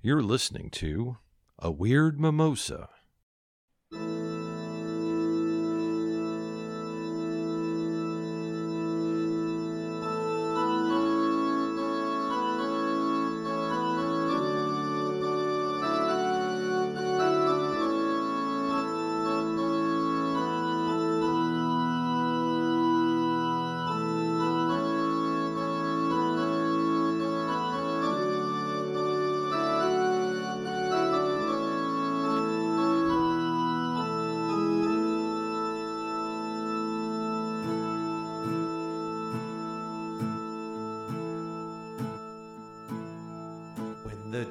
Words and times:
You're 0.00 0.22
listening 0.22 0.70
to 0.74 1.16
A 1.58 1.72
Weird 1.72 2.20
Mimosa. 2.20 2.88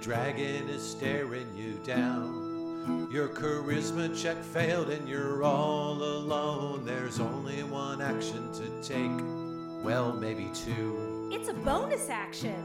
Dragon 0.08 0.70
is 0.70 0.82
staring 0.82 1.54
you 1.54 1.74
down, 1.86 3.10
your 3.12 3.28
charisma 3.28 4.08
check 4.18 4.42
failed 4.42 4.90
and 4.90 5.06
you're 5.06 5.44
all 5.44 6.02
alone. 6.02 6.86
There's 6.86 7.20
only 7.20 7.62
one 7.64 8.02
action 8.02 8.50
to 8.54 8.82
take, 8.82 9.12
well, 9.84 10.14
maybe 10.14 10.50
two. 10.56 11.28
It's 11.30 11.50
a 11.50 11.54
bonus 11.54 12.10
action. 12.10 12.56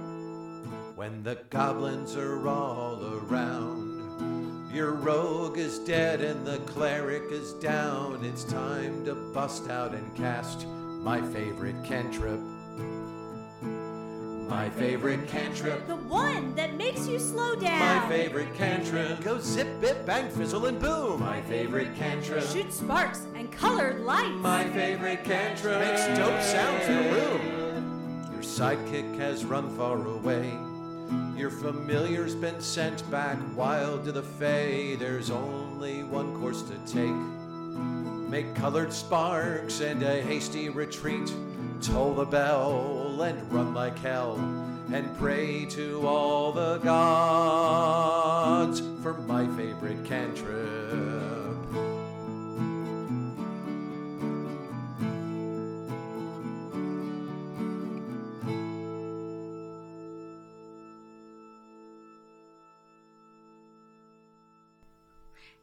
When 0.94 1.24
the 1.24 1.36
goblins 1.50 2.14
are 2.14 2.46
all 2.46 3.02
around, 3.28 4.70
your 4.72 4.92
rogue 4.92 5.58
is 5.58 5.80
dead 5.80 6.20
and 6.20 6.46
the 6.46 6.58
cleric 6.58 7.24
is 7.32 7.54
down. 7.54 8.24
It's 8.24 8.44
time 8.44 9.04
to 9.04 9.16
bust 9.16 9.68
out 9.68 9.94
and 9.94 10.14
cast 10.14 10.64
my 10.68 11.20
favorite 11.20 11.82
cantrip. 11.82 12.38
My 14.52 14.68
favorite 14.68 15.26
cantrip. 15.28 15.86
The 15.86 15.96
one 15.96 16.54
that 16.56 16.76
makes 16.76 17.08
you 17.08 17.18
slow 17.18 17.54
down. 17.54 17.78
My 17.80 18.06
favorite 18.06 18.54
cantrip. 18.54 19.22
Go 19.22 19.38
zip, 19.38 19.66
bip, 19.80 20.04
bang, 20.04 20.30
fizzle, 20.30 20.66
and 20.66 20.78
boom. 20.78 21.20
My 21.20 21.40
favorite 21.40 21.94
cantrip. 21.96 22.44
Shoot 22.44 22.70
sparks 22.70 23.22
and 23.34 23.50
colored 23.50 24.00
lights. 24.02 24.36
My 24.40 24.64
favorite 24.68 25.24
cantrip. 25.24 25.80
Makes 25.80 26.06
dope 26.18 26.42
sounds 26.42 26.86
in 26.86 26.98
a 26.98 27.12
room. 27.12 28.28
Your 28.30 28.42
sidekick 28.42 29.18
has 29.18 29.46
run 29.46 29.74
far 29.74 30.06
away. 30.06 30.52
Your 31.34 31.50
familiar's 31.50 32.34
been 32.34 32.60
sent 32.60 33.10
back 33.10 33.38
wild 33.56 34.04
to 34.04 34.12
the 34.12 34.22
fay. 34.22 34.96
There's 34.96 35.30
only 35.30 36.04
one 36.04 36.38
course 36.38 36.60
to 36.60 36.76
take. 36.86 37.16
Make 38.28 38.54
colored 38.54 38.92
sparks 38.92 39.80
and 39.80 40.02
a 40.02 40.20
hasty 40.20 40.68
retreat. 40.68 41.32
Toll 41.82 42.14
the 42.14 42.24
bell 42.24 43.20
and 43.22 43.52
run 43.52 43.74
like 43.74 43.98
hell. 43.98 44.36
And 44.92 45.18
pray 45.18 45.64
to 45.70 46.06
all 46.06 46.52
the 46.52 46.78
gods 46.78 48.80
for 49.02 49.14
my 49.14 49.48
favorite 49.56 50.04
cantrip. 50.04 50.62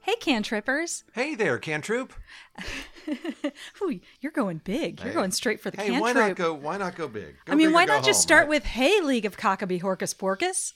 Hey, 0.01 0.15
cantrippers. 0.19 1.05
Hey 1.13 1.35
there, 1.35 1.59
Cantroop. 1.59 2.09
Ooh, 3.81 3.99
you're 4.21 4.31
going 4.31 4.61
big. 4.63 5.01
You're 5.03 5.13
going 5.13 5.31
straight 5.31 5.59
for 5.61 5.71
the 5.71 5.77
Hey, 5.77 5.87
cantrip. 5.89 6.01
why 6.01 6.13
not 6.13 6.35
go? 6.35 6.53
Why 6.53 6.77
not 6.77 6.95
go 6.95 7.07
big? 7.07 7.35
Go 7.45 7.53
I 7.53 7.55
mean, 7.55 7.71
why 7.73 7.85
not 7.85 8.03
just 8.03 8.19
home, 8.19 8.23
start 8.23 8.41
right? 8.43 8.49
with 8.49 8.65
Hey 8.65 9.01
League 9.01 9.25
of 9.25 9.37
Cockabee 9.37 9.81
Horcus 9.81 10.13
Porcus? 10.13 10.73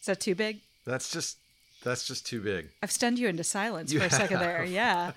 Is 0.00 0.06
that 0.06 0.20
too 0.20 0.34
big? 0.34 0.60
That's 0.84 1.10
just 1.10 1.38
that's 1.84 2.06
just 2.06 2.26
too 2.26 2.40
big. 2.40 2.70
I've 2.82 2.90
stunned 2.92 3.18
you 3.18 3.28
into 3.28 3.44
silence 3.44 3.92
You 3.92 4.00
for 4.00 4.06
a 4.06 4.10
second 4.10 4.38
there. 4.40 4.64
Yeah. 4.68 5.12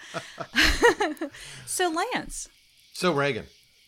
so, 1.66 1.90
Lance, 2.14 2.50
So 2.94 3.14
Reagan, 3.14 3.46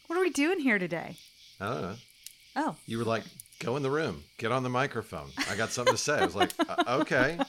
what 0.07 0.17
are 0.17 0.22
we 0.22 0.29
doing 0.29 0.59
here 0.59 0.77
today? 0.79 1.17
I 1.59 1.66
don't 1.73 1.81
know. 1.81 1.95
Oh, 2.55 2.75
You 2.85 2.97
were 2.99 3.03
like, 3.03 3.23
go 3.59 3.75
in 3.75 3.84
the 3.84 3.90
room, 3.90 4.23
get 4.38 4.51
on 4.51 4.63
the 4.63 4.69
microphone. 4.69 5.29
I 5.50 5.56
got 5.56 5.72
something 5.72 5.94
to 5.94 5.97
say. 5.97 6.19
I 6.19 6.25
was 6.25 6.35
like, 6.35 6.51
uh, 6.68 7.00
okay. 7.01 7.40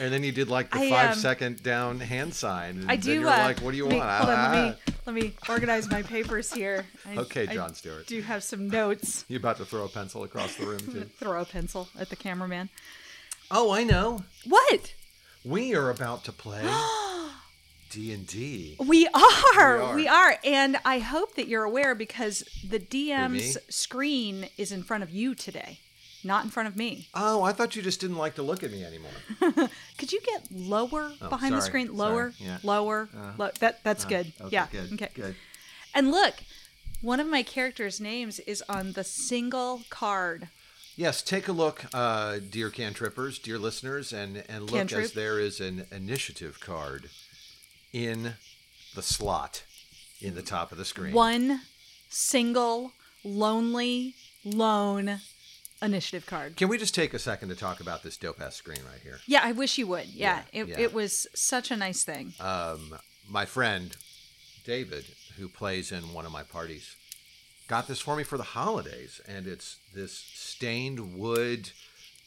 And 0.00 0.12
then 0.12 0.22
you 0.22 0.32
did 0.32 0.48
like 0.48 0.70
the 0.70 0.78
I, 0.80 0.90
five 0.90 1.10
um, 1.12 1.18
second 1.18 1.62
down 1.62 2.00
hand 2.00 2.34
sign. 2.34 2.78
And 2.80 2.90
I 2.90 2.96
do. 2.96 3.12
you 3.14 3.20
were 3.22 3.28
uh, 3.28 3.38
like, 3.38 3.60
what 3.60 3.70
do 3.72 3.76
you 3.76 3.88
me- 3.88 3.98
want? 3.98 4.10
Hold 4.10 4.30
on, 4.30 4.52
let 4.52 4.76
me 4.76 4.94
let 5.06 5.14
me 5.14 5.32
organize 5.48 5.90
my 5.90 6.02
papers 6.02 6.52
here. 6.52 6.84
I- 7.08 7.16
Okay, 7.16 7.46
Jon 7.46 7.74
Stewart. 7.74 8.06
do 8.06 8.14
you 8.16 8.22
have 8.22 8.42
some 8.44 8.68
notes. 8.68 9.24
You 9.28 9.38
about 9.38 9.56
to 9.58 9.64
throw 9.64 9.84
a 9.84 9.88
pencil 9.88 10.22
across 10.24 10.54
the 10.56 10.66
room 10.66 10.78
too? 10.80 11.04
Throw 11.18 11.40
a 11.40 11.44
pencil 11.44 11.88
at 11.98 12.10
the 12.10 12.16
cameraman. 12.16 12.68
oh, 13.50 13.72
I 13.72 13.84
know. 13.84 14.22
What? 14.46 14.94
We 15.44 15.74
are 15.74 15.90
about 15.90 16.24
to 16.24 16.32
play 16.32 16.62
D 17.96 18.12
and 18.12 18.26
D. 18.26 18.76
We 18.78 19.08
are, 19.56 19.94
we 19.96 20.06
are, 20.06 20.36
and 20.44 20.76
I 20.84 20.98
hope 20.98 21.34
that 21.36 21.48
you're 21.48 21.64
aware 21.64 21.94
because 21.94 22.40
the 22.68 22.78
DM's 22.78 23.56
screen 23.74 24.48
is 24.58 24.70
in 24.70 24.82
front 24.82 25.02
of 25.02 25.08
you 25.08 25.34
today, 25.34 25.78
not 26.22 26.44
in 26.44 26.50
front 26.50 26.68
of 26.68 26.76
me. 26.76 27.08
Oh, 27.14 27.42
I 27.42 27.52
thought 27.52 27.74
you 27.74 27.80
just 27.80 27.98
didn't 27.98 28.18
like 28.18 28.34
to 28.34 28.42
look 28.42 28.62
at 28.62 28.70
me 28.70 28.84
anymore. 28.84 29.12
Could 29.96 30.12
you 30.12 30.20
get 30.20 30.42
lower 30.52 31.10
Oh, 31.22 31.30
behind 31.30 31.54
the 31.54 31.62
screen? 31.62 31.96
Lower, 31.96 32.34
yeah. 32.36 32.58
lower. 32.62 33.08
Uh, 33.16 33.32
lo- 33.38 33.50
that 33.60 33.82
that's 33.82 34.04
Uh, 34.04 34.08
good. 34.08 34.32
okay, 34.42 34.48
yeah. 34.52 34.66
good, 34.70 34.92
Okay. 34.92 35.08
Good. 35.14 35.34
And 35.94 36.10
look, 36.10 36.34
one 37.00 37.18
of 37.18 37.26
my 37.26 37.42
characters' 37.42 37.98
names 37.98 38.40
is 38.40 38.62
on 38.68 38.92
the 38.92 39.04
single 39.04 39.84
card. 39.88 40.48
Yes, 40.96 41.22
take 41.22 41.48
a 41.48 41.52
look, 41.52 41.86
uh, 41.94 42.40
dear 42.50 42.68
cantrippers, 42.68 43.38
dear 43.38 43.58
listeners, 43.58 44.12
and, 44.12 44.44
and 44.50 44.64
look 44.64 44.72
Cantrip. 44.80 45.04
as 45.04 45.12
there 45.12 45.40
is 45.40 45.60
an 45.60 45.86
initiative 45.90 46.60
card 46.60 47.08
in 47.96 48.34
the 48.94 49.02
slot 49.02 49.64
in 50.20 50.34
the 50.34 50.42
top 50.42 50.70
of 50.70 50.76
the 50.76 50.84
screen. 50.84 51.14
One 51.14 51.62
single, 52.10 52.92
lonely, 53.24 54.14
lone 54.44 55.20
initiative 55.80 56.26
card. 56.26 56.56
Can 56.56 56.68
we 56.68 56.76
just 56.76 56.94
take 56.94 57.14
a 57.14 57.18
second 57.18 57.48
to 57.48 57.54
talk 57.54 57.80
about 57.80 58.02
this 58.02 58.18
dope 58.18 58.40
ass 58.40 58.56
screen 58.56 58.80
right 58.90 59.00
here? 59.02 59.20
Yeah, 59.26 59.40
I 59.42 59.52
wish 59.52 59.78
you 59.78 59.86
would. 59.86 60.06
Yeah, 60.08 60.42
Yeah, 60.52 60.62
it, 60.62 60.68
yeah. 60.68 60.78
it 60.78 60.92
was 60.92 61.26
such 61.34 61.70
a 61.70 61.76
nice 61.76 62.04
thing. 62.04 62.34
Um, 62.38 62.98
my 63.28 63.46
friend 63.46 63.96
David, 64.64 65.06
who 65.38 65.48
plays 65.48 65.90
in 65.90 66.12
one 66.12 66.26
of 66.26 66.32
my 66.32 66.42
parties, 66.42 66.96
got 67.68 67.88
this 67.88 68.00
for 68.00 68.14
me 68.14 68.24
for 68.24 68.36
the 68.36 68.42
holidays, 68.42 69.22
and 69.26 69.46
it's 69.46 69.78
this 69.94 70.12
stained 70.12 71.16
wood, 71.18 71.70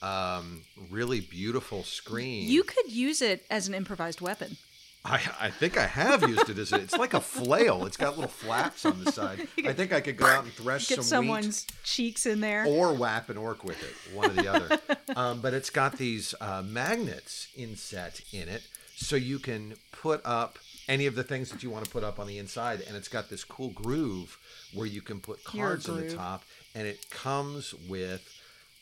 um, 0.02 0.64
really 0.90 1.20
beautiful 1.20 1.84
screen. 1.84 2.48
You 2.50 2.64
could 2.64 2.92
use 2.92 3.22
it 3.22 3.46
as 3.52 3.68
an 3.68 3.76
improvised 3.76 4.20
weapon. 4.22 4.58
I, 5.06 5.22
I 5.40 5.50
think 5.50 5.78
I 5.78 5.88
have 5.88 6.28
used 6.28 6.50
it 6.50 6.58
as 6.58 6.74
a, 6.74 6.76
it's 6.76 6.98
like 6.98 7.14
a 7.14 7.22
flail. 7.22 7.86
It's 7.86 7.96
got 7.96 8.16
little 8.18 8.30
flaps 8.30 8.86
on 8.86 9.04
the 9.04 9.12
side. 9.12 9.48
I 9.66 9.72
think 9.74 9.94
I 9.94 10.02
could 10.02 10.18
go 10.18 10.26
out 10.26 10.44
and 10.44 10.54
thresh 10.54 10.90
Get 10.90 10.96
some 10.96 11.04
someone's 11.04 11.66
cheeks 11.84 12.26
in 12.26 12.42
there. 12.42 12.66
or 12.66 12.94
whap 12.94 13.30
an 13.30 13.38
orc 13.38 13.64
with 13.64 13.82
it, 13.82 14.16
one 14.16 14.32
or 14.32 14.34
the 14.34 14.54
other. 14.54 14.80
um, 15.16 15.40
but 15.40 15.54
it's 15.54 15.70
got 15.70 15.98
these 15.98 16.36
uh, 16.42 16.62
magnets 16.66 17.48
inset 17.56 18.20
in 18.34 18.50
it, 18.50 18.64
so 18.96 19.16
you 19.16 19.40
can 19.40 19.76
put 19.92 20.22
up 20.26 20.60
any 20.90 21.06
of 21.06 21.16
the 21.16 21.24
things 21.24 21.50
that 21.52 21.64
you 21.64 21.70
want 21.70 21.86
to 21.86 21.92
put 21.92 22.04
up 22.04 22.20
on 22.20 22.28
the 22.28 22.38
inside, 22.38 22.82
and 22.86 22.98
it's 22.98 23.08
got 23.08 23.30
this 23.30 23.44
cool 23.46 23.70
groove 23.70 24.38
where 24.74 24.88
you 24.88 25.02
can 25.02 25.20
put 25.22 25.44
cards 25.46 25.88
on 25.88 26.02
the 26.02 26.14
top, 26.14 26.44
and 26.76 26.86
it 26.86 27.10
comes 27.10 27.74
with 27.88 28.28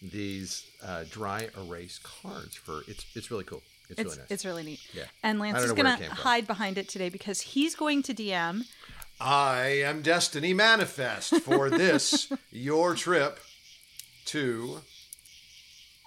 these 0.02 0.66
uh, 0.84 1.04
dry 1.10 1.50
erase 1.58 2.00
cards 2.00 2.56
for 2.56 2.82
it's 2.88 3.06
it's 3.16 3.30
really 3.30 3.44
cool. 3.44 3.62
It's, 3.90 4.00
It's 4.00 4.06
really 4.06 4.18
nice. 4.18 4.32
it's 4.32 4.46
really 4.46 4.64
neat. 4.64 4.80
Yeah. 4.94 5.04
And 5.24 5.40
Lance 5.40 5.58
is 5.60 5.70
know 5.70 5.74
where 5.74 5.80
it 5.80 5.84
gonna 5.84 5.98
came 5.98 6.08
from. 6.08 6.18
hide 6.18 6.48
behind 6.48 6.78
it 6.78 6.88
today 6.90 7.10
because 7.10 7.42
he's 7.42 7.76
going 7.76 8.04
to 8.04 8.14
DM. 8.14 8.66
I 9.20 9.82
am 9.84 10.02
Destiny 10.02 10.54
Manifest 10.54 11.42
for 11.42 11.70
this 11.70 12.32
your 12.52 12.94
trip 12.96 13.40
to. 14.26 14.82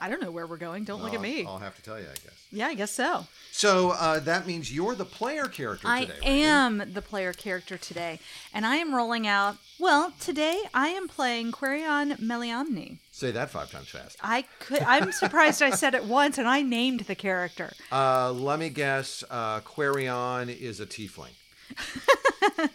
I 0.01 0.09
don't 0.09 0.23
know 0.23 0.31
where 0.31 0.47
we're 0.47 0.57
going. 0.57 0.85
Don't 0.85 1.03
look 1.03 1.13
at 1.13 1.21
me. 1.21 1.45
I'll 1.45 1.59
have 1.59 1.77
to 1.77 1.83
tell 1.83 1.99
you, 1.99 2.07
I 2.07 2.15
guess. 2.15 2.47
Yeah, 2.51 2.69
I 2.69 2.75
guess 2.75 2.91
so. 2.91 3.27
So 3.53 3.91
uh, 3.91 4.21
that 4.21 4.47
means 4.47 4.73
you're 4.73 4.95
the 4.95 5.05
player 5.05 5.45
character 5.47 5.87
I 5.87 6.07
today. 6.07 6.15
right? 6.21 6.29
am 6.29 6.83
the 6.95 7.03
player 7.03 7.33
character 7.35 7.77
today, 7.77 8.19
and 8.55 8.65
I 8.65 8.77
am 8.77 8.95
rolling 8.95 9.27
out. 9.27 9.57
Well, 9.79 10.15
today 10.19 10.63
I 10.73 10.89
am 10.89 11.07
playing 11.07 11.53
Querion 11.53 12.19
Meliamni. 12.19 12.97
Say 13.13 13.31
that 13.33 13.51
five 13.51 13.71
times 13.71 13.89
fast. 13.89 14.17
I 14.23 14.47
could. 14.59 14.83
I'm 14.83 15.13
surprised 15.25 15.63
I 15.63 15.71
said 15.71 15.95
it 15.95 16.05
once, 16.05 16.39
and 16.39 16.49
I 16.49 16.63
named 16.63 17.01
the 17.01 17.15
character. 17.15 17.73
Uh, 17.93 18.33
let 18.33 18.59
me 18.59 18.71
guess. 18.71 19.23
Uh, 19.31 19.61
Querion 19.61 20.49
is 20.49 20.81
a 20.81 20.87
tiefling. 20.87 21.35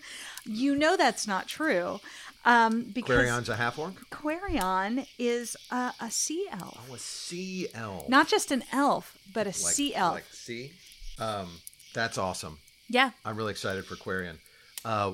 You 0.47 0.75
know 0.75 0.95
that's 0.95 1.27
not 1.27 1.47
true. 1.47 1.99
Um, 2.45 2.83
because 2.93 3.17
Querion's 3.25 3.49
a 3.49 3.55
half 3.55 3.79
orc? 3.79 3.93
Querion 4.11 5.07
is 5.17 5.57
a, 5.71 5.91
a 5.99 6.11
sea 6.11 6.47
elf. 6.51 6.79
Oh, 6.89 6.93
a 6.93 6.99
sea 6.99 7.67
elf. 7.73 8.07
Not 8.07 8.27
just 8.27 8.51
an 8.51 8.63
elf, 8.71 9.17
but 9.33 9.47
a 9.47 9.49
like, 9.49 9.55
sea 9.55 9.95
elf. 9.95 10.13
Like 10.15 10.25
sea? 10.31 10.71
Um, 11.19 11.47
that's 11.93 12.17
awesome. 12.17 12.59
yeah. 12.89 13.11
I'm 13.25 13.35
really 13.35 13.51
excited 13.51 13.85
for 13.85 13.95
Quarion. 13.95 14.37
Uh, 14.83 15.13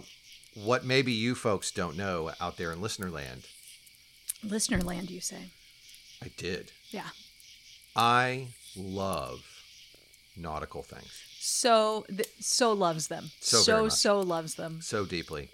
what 0.56 0.83
maybe 0.83 1.13
you 1.13 1.33
folks 1.36 1.72
don't 1.72 1.95
know 1.95 2.31
out 2.42 2.57
there 2.57 2.74
in 2.74 2.81
listener 2.81 3.10
land, 3.10 3.45
Listener 4.44 4.80
land, 4.81 5.10
you 5.12 5.22
say. 5.22 5.51
I 6.22 6.31
did. 6.36 6.72
Yeah. 6.89 7.10
I 7.95 8.48
love 8.75 9.44
nautical 10.36 10.81
things 10.81 11.12
So, 11.39 12.06
th- 12.10 12.28
so 12.39 12.74
loves 12.74 13.07
them. 13.07 13.31
So 13.39 13.57
so, 13.60 13.88
so 13.89 14.19
loves 14.19 14.56
them. 14.56 14.81
so 14.81 15.06
deeply. 15.06 15.50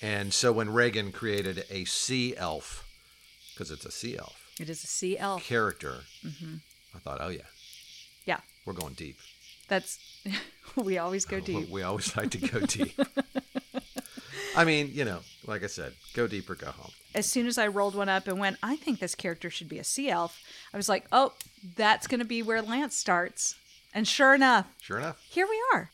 And 0.00 0.32
so 0.32 0.52
when 0.52 0.70
Reagan 0.72 1.10
created 1.12 1.64
a 1.70 1.84
sea 1.84 2.36
elf, 2.36 2.84
because 3.54 3.70
it's 3.70 3.84
a 3.84 3.90
sea 3.90 4.16
elf 4.16 4.52
It 4.60 4.70
is 4.70 4.84
a 4.84 4.86
sea 4.86 5.18
elf. 5.18 5.42
character, 5.44 6.02
mm-hmm. 6.24 6.56
I 6.94 6.98
thought, 6.98 7.18
oh 7.20 7.28
yeah, 7.28 7.42
Yeah. 8.24 8.40
we're 8.64 8.72
going 8.74 8.94
deep. 8.94 9.16
That's, 9.68 9.98
we 10.76 10.98
always 10.98 11.24
go 11.24 11.40
deep. 11.52 11.68
We 11.68 11.82
always 11.82 12.16
like 12.16 12.30
to 12.30 12.38
go 12.38 12.60
deep. 12.66 12.98
I 14.56 14.64
mean, 14.64 14.90
you 14.92 15.04
know, 15.04 15.20
like 15.46 15.62
I 15.62 15.66
said, 15.68 15.92
go 16.14 16.26
deep 16.26 16.48
or 16.50 16.54
go 16.54 16.70
home. 16.70 16.90
As 17.14 17.26
soon 17.26 17.46
as 17.46 17.58
I 17.58 17.66
rolled 17.68 17.94
one 17.94 18.08
up 18.08 18.26
and 18.28 18.38
went, 18.38 18.56
I 18.62 18.76
think 18.76 18.98
this 18.98 19.14
character 19.14 19.50
should 19.50 19.68
be 19.68 19.78
a 19.78 19.84
sea 19.84 20.10
elf, 20.10 20.40
I 20.72 20.76
was 20.76 20.88
like, 20.88 21.06
oh, 21.12 21.32
that's 21.76 22.06
going 22.06 22.20
to 22.20 22.26
be 22.26 22.42
where 22.42 22.60
Lance 22.62 22.94
starts. 22.96 23.54
And 23.94 24.06
sure 24.06 24.34
enough, 24.34 24.66
Sure 24.80 24.98
enough. 24.98 25.20
here 25.30 25.46
we 25.48 25.60
are. 25.74 25.90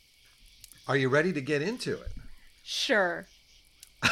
Are 0.88 0.96
you 0.96 1.08
ready 1.08 1.32
to 1.32 1.40
get 1.40 1.62
into 1.62 1.92
it? 1.92 2.12
Sure. 2.62 3.26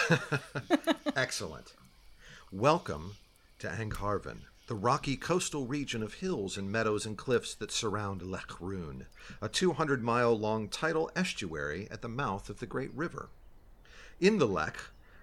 Excellent. 1.16 1.74
Welcome 2.50 3.16
to 3.58 3.68
Angharven, 3.68 4.42
the 4.66 4.74
rocky 4.74 5.16
coastal 5.16 5.66
region 5.66 6.02
of 6.02 6.14
hills 6.14 6.56
and 6.56 6.70
meadows 6.70 7.04
and 7.04 7.16
cliffs 7.16 7.54
that 7.54 7.70
surround 7.70 8.22
Lech 8.22 8.60
Rune, 8.60 9.06
a 9.40 9.48
200 9.48 10.02
mile 10.02 10.38
long 10.38 10.68
tidal 10.68 11.10
estuary 11.14 11.88
at 11.90 12.02
the 12.02 12.08
mouth 12.08 12.48
of 12.48 12.60
the 12.60 12.66
great 12.66 12.92
river. 12.94 13.28
In 14.20 14.38
the 14.38 14.46
Lech, 14.46 14.78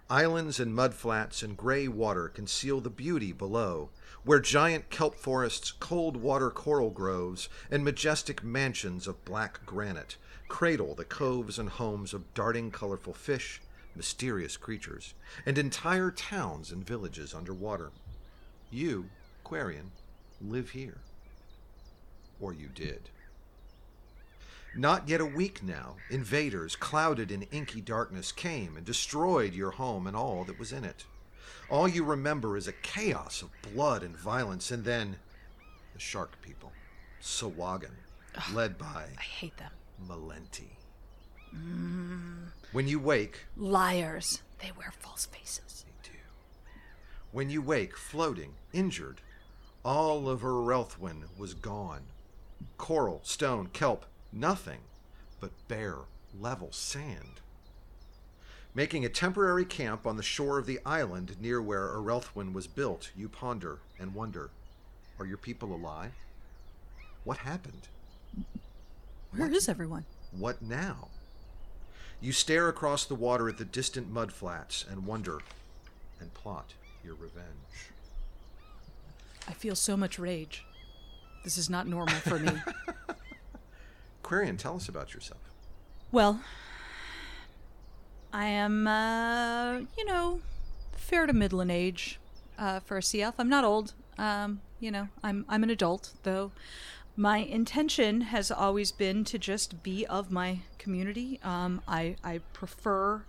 islands 0.10 0.60
and 0.60 0.75
mudflats 0.75 1.42
and 1.42 1.57
gray 1.57 1.88
water 1.88 2.27
conceal 2.27 2.81
the 2.81 2.89
beauty 2.89 3.31
below, 3.31 3.89
where 4.24 4.39
giant 4.39 4.89
kelp 4.89 5.15
forests, 5.15 5.72
cold 5.72 6.18
water 6.18 6.50
coral 6.50 6.89
groves, 6.89 7.50
and 7.72 7.83
majestic 7.83 8.44
mansions 8.44 9.07
of 9.07 9.24
black 9.25 9.65
granite 9.65 10.18
cradle 10.50 10.95
the 10.95 11.06
coves 11.06 11.57
and 11.57 11.69
homes 11.69 12.13
of 12.13 12.33
darting 12.33 12.72
colorful 12.72 13.13
fish, 13.13 13.62
mysterious 13.95 14.57
creatures, 14.57 15.13
and 15.45 15.57
entire 15.57 16.12
towns 16.12 16.71
and 16.71 16.86
villages 16.86 17.33
underwater. 17.33 17.91
You, 18.71 19.09
Quarian, 19.45 19.89
live 20.41 20.69
here. 20.71 20.97
Or 22.39 22.53
you 22.53 22.68
did. 22.68 23.09
Not 24.75 25.09
yet 25.09 25.19
a 25.19 25.25
week 25.25 25.63
now, 25.63 25.95
invaders, 26.09 26.75
clouded 26.75 27.31
in 27.31 27.44
inky 27.44 27.81
darkness, 27.81 28.31
came 28.31 28.77
and 28.77 28.86
destroyed 28.86 29.53
your 29.53 29.71
home 29.71 30.06
and 30.06 30.15
all 30.15 30.44
that 30.45 30.59
was 30.59 30.71
in 30.71 30.86
it. 30.86 31.06
All 31.69 31.88
you 31.88 32.03
remember 32.03 32.56
is 32.56 32.68
a 32.68 32.74
chaos 32.74 33.41
of 33.41 33.50
blood 33.74 34.03
and 34.03 34.15
violence, 34.15 34.71
and 34.71 34.83
then 34.83 35.18
the 35.94 36.00
shark 36.00 36.39
people, 36.41 36.71
Sahuagin, 37.21 37.95
led 38.53 38.77
by 38.77 39.07
I 39.18 39.21
hate 39.21 39.57
them. 39.57 39.71
Malenti. 40.07 40.79
Mm. 41.56 42.48
When 42.72 42.88
you 42.88 43.00
wake, 43.00 43.46
Liars. 43.57 44.42
They 44.62 44.72
wear 44.78 44.92
false 45.00 45.25
faces. 45.25 45.86
they 45.86 46.10
do. 46.10 46.18
When 47.31 47.50
you 47.50 47.62
wake, 47.62 47.96
floating, 47.96 48.56
injured, 48.74 49.22
all 49.84 50.30
of 50.30 50.42
Relthwyn 50.42 51.24
was 51.38 51.54
gone. 51.54 52.04
Coral, 52.78 53.22
stone, 53.24 53.69
kelp, 53.72 54.06
nothing 54.34 54.81
but 55.40 55.51
bare, 55.68 56.00
level 56.38 56.72
sand. 56.72 57.40
Making 58.75 59.04
a 59.06 59.10
temporary 59.10 59.66
camp 59.66 60.06
on 60.06 60.18
the 60.18 60.24
shore 60.24 60.60
of 60.60 60.66
the 60.66 60.80
island 60.86 61.38
near 61.42 61.62
where 61.62 61.88
Arelthwyn 61.90 62.54
was 62.54 62.68
built, 62.68 63.12
you 63.16 63.28
ponder 63.28 63.80
and 63.98 64.13
wonder 64.13 64.51
Are 65.18 65.25
your 65.25 65.38
people 65.38 65.74
alive? 65.74 66.13
What 67.24 67.38
happened? 67.38 67.88
Where 69.36 69.51
is 69.51 69.68
everyone? 69.68 70.06
What 70.31 70.62
now? 70.62 71.10
You 72.21 72.31
stare 72.31 72.68
across 72.68 73.06
the 73.06 73.16
water 73.16 73.48
at 73.48 73.57
the 73.57 73.66
distant 73.66 74.12
mud 74.12 74.31
flats 74.33 74.86
and 74.89 75.06
wonder 75.06 75.39
and 76.19 76.33
plot 76.33 76.74
your 77.04 77.16
revenge. 77.16 77.92
I 79.48 79.54
feel 79.54 79.75
so 79.75 79.95
much 79.95 80.19
rage. 80.19 80.66
This 81.44 81.57
is 81.57 81.69
not 81.69 81.88
normal 81.88 82.16
for 82.16 82.38
me. 82.38 82.51
Quarian, 84.24 84.57
tell 84.57 84.75
us 84.75 84.89
about 84.89 85.13
yourself. 85.13 85.39
well, 86.12 86.42
I 88.31 88.45
am, 88.45 88.86
uh, 88.86 89.80
you 89.98 90.06
know, 90.06 90.42
fair 90.92 91.25
to 91.25 91.33
middling 91.33 91.72
age 91.72 92.19
uh, 92.60 92.80
for 92.81 92.98
a 92.98 93.01
sea 93.01 93.22
elf. 93.24 93.36
I'm 93.39 93.50
not 93.50 93.63
old. 93.63 93.94
Um, 94.19 94.62
you 94.80 94.92
know, 94.92 95.07
I'm 95.24 95.45
I'm 95.50 95.63
an 95.63 95.69
adult, 95.72 96.12
though. 96.24 96.51
My 97.19 97.39
intention 97.39 98.21
has 98.21 98.50
always 98.50 98.94
been 98.94 99.25
to 99.25 99.38
just 99.38 99.83
be 99.83 100.06
of 100.06 100.31
my 100.31 100.60
community. 100.77 101.38
Um, 101.44 101.81
I 101.86 102.16
I 102.24 102.39
prefer 102.54 103.25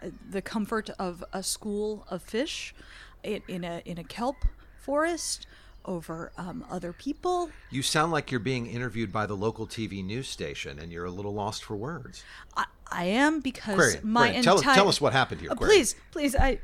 uh, 0.00 0.10
the 0.30 0.40
comfort 0.40 0.90
of 0.96 1.24
a 1.32 1.42
school 1.42 2.06
of 2.08 2.22
fish 2.22 2.76
in, 3.24 3.42
in 3.48 3.64
a 3.64 3.82
in 3.84 3.98
a 3.98 4.04
kelp 4.04 4.36
forest 4.78 5.48
over 5.84 6.30
um, 6.38 6.64
other 6.70 6.92
people. 6.92 7.50
You 7.72 7.82
sound 7.82 8.12
like 8.12 8.30
you're 8.30 8.38
being 8.38 8.68
interviewed 8.68 9.10
by 9.10 9.26
the 9.26 9.34
local 9.34 9.66
TV 9.66 10.04
news 10.04 10.28
station 10.28 10.78
and 10.78 10.92
you're 10.92 11.06
a 11.06 11.10
little 11.10 11.34
lost 11.34 11.64
for 11.64 11.74
words. 11.74 12.22
I, 12.56 12.66
I 12.88 13.04
am 13.06 13.40
because 13.40 13.96
Quarian, 13.96 14.04
my 14.04 14.30
Quarian, 14.30 14.42
tell, 14.44 14.56
entire 14.58 14.74
tell 14.76 14.88
us 14.88 15.00
what 15.00 15.12
happened 15.12 15.40
here. 15.40 15.50
Uh, 15.50 15.56
please, 15.56 15.96
please, 16.12 16.36
I 16.36 16.60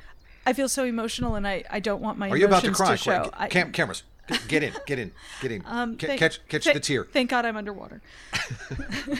I 0.46 0.52
feel 0.52 0.68
so 0.68 0.84
emotional 0.84 1.34
and 1.34 1.48
I, 1.48 1.64
I 1.68 1.80
don't 1.80 2.00
want 2.00 2.16
my 2.16 2.30
Are 2.30 2.36
you 2.36 2.46
about 2.46 2.62
to 2.62 2.70
cry? 2.70 2.94
show. 2.94 3.22
Quick, 3.22 3.34
I- 3.36 3.48
Cam- 3.48 3.72
cameras, 3.72 4.04
get 4.48 4.62
in, 4.62 4.72
get 4.86 4.98
in, 4.98 5.12
get 5.40 5.52
in. 5.52 5.62
um, 5.66 5.96
Ca- 5.96 6.06
thank- 6.06 6.20
catch 6.20 6.48
catch 6.48 6.64
thank- 6.64 6.74
the 6.74 6.80
tear. 6.80 7.04
Thank 7.04 7.30
God 7.30 7.44
I'm 7.44 7.56
underwater. 7.56 8.00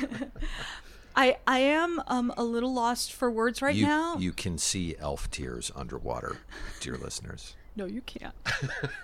I 1.14 1.37
I 1.46 1.58
am 1.58 2.00
um 2.06 2.32
a 2.37 2.44
little 2.44 2.72
lost 2.72 3.12
for 3.12 3.31
words 3.31 3.60
right 3.60 3.75
you, 3.75 3.84
now. 3.87 4.16
you 4.16 4.32
can 4.32 4.56
see 4.56 4.96
elf 4.99 5.31
tears 5.31 5.70
underwater, 5.75 6.38
dear 6.81 6.96
listeners. 6.96 7.54
no, 7.76 7.84
you 7.84 8.00
can't. 8.02 8.34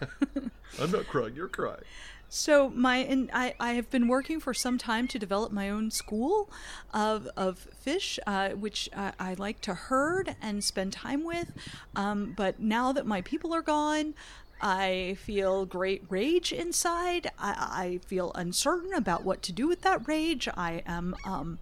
I'm 0.80 0.90
not 0.90 1.06
crying. 1.06 1.34
You're 1.34 1.48
crying. 1.48 1.82
So 2.30 2.68
my 2.70 2.96
and 2.98 3.30
I, 3.32 3.54
I 3.58 3.72
have 3.72 3.88
been 3.90 4.06
working 4.06 4.38
for 4.40 4.52
some 4.52 4.76
time 4.76 5.08
to 5.08 5.18
develop 5.18 5.50
my 5.50 5.70
own 5.70 5.90
school 5.90 6.50
of, 6.92 7.26
of 7.38 7.58
fish, 7.58 8.18
uh, 8.26 8.50
which 8.50 8.88
I, 8.94 9.12
I 9.18 9.34
like 9.34 9.62
to 9.62 9.72
herd 9.72 10.36
and 10.42 10.62
spend 10.62 10.92
time 10.92 11.24
with. 11.24 11.52
Um, 11.96 12.34
but 12.36 12.60
now 12.60 12.92
that 12.92 13.06
my 13.06 13.22
people 13.22 13.54
are 13.54 13.62
gone, 13.62 14.12
I 14.60 15.16
feel 15.20 15.66
great 15.66 16.02
rage 16.08 16.52
inside. 16.52 17.30
I, 17.38 17.68
I 17.70 18.00
feel 18.06 18.32
uncertain 18.34 18.92
about 18.92 19.24
what 19.24 19.42
to 19.42 19.52
do 19.52 19.68
with 19.68 19.82
that 19.82 20.06
rage. 20.08 20.48
I 20.56 20.82
am 20.86 21.14
um, 21.24 21.58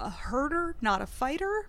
a 0.00 0.10
herder, 0.10 0.74
not 0.80 1.00
a 1.00 1.06
fighter 1.06 1.66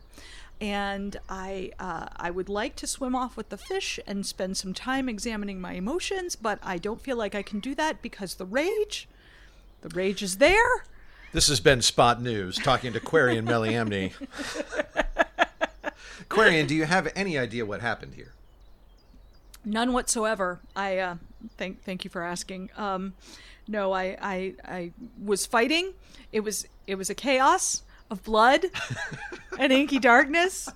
and 0.64 1.18
I 1.28 1.72
uh, 1.78 2.06
I 2.16 2.32
would 2.32 2.48
like 2.48 2.78
to 2.78 2.88
swim 2.88 3.16
off 3.16 3.36
with 3.36 3.50
the 3.50 3.58
fish 3.58 4.00
and 4.08 4.26
spend 4.26 4.56
some 4.56 4.74
time 4.74 5.10
examining 5.10 5.60
my 5.60 5.74
emotions, 5.74 6.38
but 6.38 6.58
I 6.64 6.78
don't 6.78 7.02
feel 7.02 7.18
like 7.18 7.36
I 7.36 7.42
can 7.42 7.60
do 7.60 7.76
that 7.76 8.02
because 8.02 8.36
the 8.36 8.46
rage, 8.46 9.10
the 9.82 9.90
rage 9.90 10.24
is 10.24 10.38
there. 10.38 10.86
This 11.34 11.48
has 11.48 11.60
been 11.60 11.82
Spot 11.82 12.22
News 12.22 12.58
talking 12.58 12.94
to 12.94 13.02
Quarian 13.02 13.46
Meliamni. 13.46 14.14
Quarian, 16.30 16.66
do 16.66 16.76
you 16.76 16.86
have 16.86 17.12
any 17.14 17.38
idea 17.38 17.66
what 17.66 17.82
happened 17.82 18.14
here? 18.14 18.32
None 19.66 19.94
whatsoever. 19.94 20.60
I 20.76 20.98
uh, 20.98 21.16
thank 21.58 21.84
thank 21.84 22.04
you 22.04 22.10
for 22.10 22.22
asking. 22.24 22.70
Um, 22.78 23.14
no, 23.68 23.94
I, 23.94 24.18
I 24.22 24.54
I 24.66 24.92
was 25.24 25.46
fighting. 25.46 25.94
It 26.32 26.42
was 26.42 26.68
it 26.86 26.96
was 26.96 27.10
a 27.10 27.16
chaos 27.16 27.84
of 28.10 28.24
blood 28.24 28.66
and 29.60 29.72
inky 29.72 30.00
darkness. 30.00 30.70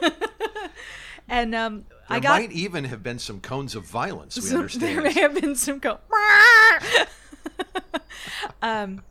and 1.28 1.54
um, 1.54 1.84
There 2.08 2.16
I 2.16 2.20
got 2.20 2.40
might 2.40 2.52
even 2.52 2.84
have 2.84 3.02
been 3.02 3.18
some 3.18 3.40
cones 3.40 3.74
of 3.74 3.84
violence. 3.84 4.36
We 4.36 4.42
some- 4.48 4.58
understand. 4.58 4.96
there 4.96 5.02
may 5.02 5.12
have 5.12 5.34
been 5.40 5.54
some 5.54 5.78
go. 5.78 5.98
um, 8.62 9.02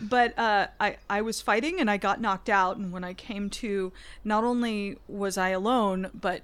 but 0.00 0.38
uh, 0.38 0.68
I 0.80 0.96
I 1.08 1.22
was 1.22 1.40
fighting 1.40 1.80
and 1.80 1.90
I 1.90 1.96
got 1.96 2.20
knocked 2.20 2.48
out. 2.48 2.76
And 2.76 2.92
when 2.92 3.04
I 3.04 3.14
came 3.14 3.50
to, 3.50 3.92
not 4.24 4.44
only 4.44 4.98
was 5.08 5.36
I 5.36 5.50
alone, 5.50 6.10
but 6.14 6.42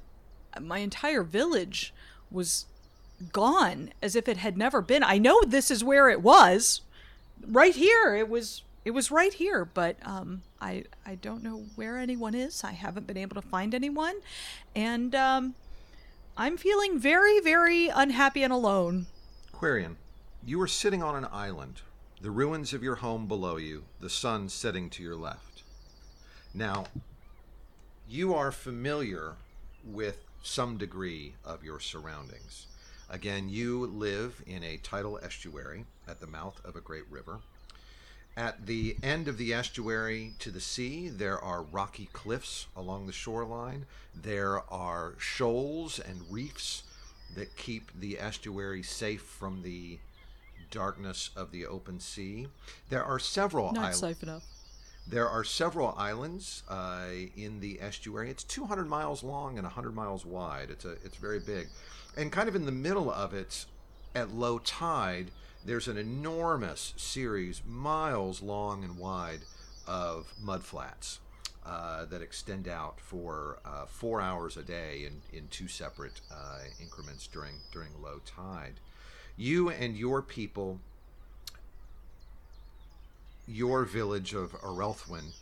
my 0.61 0.79
entire 0.79 1.23
village 1.23 1.95
was 2.30 2.66
gone 3.32 3.90
as 4.02 4.14
if 4.14 4.28
it 4.28 4.37
had 4.37 4.56
never 4.56 4.80
been. 4.80 5.02
I 5.02 5.18
know 5.18 5.40
this 5.47 5.70
is 5.70 5.82
where 5.82 6.08
it 6.08 6.23
was. 6.23 6.82
Right 7.47 7.75
here, 7.75 8.14
it 8.14 8.28
was 8.28 8.62
it 8.85 8.92
was 8.92 9.11
right 9.11 9.32
here, 9.32 9.64
but 9.64 9.97
um, 10.02 10.42
I 10.61 10.85
I 11.04 11.14
don't 11.16 11.42
know 11.42 11.64
where 11.75 11.99
anyone 11.99 12.35
is. 12.35 12.64
I 12.64 12.73
haven't 12.73 13.06
been 13.06 13.16
able 13.16 13.40
to 13.40 13.47
find 13.47 13.75
anyone, 13.75 14.16
and 14.75 15.14
um, 15.14 15.54
I'm 16.37 16.56
feeling 16.56 16.99
very 16.99 17.40
very 17.40 17.88
unhappy 17.88 18.42
and 18.42 18.52
alone. 18.52 19.06
Quarian, 19.52 19.97
you 20.44 20.61
are 20.61 20.68
sitting 20.68 21.02
on 21.02 21.16
an 21.16 21.26
island, 21.32 21.82
the 22.20 22.30
ruins 22.30 22.73
of 22.73 22.82
your 22.82 22.97
home 22.97 23.26
below 23.26 23.56
you, 23.56 23.85
the 24.00 24.11
sun 24.11 24.49
setting 24.49 24.88
to 24.90 25.02
your 25.02 25.16
left. 25.16 25.62
Now, 26.54 26.87
you 28.08 28.35
are 28.35 28.50
familiar 28.50 29.35
with 29.85 30.27
some 30.42 30.76
degree 30.76 31.35
of 31.45 31.64
your 31.64 31.80
surroundings. 31.80 32.66
Again, 33.11 33.49
you 33.49 33.87
live 33.87 34.42
in 34.47 34.62
a 34.62 34.76
tidal 34.78 35.18
estuary 35.23 35.85
at 36.07 36.21
the 36.21 36.26
mouth 36.26 36.61
of 36.64 36.76
a 36.76 36.80
great 36.80 37.09
river. 37.11 37.38
At 38.37 38.66
the 38.66 38.97
end 39.02 39.26
of 39.26 39.37
the 39.37 39.52
estuary 39.52 40.35
to 40.38 40.50
the 40.50 40.61
sea, 40.61 41.09
there 41.09 41.40
are 41.40 41.62
rocky 41.62 42.09
cliffs 42.12 42.66
along 42.76 43.07
the 43.07 43.12
shoreline. 43.12 43.87
There 44.14 44.61
are 44.73 45.14
shoals 45.18 45.99
and 45.99 46.23
reefs 46.30 46.85
that 47.35 47.57
keep 47.57 47.90
the 47.99 48.18
estuary 48.18 48.83
safe 48.83 49.23
from 49.23 49.62
the 49.62 49.99
darkness 50.71 51.30
of 51.35 51.50
the 51.50 51.66
open 51.66 51.99
sea. 51.99 52.47
There 52.90 53.04
are 53.04 53.18
several 53.18 53.73
Not 53.73 53.80
islands. 53.80 53.99
safe 53.99 54.23
enough. 54.23 54.45
There 55.11 55.29
are 55.29 55.43
several 55.43 55.95
islands 55.97 56.62
uh, 56.69 57.07
in 57.35 57.61
the 57.61 57.81
estuary. 57.81 58.31
It's 58.31 58.45
200 58.45 58.87
miles 58.87 59.23
long 59.23 59.57
and 59.57 59.65
100 59.65 59.95
miles 59.95 60.27
wide. 60.27 60.69
It's 60.71 60.85
a 60.85 60.93
it's 61.03 61.17
very 61.17 61.41
big, 61.41 61.69
and 62.15 62.31
kind 62.31 62.47
of 62.47 62.55
in 62.55 62.67
the 62.67 62.73
middle 62.73 63.11
of 63.11 63.33
it, 63.33 63.65
at 64.15 64.35
low 64.35 64.59
tide, 64.59 65.31
there's 65.65 65.88
an 65.88 65.97
enormous 65.97 66.93
series, 66.99 67.62
miles 67.67 68.43
long 68.43 68.85
and 68.85 68.99
wide, 68.99 69.41
of 69.87 70.35
mud 70.43 70.62
flats 70.62 71.21
uh, 71.65 72.05
that 72.05 72.21
extend 72.21 72.69
out 72.69 73.00
for 73.00 73.61
uh, 73.65 73.87
four 73.87 74.21
hours 74.21 74.59
a 74.59 74.62
day 74.62 75.07
in 75.07 75.23
in 75.33 75.49
two 75.49 75.69
separate 75.69 76.21
uh, 76.31 76.59
increments 76.83 77.27
during 77.27 77.55
during 77.73 77.91
low 78.03 78.21
tide. 78.27 78.75
You 79.38 79.71
and 79.71 79.97
your 79.97 80.21
people 80.21 80.81
your 83.49 83.85
village 83.85 84.35
of 84.35 84.52
Arelthwin 84.61 85.33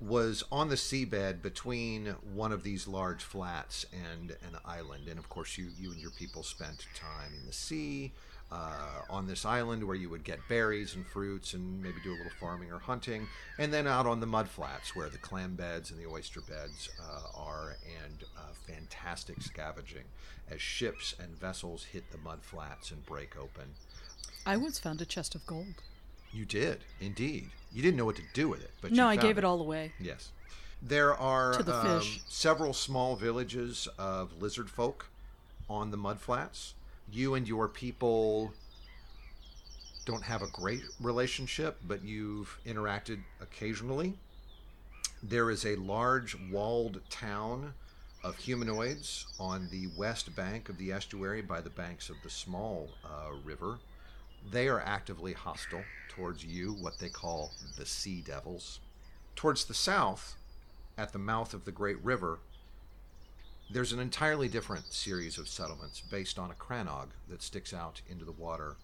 was 0.00 0.42
on 0.50 0.68
the 0.68 0.74
seabed 0.74 1.40
between 1.40 2.06
one 2.34 2.52
of 2.52 2.62
these 2.62 2.88
large 2.88 3.22
flats 3.22 3.86
and 3.92 4.30
an 4.30 4.58
island. 4.64 5.08
And 5.08 5.18
of 5.18 5.28
course, 5.28 5.56
you, 5.56 5.68
you 5.78 5.92
and 5.92 6.00
your 6.00 6.10
people 6.10 6.42
spent 6.42 6.86
time 6.94 7.32
in 7.38 7.46
the 7.46 7.52
sea 7.52 8.12
uh, 8.50 9.02
on 9.08 9.26
this 9.26 9.44
island 9.44 9.84
where 9.84 9.96
you 9.96 10.10
would 10.10 10.24
get 10.24 10.40
berries 10.48 10.94
and 10.94 11.06
fruits 11.06 11.54
and 11.54 11.80
maybe 11.80 11.96
do 12.02 12.10
a 12.10 12.16
little 12.16 12.32
farming 12.38 12.70
or 12.70 12.78
hunting. 12.78 13.26
And 13.58 13.72
then 13.72 13.86
out 13.86 14.06
on 14.06 14.20
the 14.20 14.26
mud 14.26 14.48
flats 14.48 14.94
where 14.94 15.08
the 15.08 15.18
clam 15.18 15.54
beds 15.54 15.90
and 15.90 15.98
the 15.98 16.10
oyster 16.10 16.40
beds 16.40 16.90
uh, 17.00 17.38
are, 17.38 17.76
and 18.04 18.24
uh, 18.36 18.52
fantastic 18.66 19.40
scavenging 19.40 20.04
as 20.50 20.60
ships 20.60 21.14
and 21.18 21.38
vessels 21.38 21.84
hit 21.84 22.10
the 22.10 22.18
mud 22.18 22.40
flats 22.42 22.90
and 22.90 23.06
break 23.06 23.36
open. 23.36 23.74
I 24.44 24.56
once 24.56 24.78
found 24.78 25.00
a 25.00 25.06
chest 25.06 25.34
of 25.34 25.46
gold. 25.46 25.82
You 26.34 26.44
did, 26.44 26.80
indeed. 27.00 27.50
You 27.72 27.82
didn't 27.82 27.96
know 27.96 28.04
what 28.04 28.16
to 28.16 28.22
do 28.34 28.48
with 28.48 28.62
it, 28.62 28.72
but 28.80 28.90
No, 28.92 29.06
I 29.06 29.16
gave 29.16 29.38
it 29.38 29.44
all 29.44 29.60
away. 29.60 29.92
Yes, 30.00 30.30
there 30.82 31.14
are 31.14 31.62
the 31.62 31.74
um, 31.96 32.02
several 32.28 32.72
small 32.72 33.16
villages 33.16 33.88
of 33.98 34.42
lizard 34.42 34.68
folk 34.68 35.06
on 35.70 35.90
the 35.90 35.96
mud 35.96 36.20
flats. 36.20 36.74
You 37.10 37.34
and 37.34 37.46
your 37.48 37.68
people 37.68 38.52
don't 40.04 40.22
have 40.24 40.42
a 40.42 40.48
great 40.48 40.82
relationship, 41.00 41.78
but 41.86 42.04
you've 42.04 42.58
interacted 42.66 43.20
occasionally. 43.40 44.14
There 45.22 45.50
is 45.50 45.64
a 45.64 45.76
large 45.76 46.36
walled 46.50 47.00
town 47.08 47.72
of 48.22 48.36
humanoids 48.36 49.26
on 49.38 49.68
the 49.70 49.88
west 49.96 50.34
bank 50.34 50.68
of 50.68 50.78
the 50.78 50.92
estuary 50.92 51.42
by 51.42 51.60
the 51.60 51.70
banks 51.70 52.10
of 52.10 52.16
the 52.22 52.30
small 52.30 52.90
uh, 53.04 53.32
river. 53.44 53.78
They 54.50 54.68
are 54.68 54.80
actively 54.80 55.32
hostile 55.32 55.84
towards 56.08 56.44
you, 56.44 56.72
what 56.72 56.98
they 56.98 57.08
call 57.08 57.52
the 57.76 57.86
Sea 57.86 58.22
Devils. 58.24 58.80
Towards 59.34 59.64
the 59.64 59.74
south, 59.74 60.36
at 60.96 61.12
the 61.12 61.18
mouth 61.18 61.54
of 61.54 61.64
the 61.64 61.72
great 61.72 62.02
river, 62.04 62.38
there's 63.70 63.92
an 63.92 64.00
entirely 64.00 64.48
different 64.48 64.92
series 64.92 65.38
of 65.38 65.48
settlements 65.48 66.00
based 66.00 66.38
on 66.38 66.50
a 66.50 66.54
crannog 66.54 67.08
that 67.28 67.42
sticks 67.42 67.72
out 67.72 68.02
into 68.08 68.24
the 68.24 68.32
water 68.32 68.76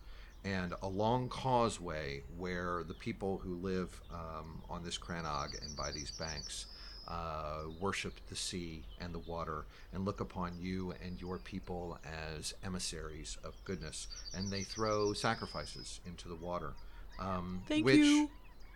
and 0.45 0.75
a 0.83 0.89
long 0.89 1.29
causeway 1.29 2.23
where 2.39 2.83
the 2.83 2.95
people 2.95 3.39
who 3.45 3.55
live 3.57 4.01
um, 4.13 4.63
on 4.71 4.83
this 4.83 4.97
crannog 4.97 5.61
and 5.63 5.77
by 5.77 5.91
these 5.91 6.11
banks 6.11 6.67
uh, 7.11 7.63
worship 7.81 8.15
the 8.29 8.37
sea 8.37 8.83
and 9.01 9.13
the 9.13 9.19
water 9.21 9.65
and 9.93 10.05
look 10.05 10.21
upon 10.21 10.53
you 10.61 10.95
and 11.05 11.21
your 11.21 11.39
people 11.39 11.99
as 12.37 12.55
emissaries 12.65 13.37
of 13.45 13.55
goodness 13.65 14.07
and 14.35 14.51
they 14.51 14.63
throw 14.63 15.13
sacrifices 15.13 16.01
into 16.07 16.29
the 16.29 16.37
water 16.37 16.73
um, 17.19 17.63
Thank 17.69 17.85
which 17.85 17.97
you. 17.97 18.31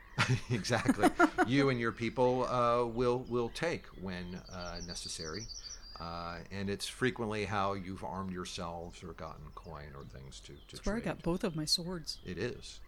exactly 0.51 1.09
you 1.47 1.71
and 1.71 1.81
your 1.81 1.93
people 1.93 2.45
uh, 2.47 2.85
will 2.85 3.25
will 3.29 3.51
take 3.51 3.87
when 4.01 4.41
uh, 4.53 4.77
necessary 4.87 5.47
uh, 6.01 6.37
and 6.51 6.69
it's 6.69 6.87
frequently 6.87 7.45
how 7.45 7.75
you've 7.75 8.03
armed 8.03 8.33
yourselves 8.33 9.03
or 9.03 9.13
gotten 9.13 9.45
coin 9.55 9.87
or 9.95 10.03
things 10.05 10.41
to, 10.41 10.49
to 10.49 10.59
That's 10.73 10.87
where 10.87 10.97
I 10.97 11.01
got 11.01 11.23
both 11.23 11.45
of 11.45 11.55
my 11.55 11.65
swords. 11.65 12.19
It 12.27 12.37
is. 12.37 12.81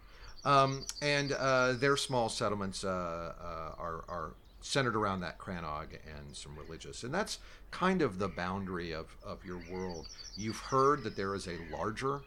Um, 0.43 0.85
and 1.01 1.31
uh, 1.31 1.73
their 1.73 1.97
small 1.97 2.29
settlements 2.29 2.83
uh, 2.83 2.89
uh, 2.89 3.81
are, 3.81 4.03
are 4.07 4.31
centered 4.61 4.95
around 4.95 5.21
that 5.21 5.37
Cranog 5.37 5.87
and 6.17 6.35
some 6.35 6.55
religious. 6.57 7.03
And 7.03 7.13
that's 7.13 7.39
kind 7.71 8.01
of 8.01 8.19
the 8.19 8.27
boundary 8.27 8.91
of, 8.91 9.15
of 9.25 9.45
your 9.45 9.61
world. 9.71 10.07
You've 10.35 10.57
heard 10.57 11.03
that 11.03 11.15
there 11.15 11.35
is 11.35 11.47
a 11.47 11.57
larger 11.71 12.21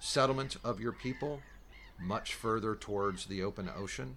settlement 0.00 0.56
of 0.62 0.80
your 0.80 0.92
people 0.92 1.40
much 2.00 2.34
further 2.34 2.74
towards 2.74 3.26
the 3.26 3.42
open 3.42 3.70
ocean 3.76 4.16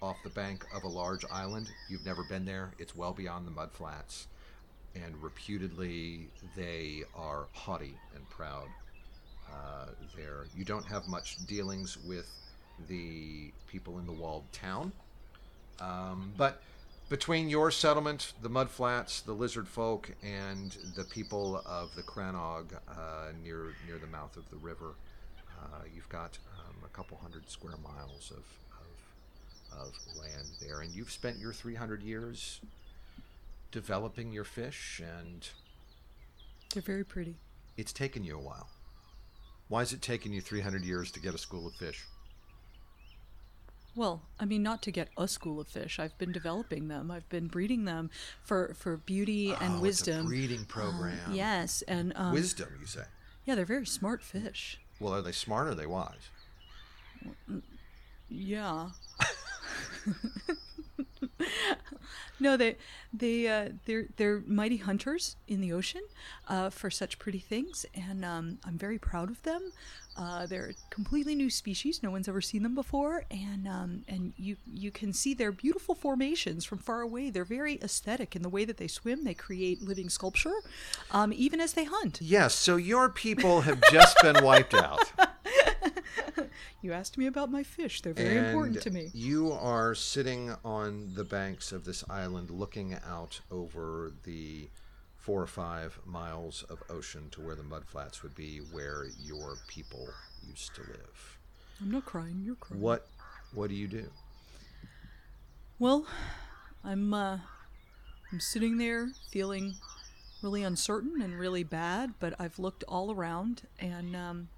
off 0.00 0.16
the 0.22 0.30
bank 0.30 0.64
of 0.74 0.84
a 0.84 0.88
large 0.88 1.24
island. 1.30 1.68
You've 1.88 2.06
never 2.06 2.22
been 2.28 2.44
there, 2.44 2.72
it's 2.78 2.94
well 2.94 3.12
beyond 3.12 3.46
the 3.46 3.50
mud 3.50 3.70
flats. 3.72 4.28
And 4.94 5.20
reputedly, 5.22 6.28
they 6.56 7.02
are 7.14 7.46
haughty 7.52 7.94
and 8.14 8.28
proud 8.30 8.68
uh, 9.52 9.86
there. 10.16 10.46
You 10.56 10.64
don't 10.64 10.86
have 10.86 11.06
much 11.08 11.44
dealings 11.46 11.98
with 11.98 12.28
the 12.88 13.52
people 13.66 13.98
in 13.98 14.06
the 14.06 14.12
walled 14.12 14.44
town. 14.52 14.92
Um, 15.80 16.32
but 16.36 16.60
between 17.08 17.48
your 17.48 17.70
settlement, 17.70 18.32
the 18.42 18.50
Mudflats, 18.50 19.24
the 19.24 19.32
Lizard 19.32 19.66
Folk, 19.68 20.10
and 20.22 20.76
the 20.96 21.04
people 21.04 21.62
of 21.64 21.94
the 21.94 22.02
Cranog 22.02 22.66
uh, 22.88 23.32
near 23.42 23.74
near 23.86 23.98
the 23.98 24.06
mouth 24.06 24.36
of 24.36 24.48
the 24.50 24.56
river, 24.56 24.94
uh, 25.60 25.80
you've 25.94 26.08
got 26.08 26.36
um, 26.58 26.74
a 26.84 26.88
couple 26.88 27.16
hundred 27.18 27.48
square 27.50 27.76
miles 27.82 28.30
of, 28.30 28.44
of 29.80 29.88
of 29.88 29.92
land 30.20 30.46
there, 30.60 30.80
and 30.80 30.92
you've 30.92 31.10
spent 31.10 31.38
your 31.38 31.52
300 31.52 32.02
years 32.02 32.60
developing 33.70 34.32
your 34.32 34.44
fish, 34.44 35.00
and 35.20 35.48
They're 36.72 36.82
very 36.82 37.04
pretty. 37.04 37.36
it's 37.76 37.92
taken 37.92 38.24
you 38.24 38.36
a 38.36 38.40
while. 38.40 38.68
Why 39.68 39.80
has 39.80 39.92
it 39.92 40.00
taken 40.00 40.32
you 40.32 40.40
300 40.40 40.82
years 40.84 41.10
to 41.12 41.20
get 41.20 41.34
a 41.34 41.38
school 41.38 41.66
of 41.66 41.74
fish? 41.74 42.04
Well, 43.98 44.22
I 44.38 44.44
mean, 44.44 44.62
not 44.62 44.80
to 44.82 44.92
get 44.92 45.08
a 45.18 45.26
school 45.26 45.58
of 45.58 45.66
fish. 45.66 45.98
I've 45.98 46.16
been 46.18 46.30
developing 46.30 46.86
them. 46.86 47.10
I've 47.10 47.28
been 47.28 47.48
breeding 47.48 47.84
them 47.84 48.10
for 48.44 48.72
for 48.74 48.96
beauty 48.96 49.52
oh, 49.52 49.58
and 49.60 49.78
Oh, 49.78 49.80
wisdom. 49.80 50.18
It's 50.18 50.24
a 50.24 50.28
breeding 50.28 50.60
um, 50.60 50.64
program. 50.66 51.34
Yes, 51.34 51.82
and 51.88 52.12
um, 52.14 52.32
Wisdom, 52.32 52.68
you 52.80 52.86
say? 52.86 53.02
yeah, 53.44 53.56
they're 53.56 53.64
very 53.64 53.86
smart 53.86 54.22
fish. 54.22 54.78
Well, 55.00 55.14
are 55.14 55.20
they 55.20 55.32
smart 55.32 55.66
or 55.66 55.70
are 55.70 55.74
they 55.74 55.86
wise? 55.86 56.30
Mm, 57.26 57.34
mm, 57.50 57.62
yeah. 58.28 58.90
no, 62.40 62.56
they 62.56 62.76
they 63.12 63.48
uh, 63.48 63.70
they're 63.84 64.06
they're 64.16 64.42
mighty 64.46 64.76
hunters 64.76 65.36
in 65.46 65.60
the 65.60 65.72
ocean 65.72 66.02
uh, 66.48 66.70
for 66.70 66.90
such 66.90 67.18
pretty 67.18 67.38
things, 67.38 67.84
and 67.94 68.24
um, 68.24 68.58
I'm 68.64 68.78
very 68.78 68.98
proud 68.98 69.30
of 69.30 69.42
them. 69.42 69.72
Uh, 70.16 70.46
they're 70.46 70.70
a 70.70 70.94
completely 70.94 71.34
new 71.34 71.50
species; 71.50 72.02
no 72.02 72.10
one's 72.10 72.28
ever 72.28 72.40
seen 72.40 72.62
them 72.62 72.74
before, 72.74 73.24
and 73.30 73.68
um, 73.68 74.04
and 74.08 74.32
you 74.36 74.56
you 74.66 74.90
can 74.90 75.12
see 75.12 75.34
their 75.34 75.52
beautiful 75.52 75.94
formations 75.94 76.64
from 76.64 76.78
far 76.78 77.00
away. 77.00 77.30
They're 77.30 77.44
very 77.44 77.80
aesthetic 77.82 78.34
in 78.34 78.42
the 78.42 78.48
way 78.48 78.64
that 78.64 78.76
they 78.76 78.88
swim. 78.88 79.24
They 79.24 79.34
create 79.34 79.82
living 79.82 80.08
sculpture, 80.08 80.54
um, 81.10 81.32
even 81.34 81.60
as 81.60 81.74
they 81.74 81.84
hunt. 81.84 82.20
Yes, 82.20 82.54
so 82.54 82.76
your 82.76 83.08
people 83.08 83.62
have 83.62 83.80
just 83.92 84.16
been 84.22 84.42
wiped 84.44 84.74
out. 84.74 85.12
You 86.82 86.92
asked 86.92 87.18
me 87.18 87.26
about 87.26 87.50
my 87.50 87.62
fish; 87.62 88.02
they're 88.02 88.12
very 88.14 88.48
important 88.48 88.80
to 88.82 88.90
me. 88.90 89.10
You 89.12 89.52
are 89.52 89.94
sitting 89.94 90.54
on 90.64 91.12
the 91.14 91.24
banks 91.24 91.72
of 91.72 91.84
this 91.84 92.04
island 92.08 92.50
looking 92.50 92.96
out 93.06 93.40
over 93.50 94.12
the 94.24 94.68
four 95.16 95.42
or 95.42 95.46
five 95.46 95.98
miles 96.06 96.62
of 96.70 96.82
ocean 96.88 97.28
to 97.30 97.40
where 97.40 97.56
the 97.56 97.62
mudflats 97.62 98.22
would 98.22 98.34
be, 98.34 98.58
where 98.58 99.06
your 99.20 99.56
people 99.66 100.08
used 100.46 100.74
to 100.76 100.82
live. 100.82 101.38
I'm 101.80 101.90
not 101.90 102.04
crying. 102.04 102.42
You're 102.44 102.54
crying. 102.54 102.80
What 102.80 103.08
what 103.52 103.68
do 103.68 103.74
you 103.74 103.88
do? 103.88 104.08
Well, 105.78 106.06
I'm 106.84 107.12
uh, 107.12 107.38
I'm 108.32 108.40
sitting 108.40 108.78
there 108.78 109.08
feeling 109.30 109.74
really 110.42 110.62
uncertain 110.62 111.20
and 111.20 111.38
really 111.38 111.64
bad, 111.64 112.14
but 112.20 112.34
I've 112.38 112.58
looked 112.58 112.84
all 112.86 113.10
around 113.12 113.62
and 113.80 114.14
um, 114.14 114.48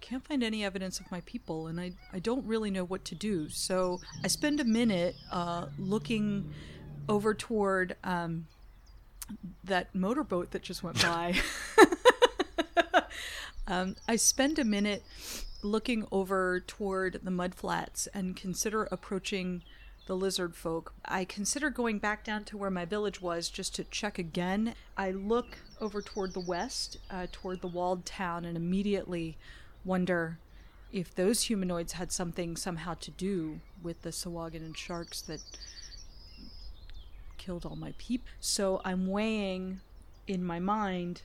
can't 0.00 0.24
find 0.24 0.42
any 0.42 0.64
evidence 0.64 1.00
of 1.00 1.10
my 1.10 1.20
people, 1.22 1.66
and 1.66 1.80
I 1.80 1.92
I 2.12 2.18
don't 2.18 2.46
really 2.46 2.70
know 2.70 2.84
what 2.84 3.04
to 3.06 3.14
do. 3.14 3.48
So 3.48 4.00
I 4.24 4.28
spend 4.28 4.60
a 4.60 4.64
minute 4.64 5.16
uh, 5.30 5.66
looking 5.78 6.52
over 7.08 7.34
toward 7.34 7.96
um, 8.04 8.46
that 9.64 9.94
motorboat 9.94 10.50
that 10.52 10.62
just 10.62 10.82
went 10.82 11.00
by. 11.02 11.34
um, 13.66 13.96
I 14.06 14.16
spend 14.16 14.58
a 14.58 14.64
minute 14.64 15.02
looking 15.62 16.06
over 16.12 16.60
toward 16.60 17.20
the 17.22 17.30
mudflats 17.30 18.06
and 18.14 18.36
consider 18.36 18.84
approaching 18.84 19.62
the 20.06 20.16
lizard 20.16 20.56
folk. 20.56 20.94
I 21.04 21.24
consider 21.24 21.68
going 21.68 21.98
back 21.98 22.24
down 22.24 22.44
to 22.44 22.56
where 22.56 22.70
my 22.70 22.86
village 22.86 23.20
was 23.20 23.50
just 23.50 23.74
to 23.74 23.84
check 23.84 24.18
again. 24.18 24.74
I 24.96 25.10
look 25.10 25.58
over 25.80 26.00
toward 26.00 26.32
the 26.32 26.40
west, 26.40 26.98
uh, 27.10 27.26
toward 27.30 27.60
the 27.60 27.68
walled 27.68 28.06
town, 28.06 28.44
and 28.44 28.56
immediately 28.56 29.36
wonder 29.88 30.38
if 30.92 31.14
those 31.14 31.44
humanoids 31.44 31.94
had 31.94 32.12
something 32.12 32.56
somehow 32.56 32.94
to 33.00 33.10
do 33.10 33.60
with 33.82 34.02
the 34.02 34.10
Sahuagin 34.10 34.64
and 34.64 34.76
sharks 34.76 35.20
that 35.22 35.40
killed 37.38 37.64
all 37.64 37.76
my 37.76 37.94
peep. 37.98 38.26
So 38.38 38.80
I'm 38.84 39.08
weighing 39.08 39.80
in 40.26 40.44
my 40.44 40.58
mind 40.58 41.22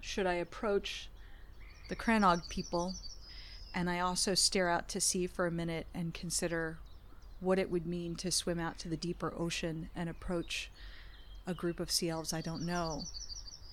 should 0.00 0.26
I 0.26 0.34
approach 0.34 1.08
the 1.88 1.96
Cranog 1.96 2.48
people? 2.48 2.94
And 3.74 3.90
I 3.90 4.00
also 4.00 4.34
stare 4.34 4.68
out 4.68 4.88
to 4.90 5.00
sea 5.00 5.26
for 5.26 5.46
a 5.46 5.50
minute 5.50 5.86
and 5.94 6.14
consider 6.14 6.78
what 7.40 7.58
it 7.58 7.70
would 7.70 7.86
mean 7.86 8.14
to 8.16 8.30
swim 8.30 8.58
out 8.58 8.78
to 8.78 8.88
the 8.88 8.96
deeper 8.96 9.32
ocean 9.36 9.90
and 9.94 10.08
approach 10.08 10.70
a 11.46 11.54
group 11.54 11.80
of 11.80 11.90
sea 11.90 12.08
elves 12.08 12.32
I 12.32 12.40
don't 12.40 12.64
know. 12.64 13.02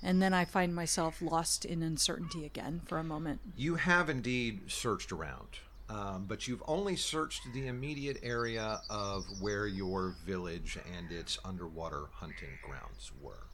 And 0.04 0.22
then 0.22 0.34
I 0.34 0.44
find 0.44 0.76
myself 0.76 1.22
lost 1.22 1.64
in 1.64 1.82
uncertainty 1.82 2.46
again 2.46 2.82
for 2.86 2.98
a 2.98 3.04
moment. 3.04 3.40
You 3.56 3.76
have 3.76 4.10
indeed 4.10 4.70
searched 4.70 5.14
around, 5.14 5.60
um, 5.90 6.26
but 6.28 6.46
you've 6.48 6.64
only 6.68 6.98
searched 6.98 7.42
the 7.54 7.68
immediate 7.68 8.18
area 8.22 8.82
of 8.90 9.26
where 9.40 9.66
your 9.66 10.16
village 10.26 10.78
and 10.98 11.10
its 11.12 11.40
underwater 11.46 12.08
hunting 12.12 12.60
grounds 12.62 13.12
were. 13.22 13.48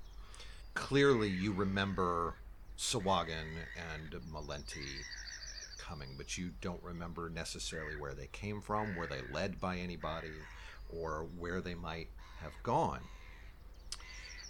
Clearly, 0.74 1.30
you 1.30 1.54
remember 1.54 2.36
Sahuagin 2.78 3.46
and 3.94 4.12
Malenti 4.32 5.04
coming, 5.78 6.10
but 6.18 6.38
you 6.38 6.52
don't 6.62 6.82
remember 6.82 7.30
necessarily 7.30 7.96
where 7.96 8.14
they 8.14 8.28
came 8.32 8.62
from, 8.62 8.96
were 8.96 9.08
they 9.08 9.22
led 9.32 9.60
by 9.60 9.78
anybody, 9.78 10.32
or 10.90 11.28
where 11.38 11.62
they 11.62 11.76
might 11.76 12.08
have 12.42 12.54
gone. 12.64 13.02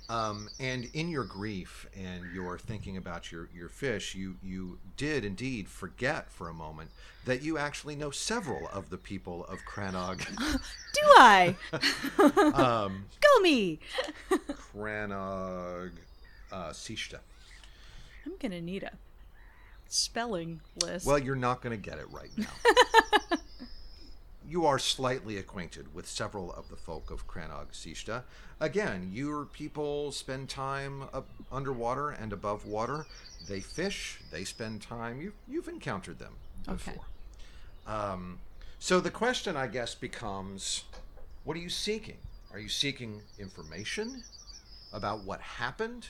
Um, 0.10 0.50
and 0.60 0.90
in 0.94 1.08
your 1.10 1.24
grief 1.24 1.88
and 1.96 2.24
your 2.34 2.58
thinking 2.58 2.98
about 2.98 3.32
your, 3.32 3.48
your 3.54 3.70
fish, 3.70 4.16
you, 4.16 4.38
you 4.42 4.80
did 4.98 5.24
indeed 5.24 5.70
forget 5.70 6.32
for 6.32 6.50
a 6.50 6.54
moment 6.54 6.90
that 7.26 7.44
you 7.44 7.60
actually 7.60 7.96
know 7.96 8.10
several 8.10 8.68
of 8.70 8.90
the 8.90 8.98
people 8.98 9.46
of 9.46 9.60
Cranog. 9.70 10.26
Do 10.38 11.02
I? 11.16 11.56
um, 12.56 13.06
Go 13.22 13.42
me! 13.42 13.80
Cranog 14.74 15.92
uh, 16.52 16.70
Sishta. 16.70 17.20
I'm 18.26 18.34
gonna 18.40 18.62
need 18.62 18.82
a 18.82 18.92
spelling 19.90 20.62
list. 20.82 21.06
Well, 21.06 21.20
you're 21.20 21.36
not 21.36 21.62
going 21.62 21.80
to 21.80 21.90
get 21.90 22.00
it 22.00 22.06
right 22.12 22.32
now. 22.38 23.38
You 24.50 24.66
are 24.66 24.80
slightly 24.80 25.38
acquainted 25.38 25.94
with 25.94 26.08
several 26.08 26.52
of 26.54 26.70
the 26.70 26.76
folk 26.76 27.12
of 27.12 27.28
Cranog 27.28 27.68
Sishta. 27.72 28.24
Again, 28.60 29.12
your 29.14 29.46
people 29.46 30.12
spend 30.12 30.50
time 30.50 31.04
up 31.14 31.28
underwater 31.52 32.10
and 32.10 32.34
above 32.34 32.66
water. 32.66 33.06
They 33.48 33.60
fish. 33.60 34.20
They 34.32 34.44
spend 34.44 34.82
time. 34.82 35.22
You, 35.22 35.34
you've 35.48 35.68
encountered 35.68 36.18
them 36.18 36.34
before. 36.66 36.94
Okay. 36.94 37.96
Um, 37.96 38.40
so 38.80 39.00
the 39.00 39.12
question, 39.12 39.56
I 39.56 39.68
guess, 39.68 39.94
becomes 39.94 40.84
what 41.44 41.56
are 41.56 41.62
you 41.62 41.70
seeking? 41.70 42.18
Are 42.52 42.60
you 42.60 42.70
seeking 42.70 43.22
information 43.38 44.24
about 44.92 45.24
what 45.24 45.42
happened? 45.42 46.08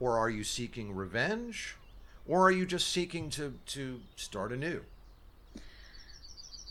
Or 0.00 0.18
are 0.18 0.30
you 0.30 0.42
seeking 0.42 0.92
revenge? 0.92 1.76
Or 2.26 2.48
are 2.48 2.50
you 2.50 2.66
just 2.66 2.88
seeking 2.88 3.30
to, 3.30 3.54
to 3.66 4.00
start 4.16 4.50
anew? 4.50 4.82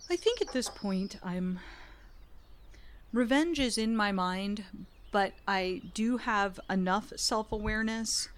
I 0.10 0.16
think 0.16 0.42
at 0.42 0.52
this 0.54 0.70
point 0.70 1.18
I'm. 1.24 1.60
Revenge 3.12 3.60
is 3.60 3.78
in 3.78 3.96
my 3.96 4.12
mind, 4.12 4.64
but 5.12 5.34
I 5.48 5.82
do 5.94 6.18
have 6.18 6.60
enough 6.70 7.14
self 7.16 7.52
awareness. 7.52 8.30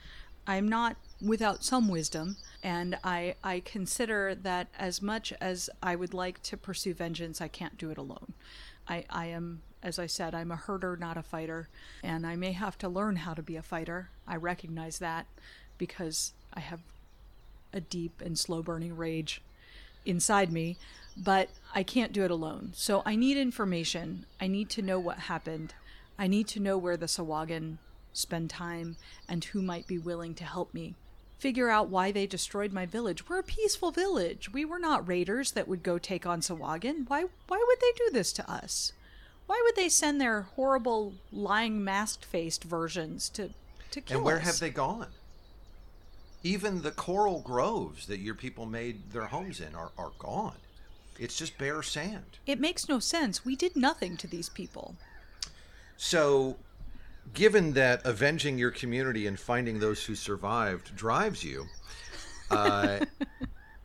I'm 0.48 0.68
not 0.68 0.98
without 1.22 1.64
some 1.64 1.88
wisdom, 1.88 2.38
and 2.62 2.98
I, 3.04 3.36
I 3.44 3.62
consider 3.62 4.36
that 4.36 4.68
as 4.78 5.02
much 5.02 5.34
as 5.42 5.70
I 5.82 5.96
would 5.96 6.14
like 6.14 6.44
to 6.44 6.58
pursue 6.58 6.94
vengeance, 6.94 7.42
I 7.42 7.48
can't 7.48 7.78
do 7.78 7.90
it 7.90 7.98
alone. 7.98 8.34
I, 8.88 9.06
I 9.10 9.28
am, 9.28 9.62
as 9.82 9.98
I 9.98 10.06
said, 10.06 10.36
I'm 10.36 10.52
a 10.52 10.56
herder, 10.56 10.98
not 10.98 11.18
a 11.18 11.24
fighter, 11.24 11.68
and 12.04 12.28
I 12.28 12.36
may 12.36 12.52
have 12.52 12.78
to 12.80 12.90
learn 12.90 13.16
how 13.16 13.34
to 13.34 13.42
be 13.42 13.56
a 13.56 13.64
fighter. 13.64 14.10
I 14.28 14.36
recognize 14.36 15.00
that 15.00 15.26
because 15.78 16.34
I 16.54 16.60
have 16.60 16.82
a 17.74 17.82
deep 17.82 18.22
and 18.24 18.38
slow 18.38 18.62
burning 18.62 18.96
rage 18.96 19.42
inside 20.06 20.52
me, 20.52 20.78
but 21.18 21.50
I 21.74 21.84
can't 21.84 22.14
do 22.14 22.24
it 22.24 22.32
alone. 22.32 22.72
So 22.76 23.02
I 23.06 23.16
need 23.16 23.38
information. 23.38 24.26
I 24.40 24.48
need 24.48 24.70
to 24.72 24.82
know 24.82 25.00
what 25.00 25.20
happened. 25.20 25.74
I 26.18 26.28
need 26.28 26.48
to 26.50 26.60
know 26.60 26.78
where 26.78 26.98
the 26.98 27.06
Sahuagin 27.08 27.78
spend 28.14 28.50
time 28.50 28.98
and 29.28 29.44
who 29.44 29.62
might 29.62 29.88
be 29.88 29.98
willing 29.98 30.34
to 30.36 30.44
help 30.44 30.74
me. 30.74 30.96
Figure 31.38 31.70
out 31.70 31.90
why 31.90 32.12
they 32.12 32.26
destroyed 32.26 32.72
my 32.72 32.86
village. 32.86 33.28
We're 33.28 33.40
a 33.40 33.44
peaceful 33.44 33.92
village. 33.92 34.52
We 34.52 34.64
were 34.64 34.80
not 34.80 35.08
raiders 35.08 35.52
that 35.52 35.68
would 35.68 35.84
go 35.84 35.98
take 35.98 36.26
on 36.26 36.40
Sahuagin. 36.40 37.10
Why 37.10 37.26
why 37.48 37.64
would 37.68 37.80
they 37.82 37.92
do 37.98 38.10
this 38.12 38.32
to 38.34 38.52
us? 38.52 38.94
Why 39.46 39.62
would 39.64 39.76
they 39.76 39.90
send 39.90 40.20
their 40.20 40.42
horrible 40.42 41.14
lying 41.32 41.84
masked 41.84 42.26
faced 42.26 42.64
versions 42.64 43.30
to 43.30 43.50
to 43.92 44.02
kill 44.02 44.16
us? 44.16 44.18
And 44.18 44.26
where 44.26 44.38
us? 44.38 44.46
have 44.46 44.60
they 44.60 44.70
gone? 44.70 45.10
Even 46.42 46.82
the 46.82 46.92
coral 46.92 47.42
groves 47.42 48.08
that 48.08 48.20
your 48.20 48.36
people 48.36 48.66
made 48.66 49.12
their 49.12 49.26
homes 49.26 49.60
in 49.60 49.76
are, 49.76 49.92
are 49.98 50.12
gone. 50.18 50.56
It's 51.20 51.38
just 51.38 51.58
bare 51.58 51.82
sand. 51.84 52.40
It 52.46 52.60
makes 52.60 52.90
no 52.90 53.00
sense. 53.00 53.46
We 53.46 53.56
did 53.56 53.76
nothing 53.76 54.18
to 54.18 54.28
these 54.28 54.50
people. 54.50 54.96
So, 55.98 56.58
given 57.34 57.74
that 57.74 58.06
avenging 58.06 58.58
your 58.58 58.72
community 58.72 59.26
and 59.28 59.40
finding 59.40 59.80
those 59.80 60.04
who 60.06 60.16
survived 60.16 60.96
drives 60.96 61.44
you, 61.44 61.66
uh, 62.52 63.00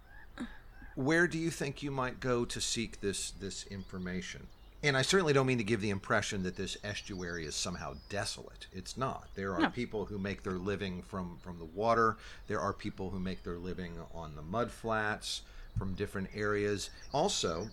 where 0.95 1.27
do 1.29 1.39
you 1.39 1.51
think 1.51 1.83
you 1.83 1.91
might 1.91 2.21
go 2.21 2.45
to 2.45 2.61
seek 2.61 3.01
this 3.01 3.31
this 3.31 3.65
information? 3.67 4.47
And 4.83 4.97
I 4.97 5.03
certainly 5.03 5.35
don't 5.35 5.47
mean 5.47 5.59
to 5.59 5.65
give 5.65 5.83
the 5.83 5.91
impression 5.91 6.43
that 6.45 6.57
this 6.57 6.79
estuary 6.83 7.45
is 7.45 7.55
somehow 7.55 7.97
desolate. 8.09 8.67
It's 8.73 8.97
not. 8.97 9.29
There 9.35 9.53
are 9.55 9.61
No. 9.61 9.69
people 9.71 10.07
who 10.07 10.19
make 10.19 10.43
their 10.43 10.55
living 10.55 11.03
from 11.03 11.39
from 11.43 11.59
the 11.59 11.65
water. 11.67 12.17
There 12.49 12.61
are 12.61 12.73
people 12.73 13.11
who 13.11 13.21
make 13.21 13.45
their 13.45 13.59
living 13.59 13.99
on 14.15 14.35
the 14.37 14.43
mud 14.43 14.71
flats 14.71 15.43
from 15.79 15.95
different 15.95 16.29
areas. 16.35 16.91
Also, 17.13 17.69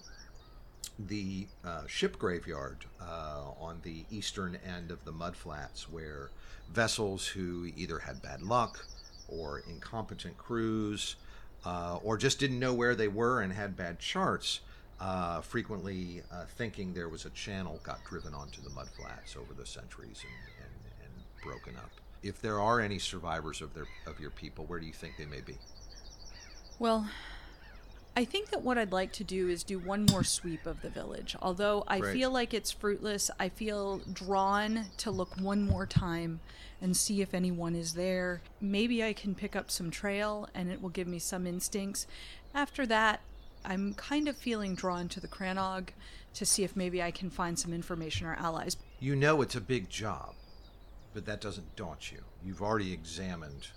the 1.00 1.48
uh, 1.64 1.86
ship 1.88 2.18
graveyard 2.18 2.86
uh, 3.02 3.52
on 3.60 3.80
the 3.84 4.04
eastern 4.10 4.58
end 4.66 4.92
of 4.92 5.04
the 5.06 5.12
mudflats, 5.12 5.84
where 5.84 6.30
vessels 6.72 7.28
who 7.28 7.70
either 7.76 8.00
had 8.00 8.22
bad 8.22 8.42
luck 8.42 8.86
or 9.28 9.60
incompetent 9.70 10.38
crews 10.38 11.16
uh, 11.66 12.00
or 12.04 12.18
just 12.18 12.40
didn't 12.40 12.60
know 12.60 12.74
where 12.74 12.96
they 12.96 13.08
were 13.08 13.42
and 13.42 13.54
had 13.54 13.76
bad 13.76 14.00
charts, 14.00 14.62
uh, 15.00 15.42
frequently 15.42 16.22
uh, 16.32 16.46
thinking 16.58 16.94
there 16.94 17.10
was 17.10 17.26
a 17.26 17.30
channel 17.32 17.80
got 17.84 18.04
driven 18.06 18.34
onto 18.34 18.62
the 18.62 18.70
mudflats 18.70 19.38
over 19.38 19.54
the 19.54 19.66
centuries 19.66 20.24
and, 20.24 20.66
and, 20.66 20.74
and 21.04 21.44
broken 21.44 21.76
up. 21.78 21.92
If 22.24 22.42
there 22.42 22.60
are 22.60 22.80
any 22.80 22.98
survivors 22.98 23.62
of 23.62 23.74
their 23.74 23.86
of 24.08 24.20
your 24.20 24.32
people, 24.32 24.66
where 24.66 24.80
do 24.80 24.88
you 24.88 24.94
think 24.94 25.18
they 25.18 25.26
may 25.26 25.42
be? 25.42 25.58
Well, 26.80 27.08
I 28.18 28.26
think 28.26 28.50
that 28.50 28.64
what 28.64 28.80
I'd 28.80 28.92
like 28.92 29.12
to 29.14 29.24
do 29.24 29.48
is 29.48 29.62
do 29.62 29.78
one 29.78 30.08
more 30.10 30.24
sweep 30.24 30.66
of 30.66 30.82
the 30.82 30.90
village. 30.90 31.36
Although 31.40 31.84
I 31.88 32.00
Great. 32.00 32.14
feel 32.14 32.32
like 32.32 32.52
it's 32.52 32.72
fruitless, 32.72 33.30
I 33.40 33.50
feel 33.50 34.00
drawn 34.12 34.86
to 34.98 35.12
look 35.12 35.40
one 35.40 35.68
more 35.68 35.86
time 35.86 36.40
and 36.82 36.98
see 36.98 37.22
if 37.22 37.36
anyone 37.36 37.76
is 37.76 37.94
there. 37.94 38.42
Maybe 38.60 39.04
I 39.04 39.14
can 39.14 39.36
pick 39.36 39.56
up 39.56 39.70
some 39.70 39.92
trail 39.92 40.50
and 40.56 40.72
it 40.72 40.82
will 40.82 40.90
give 40.90 41.08
me 41.08 41.20
some 41.20 41.46
instincts. 41.46 42.08
After 42.56 42.88
that, 42.88 43.22
I'm 43.64 43.94
kind 43.94 44.28
of 44.28 44.36
feeling 44.36 44.74
drawn 44.74 45.10
to 45.10 45.20
the 45.20 45.28
Cranog 45.28 45.90
to 46.34 46.44
see 46.44 46.64
if 46.64 46.76
maybe 46.76 47.04
I 47.04 47.12
can 47.12 47.30
find 47.30 47.60
some 47.60 47.72
information 47.72 48.26
or 48.26 48.34
allies. 48.34 48.78
You 49.00 49.16
know 49.16 49.44
it's 49.44 49.56
a 49.56 49.62
big 49.62 49.92
job, 49.92 50.34
but 51.14 51.28
that 51.28 51.40
doesn't 51.40 51.76
daunt 51.76 52.12
you. 52.12 52.24
You've 52.44 52.64
already 52.64 52.94
examined 52.94 53.68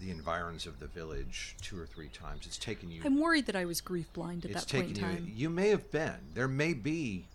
the 0.00 0.10
environs 0.10 0.66
of 0.66 0.80
the 0.80 0.86
village 0.86 1.56
two 1.60 1.78
or 1.78 1.86
three 1.86 2.08
times. 2.08 2.46
It's 2.46 2.58
taken 2.58 2.90
you. 2.90 3.02
I'm 3.04 3.20
worried 3.20 3.46
that 3.46 3.56
I 3.56 3.64
was 3.64 3.80
grief 3.80 4.12
blind 4.12 4.44
at 4.44 4.50
it's 4.50 4.64
that 4.64 4.72
point 4.76 4.94
taken 4.96 5.04
in 5.04 5.10
you. 5.12 5.18
time. 5.18 5.32
You 5.36 5.50
may 5.50 5.68
have 5.68 5.90
been. 5.90 6.16
There 6.34 6.48
may 6.48 6.72
be 6.74 7.26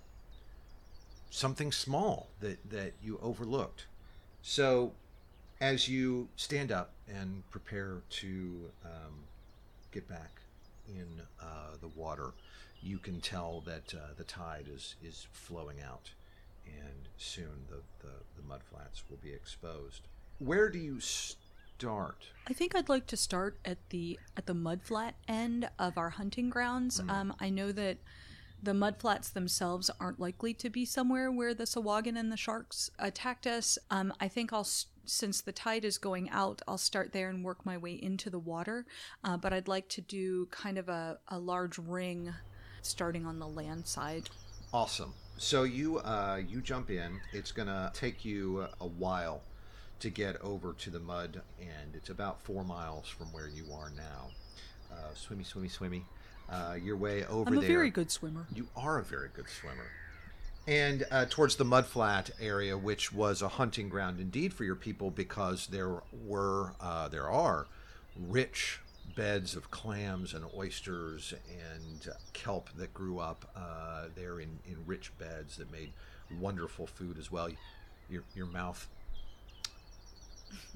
something 1.30 1.72
small 1.72 2.30
that 2.42 2.70
that 2.70 2.94
you 3.04 3.20
overlooked. 3.22 3.86
So, 4.42 4.94
as 5.62 5.88
you 5.88 6.28
stand 6.36 6.72
up 6.72 6.92
and 7.08 7.44
prepare 7.52 8.02
to 8.10 8.70
um, 8.84 9.14
get 9.92 10.08
back 10.08 10.42
in 10.88 11.22
uh, 11.42 11.78
the 11.82 11.88
water, 11.90 12.32
you 12.82 12.98
can 12.98 13.20
tell 13.22 13.62
that 13.66 13.94
uh, 13.94 14.14
the 14.18 14.24
tide 14.24 14.66
is 14.74 14.96
is 15.04 15.28
flowing 15.32 15.78
out, 15.82 16.12
and 16.66 17.10
soon 17.18 17.66
the, 17.70 17.78
the 18.06 18.14
the 18.38 18.48
mud 18.48 18.62
flats 18.64 19.04
will 19.10 19.20
be 19.22 19.32
exposed. 19.32 20.02
Where 20.40 20.70
do 20.70 20.80
you 20.80 21.00
start? 21.78 22.18
I 22.48 22.54
think 22.54 22.76
I'd 22.76 22.90
like 22.90 23.08
to 23.08 23.18
start 23.18 23.58
at 23.66 23.78
the 23.90 24.20
at 24.38 24.46
the 24.46 24.54
mudflat 24.54 25.14
end 25.28 25.70
of 25.80 25.98
our 25.98 26.12
hunting 26.12 26.50
grounds. 26.50 27.02
Um, 27.10 27.34
I 27.40 27.50
know 27.50 27.72
that 27.72 27.98
the 28.62 28.72
mudflats 28.74 29.34
themselves 29.34 29.92
aren't 30.00 30.20
likely 30.20 30.54
to 30.56 30.70
be 30.70 30.86
somewhere 30.86 31.32
where 31.32 31.54
the 31.54 31.66
Sahuagin 31.66 32.18
and 32.18 32.32
the 32.32 32.38
sharks 32.38 32.90
attacked 32.98 33.46
us. 33.46 33.78
Um, 33.92 34.14
I 34.20 34.28
think 34.28 34.54
I'll 34.54 34.62
s- 34.62 34.88
since 35.06 35.42
the 35.42 35.52
tide 35.52 35.86
is 35.86 35.98
going 36.00 36.30
out, 36.32 36.62
I'll 36.68 36.80
start 36.80 37.14
there 37.14 37.30
and 37.30 37.44
work 37.44 37.66
my 37.66 37.78
way 37.78 37.94
into 37.94 38.30
the 38.30 38.40
water. 38.40 38.86
Uh, 39.24 39.38
but 39.38 39.54
I'd 39.54 39.68
like 39.68 39.88
to 39.90 40.02
do 40.02 40.48
kind 40.48 40.78
of 40.80 40.90
a, 40.90 41.20
a 41.28 41.38
large 41.38 41.78
ring, 41.78 42.34
starting 42.82 43.26
on 43.26 43.38
the 43.38 43.48
land 43.48 43.86
side. 43.86 44.30
Awesome. 44.74 45.14
So 45.38 45.64
you 45.64 46.00
uh, 46.00 46.42
you 46.48 46.62
jump 46.62 46.90
in. 46.90 47.20
It's 47.34 47.52
gonna 47.52 47.92
take 47.94 48.24
you 48.24 48.66
a 48.80 48.88
while 48.88 49.42
to 50.00 50.10
get 50.10 50.40
over 50.42 50.74
to 50.74 50.90
the 50.90 51.00
mud, 51.00 51.42
and 51.60 51.96
it's 51.96 52.10
about 52.10 52.42
four 52.42 52.64
miles 52.64 53.08
from 53.08 53.28
where 53.28 53.48
you 53.48 53.66
are 53.74 53.92
now. 53.96 54.32
Uh, 54.92 55.14
swimmy, 55.14 55.44
swimmy, 55.44 55.70
swimmy. 55.70 56.06
Uh, 56.50 56.76
your 56.82 56.96
way 56.96 57.26
over 57.26 57.50
I'm 57.50 57.58
a 57.58 57.62
there. 57.62 57.70
very 57.70 57.90
good 57.90 58.12
swimmer. 58.12 58.46
You 58.54 58.68
are 58.76 59.00
a 59.00 59.04
very 59.04 59.30
good 59.34 59.50
swimmer. 59.50 59.88
And 60.68 61.06
uh, 61.12 61.26
towards 61.30 61.56
the 61.56 61.64
mudflat 61.64 62.32
area, 62.42 62.78
which 62.78 63.14
was 63.14 63.42
a 63.42 63.48
hunting 63.48 63.88
ground 63.90 64.20
indeed 64.20 64.54
for 64.54 64.64
your 64.64 64.76
people, 64.76 65.12
because 65.12 65.68
there 65.68 66.02
were 66.26 66.74
uh, 66.80 67.08
there 67.08 67.30
are 67.30 67.68
rich 68.28 68.80
beds 69.16 69.56
of 69.56 69.72
clams 69.72 70.34
and 70.34 70.44
oysters 70.58 71.34
and 71.48 72.10
kelp 72.34 72.70
that 72.78 72.94
grew 72.94 73.20
up 73.20 73.46
uh, 73.56 74.06
there 74.16 74.40
in, 74.40 74.60
in 74.66 74.76
rich 74.86 75.12
beds 75.18 75.58
that 75.58 75.72
made 75.72 75.92
wonderful 76.40 76.88
food 76.88 77.18
as 77.20 77.32
well. 77.32 77.50
Your 78.10 78.24
your 78.36 78.48
mouth 78.48 78.88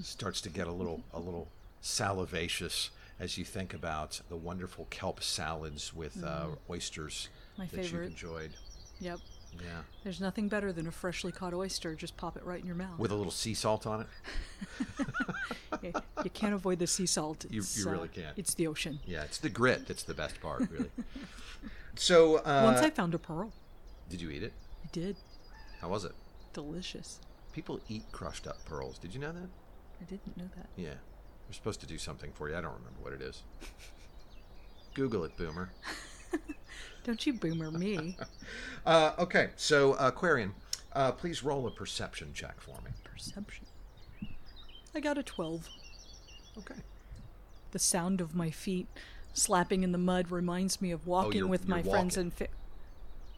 starts 0.02 0.42
to 0.42 0.50
get 0.50 0.68
a 0.68 0.72
little 0.72 1.02
a 1.14 1.20
little 1.20 1.48
salivacious 1.84 2.90
as 3.20 3.38
you 3.38 3.44
think 3.46 3.74
about 3.74 4.22
the 4.30 4.36
wonderful 4.36 4.88
kelp 4.90 5.22
salads 5.22 5.94
with 5.94 6.24
uh, 6.24 6.48
oysters 6.70 7.30
My 7.58 7.66
that 7.74 7.92
you've 7.92 8.04
enjoyed. 8.04 8.52
Yep. 9.00 9.20
Yeah, 9.60 9.82
There's 10.04 10.22
nothing 10.22 10.48
better 10.48 10.72
than 10.72 10.86
a 10.88 10.92
freshly 10.92 11.32
caught 11.32 11.56
oyster. 11.56 11.96
Just 11.96 12.16
pop 12.18 12.38
it 12.38 12.44
right 12.46 12.60
in 12.62 12.68
your 12.68 12.76
mouth. 12.76 13.00
with 13.00 13.12
a 13.12 13.16
little 13.16 13.32
sea 13.32 13.56
salt 13.56 13.88
on 13.88 14.02
it. 14.02 14.08
you, 15.82 15.94
you 16.24 16.30
can't 16.30 16.54
avoid 16.54 16.78
the 16.80 16.86
sea 16.86 17.08
salt. 17.08 17.46
You- 17.50 17.60
It's, 17.62 17.78
you 17.78 17.90
really 17.90 18.10
uh, 18.10 18.12
can't. 18.14 18.38
It's 18.38 18.54
the 18.54 18.68
ocean. 18.68 19.00
Yeah, 19.08 19.24
it's 19.24 19.40
the 19.40 19.50
grit 19.50 19.88
that's 19.88 20.04
the 20.04 20.14
best 20.14 20.40
part, 20.40 20.70
really. 20.70 20.92
so, 21.96 22.38
uh, 22.38 22.62
Once 22.64 22.82
I 22.82 22.92
found 22.92 23.14
a 23.16 23.18
pearl. 23.18 23.52
did 24.08 24.22
you 24.22 24.30
eat 24.30 24.44
it? 24.44 24.54
I 24.84 24.88
did. 24.92 25.16
How 25.82 25.90
was 25.90 26.06
it? 26.06 26.12
Delicious. 26.54 27.20
People 27.52 27.80
eat 27.90 28.04
crushed 28.12 28.46
up 28.48 28.64
pearls. 28.66 29.00
Did 29.00 29.14
you 29.16 29.20
know 29.20 29.32
that? 29.32 29.50
I 30.02 30.04
didn't 30.06 30.38
know 30.38 30.50
that. 30.56 30.68
Yeah, 30.76 30.90
we're 31.48 31.54
supposed 31.54 31.80
to 31.82 31.86
do 31.88 31.98
something 31.98 32.32
for 32.34 32.50
you. 32.50 32.56
I 32.56 32.62
don't 32.62 32.74
remember 32.74 33.00
what 33.02 33.14
it 33.14 33.22
is. 33.22 33.44
Google 34.94 35.24
it, 35.26 35.36
Boomer. 35.38 35.70
Don't 37.06 37.26
you 37.26 37.34
boomer 37.34 37.72
me. 37.72 38.16
Uh, 38.86 39.14
okay, 39.20 39.50
so 39.56 39.94
Aquarian, 39.96 40.52
uh, 40.94 41.12
please 41.12 41.44
roll 41.44 41.68
a 41.68 41.72
perception 41.72 42.32
check 42.34 42.60
for 42.62 42.76
me. 42.84 42.90
Perception. 43.04 43.66
I 44.96 45.00
got 45.00 45.18
a 45.18 45.24
12. 45.24 45.68
Okay. 46.60 46.76
The 47.72 47.78
sound 47.80 48.20
of 48.22 48.34
my 48.36 48.50
feet 48.50 48.88
slapping 49.34 49.84
in 49.84 49.92
the 49.92 49.98
mud 50.00 50.32
reminds 50.32 50.82
me 50.82 50.92
of 50.92 51.06
walking 51.06 51.32
Oh, 51.32 51.36
you're- 51.36 51.50
with 51.50 51.66
you're 51.66 51.76
my 51.76 51.84
friends 51.84 52.16
walking. 52.18 52.22
and 52.22 52.34
fi- 52.34 52.48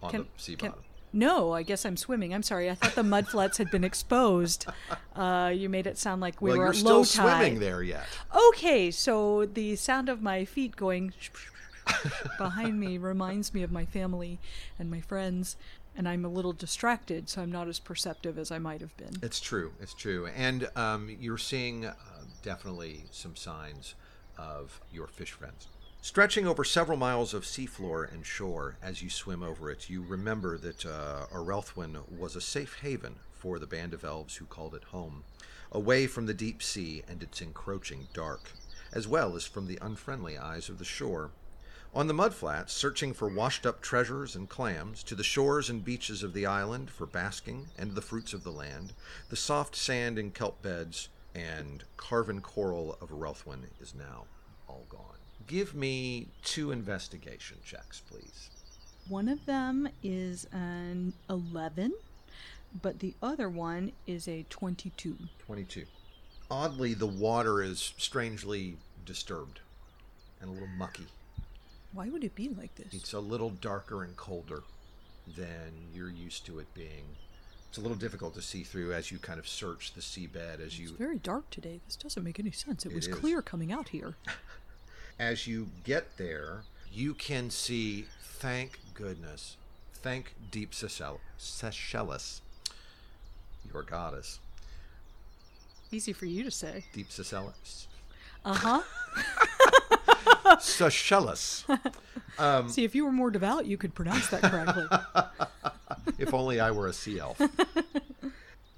On 0.03 0.11
Can- 0.11 0.21
the 0.21 0.27
sea 0.41 0.55
can- 0.55 0.69
bottom. 0.69 0.85
No, 1.13 1.51
I 1.51 1.63
guess 1.63 1.85
I'm 1.85 1.97
swimming. 1.97 2.33
I'm 2.33 2.43
sorry. 2.43 2.69
I 2.69 2.75
thought 2.75 2.95
the 2.95 3.03
mud 3.03 3.27
flats 3.27 3.57
had 3.57 3.69
been 3.69 3.83
exposed. 3.83 4.65
Uh, 5.15 5.51
you 5.53 5.67
made 5.67 5.87
it 5.87 5.97
sound 5.97 6.21
like 6.21 6.41
we 6.41 6.51
well, 6.51 6.59
were 6.59 6.65
you're 6.65 6.73
still 6.73 6.97
low 6.97 7.03
tide. 7.03 7.39
swimming 7.39 7.59
there 7.59 7.83
yet. 7.83 8.05
Okay, 8.49 8.91
so 8.91 9.45
the 9.45 9.75
sound 9.75 10.07
of 10.07 10.21
my 10.21 10.45
feet 10.45 10.75
going 10.75 11.13
behind 12.37 12.79
me 12.79 12.97
reminds 12.97 13.53
me 13.53 13.63
of 13.63 13.71
my 13.71 13.85
family 13.85 14.39
and 14.79 14.89
my 14.89 15.01
friends, 15.01 15.57
and 15.97 16.07
I'm 16.07 16.23
a 16.23 16.29
little 16.29 16.53
distracted, 16.53 17.27
so 17.27 17.41
I'm 17.41 17.51
not 17.51 17.67
as 17.67 17.79
perceptive 17.79 18.37
as 18.37 18.51
I 18.51 18.59
might 18.59 18.81
have 18.81 18.95
been. 18.95 19.13
It's 19.21 19.39
true. 19.39 19.73
It's 19.81 19.93
true. 19.93 20.27
And 20.35 20.69
um, 20.75 21.15
you're 21.19 21.37
seeing 21.37 21.85
uh, 21.85 21.93
definitely 22.41 23.03
some 23.11 23.35
signs 23.35 23.95
of 24.37 24.79
your 24.91 25.07
fish 25.07 25.31
friends. 25.31 25.67
Stretching 26.03 26.47
over 26.47 26.63
several 26.63 26.97
miles 26.97 27.31
of 27.31 27.43
seafloor 27.43 28.11
and 28.11 28.25
shore, 28.25 28.75
as 28.81 29.03
you 29.03 29.09
swim 29.09 29.43
over 29.43 29.69
it, 29.69 29.87
you 29.87 30.01
remember 30.01 30.57
that 30.57 30.83
uh, 30.83 31.27
Arelthwin 31.31 31.95
was 32.09 32.35
a 32.35 32.41
safe 32.41 32.79
haven 32.81 33.17
for 33.31 33.59
the 33.59 33.67
band 33.67 33.93
of 33.93 34.03
elves 34.03 34.37
who 34.37 34.45
called 34.45 34.73
it 34.73 34.85
home, 34.85 35.23
away 35.71 36.07
from 36.07 36.25
the 36.25 36.33
deep 36.33 36.63
sea 36.63 37.03
and 37.07 37.21
its 37.21 37.39
encroaching 37.39 38.07
dark, 38.15 38.53
as 38.91 39.07
well 39.07 39.35
as 39.35 39.45
from 39.45 39.67
the 39.67 39.77
unfriendly 39.79 40.39
eyes 40.39 40.69
of 40.69 40.79
the 40.79 40.85
shore. 40.85 41.29
On 41.93 42.07
the 42.07 42.15
mudflats, 42.15 42.71
searching 42.71 43.13
for 43.13 43.27
washed 43.27 43.67
up 43.67 43.79
treasures 43.79 44.35
and 44.35 44.49
clams, 44.49 45.03
to 45.03 45.13
the 45.13 45.23
shores 45.23 45.69
and 45.69 45.85
beaches 45.85 46.23
of 46.23 46.33
the 46.33 46.47
island 46.47 46.89
for 46.89 47.05
basking 47.05 47.67
and 47.77 47.93
the 47.93 48.01
fruits 48.01 48.33
of 48.33 48.43
the 48.43 48.51
land, 48.51 48.93
the 49.29 49.35
soft 49.35 49.75
sand 49.75 50.17
and 50.17 50.33
kelp 50.33 50.63
beds 50.63 51.09
and 51.35 51.83
carven 51.95 52.41
coral 52.41 52.97
of 52.99 53.11
Relthwin 53.11 53.65
is 53.79 53.93
now 53.93 54.25
all 54.67 54.87
gone. 54.89 55.20
Give 55.47 55.73
me 55.75 56.27
two 56.43 56.71
investigation 56.71 57.57
checks, 57.65 58.01
please. 58.01 58.49
One 59.07 59.27
of 59.27 59.45
them 59.45 59.89
is 60.03 60.47
an 60.51 61.13
11, 61.29 61.93
but 62.81 62.99
the 62.99 63.13
other 63.21 63.49
one 63.49 63.91
is 64.07 64.27
a 64.27 64.45
22. 64.49 65.17
22. 65.45 65.85
Oddly, 66.49 66.93
the 66.93 67.07
water 67.07 67.61
is 67.61 67.93
strangely 67.97 68.77
disturbed 69.05 69.59
and 70.39 70.49
a 70.49 70.53
little 70.53 70.67
mucky. 70.77 71.07
Why 71.93 72.09
would 72.09 72.23
it 72.23 72.35
be 72.35 72.49
like 72.49 72.75
this? 72.75 72.93
It's 72.93 73.13
a 73.13 73.19
little 73.19 73.49
darker 73.49 74.03
and 74.03 74.15
colder 74.15 74.63
than 75.35 75.71
you're 75.93 76.09
used 76.09 76.45
to 76.45 76.59
it 76.59 76.73
being. 76.73 77.05
It's 77.69 77.77
a 77.77 77.81
little 77.81 77.97
difficult 77.97 78.33
to 78.35 78.41
see 78.41 78.63
through 78.63 78.93
as 78.93 79.11
you 79.11 79.17
kind 79.17 79.39
of 79.39 79.47
search 79.47 79.93
the 79.93 80.01
seabed 80.01 80.59
as 80.65 80.77
you 80.77 80.89
It's 80.89 80.97
very 80.97 81.19
dark 81.19 81.49
today. 81.49 81.79
This 81.85 81.95
doesn't 81.95 82.23
make 82.23 82.39
any 82.39 82.51
sense. 82.51 82.85
It 82.85 82.91
It 82.91 82.95
was 82.95 83.07
is. 83.07 83.15
clear 83.15 83.41
coming 83.41 83.71
out 83.71 83.89
here. 83.89 84.15
as 85.21 85.45
you 85.45 85.69
get 85.83 86.17
there, 86.17 86.63
you 86.91 87.13
can 87.13 87.51
see 87.51 88.05
thank 88.21 88.79
goodness. 88.95 89.55
Thank 89.93 90.33
deep 90.49 90.71
Seychell- 90.71 91.19
Sashelas. 91.39 92.41
Your 93.71 93.83
goddess. 93.83 94.39
Easy 95.91 96.11
for 96.11 96.25
you 96.25 96.43
to 96.43 96.49
say. 96.49 96.85
Deep 96.91 97.09
Sashelas. 97.09 97.85
Uh 98.43 98.55
huh. 98.55 98.81
Sashelas. 100.57 101.63
See, 102.71 102.83
if 102.83 102.95
you 102.95 103.05
were 103.05 103.11
more 103.11 103.29
devout, 103.29 103.67
you 103.67 103.77
could 103.77 103.93
pronounce 103.93 104.27
that 104.29 104.41
correctly. 104.41 104.85
if 106.17 106.33
only 106.33 106.59
I 106.59 106.71
were 106.71 106.87
a 106.87 106.93
sea 106.93 107.19
elf. 107.19 107.39
I 107.39 107.49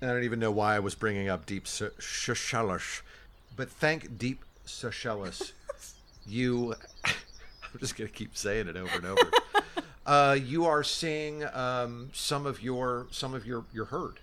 don't 0.01 0.23
even 0.23 0.39
know 0.39 0.51
why 0.51 0.75
I 0.75 0.79
was 0.79 0.93
bringing 0.93 1.29
up 1.29 1.45
deep 1.45 1.67
Se- 1.67 1.91
Sashelas. 1.99 3.01
But 3.56 3.69
thank 3.69 4.17
deep 4.17 4.43
Sashelas. 4.67 5.53
You, 6.27 6.75
I'm 7.05 7.79
just 7.79 7.97
going 7.97 8.09
to 8.09 8.15
keep 8.15 8.36
saying 8.38 8.67
it 8.67 8.75
over 8.77 8.95
and 8.95 9.05
over. 9.05 9.31
Uh, 10.05 10.38
you 10.38 10.65
are 10.65 10.83
seeing 10.83 11.45
um, 11.53 12.09
some 12.12 12.45
of 12.45 12.62
your 12.62 13.07
some 13.09 13.33
of 13.33 13.45
your 13.45 13.63
your 13.71 13.86
herd, 13.86 14.19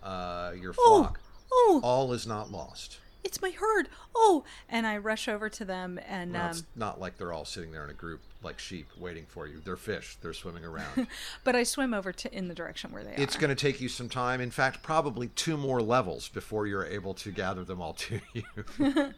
uh, 0.00 0.52
your 0.56 0.72
flock. 0.72 1.18
oh, 1.52 1.80
All 1.82 2.12
is 2.12 2.24
not 2.24 2.52
lost. 2.52 2.98
it's 3.24 3.42
my 3.42 3.50
herd. 3.50 3.88
Oh, 4.14 4.44
and 4.68 4.86
I 4.86 4.96
rush 4.96 5.26
over 5.26 5.48
to 5.48 5.64
them 5.64 5.98
and 6.08 6.34
Well, 6.34 6.42
um, 6.44 6.50
it's 6.50 6.62
not 6.76 7.00
like 7.00 7.18
they're 7.18 7.32
all 7.32 7.44
sitting 7.44 7.72
there 7.72 7.82
in 7.82 7.90
a 7.90 7.94
group 7.94 8.20
like 8.44 8.58
sheep 8.58 8.88
waiting 8.98 9.26
for 9.26 9.46
you. 9.46 9.60
They're 9.64 9.76
fish. 9.76 10.16
They're 10.20 10.32
swimming 10.32 10.64
around. 10.64 11.06
but 11.44 11.56
I 11.56 11.62
swim 11.62 11.94
over 11.94 12.12
to 12.12 12.36
in 12.36 12.48
the 12.48 12.54
direction 12.54 12.92
where 12.92 13.02
they 13.02 13.10
are. 13.10 13.20
It's 13.20 13.36
are. 13.36 13.40
going 13.40 13.54
to 13.54 13.60
take 13.60 13.80
you 13.80 13.88
some 13.88 14.08
time. 14.08 14.40
In 14.40 14.50
fact, 14.50 14.82
probably 14.82 15.28
two 15.28 15.56
more 15.56 15.80
levels 15.80 16.28
before 16.28 16.66
you're 16.66 16.86
able 16.86 17.14
to 17.14 17.30
gather 17.30 17.64
them 17.64 17.80
all 17.80 17.92
to 17.94 18.20
you. 18.32 18.44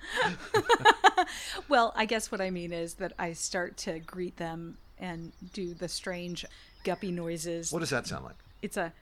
Well, 1.69 1.93
I 1.97 2.05
guess 2.05 2.31
what 2.31 2.41
I 2.41 2.51
mean 2.51 2.73
is 2.73 2.95
that 2.95 3.13
I 3.19 3.33
start 3.33 3.77
to 3.79 3.99
greet 3.99 4.37
them 4.37 4.79
and 4.99 5.33
do 5.53 5.75
the 5.75 5.89
strange 5.89 6.45
guppy 6.85 7.11
noises. 7.11 7.73
what 7.73 7.81
does 7.81 7.91
that 7.91 8.07
sound 8.07 8.25
like? 8.25 8.37
It's 8.63 8.77
a 8.77 8.93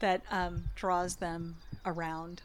that 0.00 0.22
um, 0.30 0.64
draws 0.74 1.16
them 1.16 1.56
around. 1.84 2.42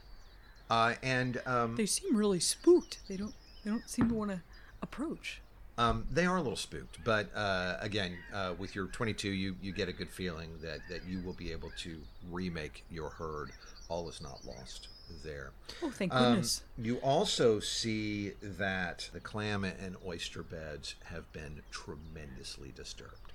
Uh, 0.69 0.95
and 1.01 1.41
um, 1.45 1.75
They 1.75 1.85
seem 1.85 2.15
really 2.15 2.39
spooked. 2.39 2.99
They 3.07 3.17
don't. 3.17 3.33
They 3.63 3.71
don't 3.71 3.89
seem 3.89 4.09
to 4.09 4.13
want 4.13 4.31
to 4.31 4.41
approach. 4.81 5.41
Um, 5.77 6.05
they 6.09 6.25
are 6.25 6.37
a 6.37 6.41
little 6.41 6.55
spooked, 6.55 7.03
but 7.03 7.27
uh, 7.35 7.75
again, 7.81 8.17
uh, 8.33 8.53
with 8.57 8.75
your 8.75 8.87
22, 8.87 9.29
you, 9.29 9.55
you 9.61 9.73
get 9.73 9.89
a 9.89 9.93
good 9.93 10.09
feeling 10.09 10.49
that, 10.61 10.79
that 10.89 11.05
you 11.05 11.19
will 11.19 11.33
be 11.33 11.51
able 11.51 11.71
to 11.79 11.97
remake 12.31 12.85
your 12.89 13.09
herd. 13.09 13.51
All 13.89 14.07
is 14.07 14.21
not 14.21 14.39
lost 14.45 14.87
there. 15.23 15.51
Oh, 15.83 15.91
thank 15.91 16.13
Um, 16.13 16.23
goodness. 16.35 16.63
you 16.77 16.95
also 16.97 17.59
see 17.59 18.31
that 18.41 19.09
the 19.11 19.19
clam 19.19 19.63
and 19.65 19.95
oyster 20.07 20.43
beds 20.43 20.95
have 21.05 21.31
been 21.33 21.61
tremendously 21.71 22.71
disturbed. 22.75 23.33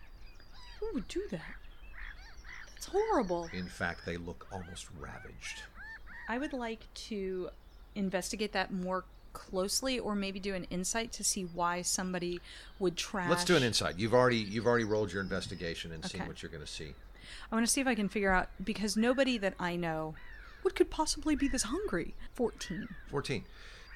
Who 0.81 0.89
would 0.95 1.09
do 1.09 1.23
that? 1.31 1.43
That's 2.73 2.87
horrible. 2.87 3.49
In 3.53 3.67
fact, 3.69 4.07
they 4.07 4.17
look 4.17 4.47
almost 4.51 4.87
ravaged. 4.99 5.63
I 6.27 6.39
would 6.39 6.55
like 6.55 6.81
to 7.09 7.51
investigate 7.95 8.53
that 8.53 8.73
more 8.73 9.05
closely, 9.33 9.99
or 9.99 10.15
maybe 10.15 10.41
do 10.41 10.55
an 10.55 10.65
insight 10.71 11.13
to 11.13 11.25
see 11.25 11.43
why 11.43 11.83
somebody 11.83 12.41
would 12.79 12.97
trash. 12.97 13.31
Let's 13.31 13.45
do 13.45 13.57
an 13.57 13.63
insight. 13.63 13.99
You've 13.99 14.15
already 14.15 14.39
you've 14.39 14.67
already 14.67 14.85
rolled 14.85 15.13
your 15.13 15.23
investigation 15.23 15.93
and 15.93 16.05
seen 16.05 16.27
what 16.27 16.43
you're 16.43 16.51
going 16.51 16.65
to 16.65 16.71
see. 16.71 16.95
I 17.51 17.55
want 17.55 17.67
to 17.67 17.73
see 17.73 17.81
if 17.81 17.87
I 17.87 17.95
can 17.95 18.09
figure 18.09 18.33
out 18.33 18.49
because 18.63 18.97
nobody 18.97 19.39
that 19.39 19.55
I 19.59 19.77
know, 19.77 20.15
what 20.63 20.75
could 20.75 20.91
possibly 20.91 21.37
be 21.37 21.49
this 21.49 21.65
hungry? 21.65 22.15
Fourteen. 22.35 22.89
14. 23.11 23.45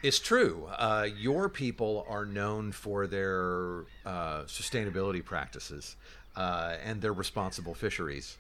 It's 0.03 0.19
true. 0.19 0.69
Uh, 0.77 1.09
your 1.17 1.49
people 1.49 2.05
are 2.11 2.27
known 2.27 2.73
for 2.73 3.07
their 3.07 3.85
uh, 4.05 4.43
sustainability 4.43 5.25
practices 5.25 5.97
uh, 6.37 6.77
and 6.85 7.01
their 7.01 7.15
responsible 7.15 7.73
fisheries. 7.73 8.37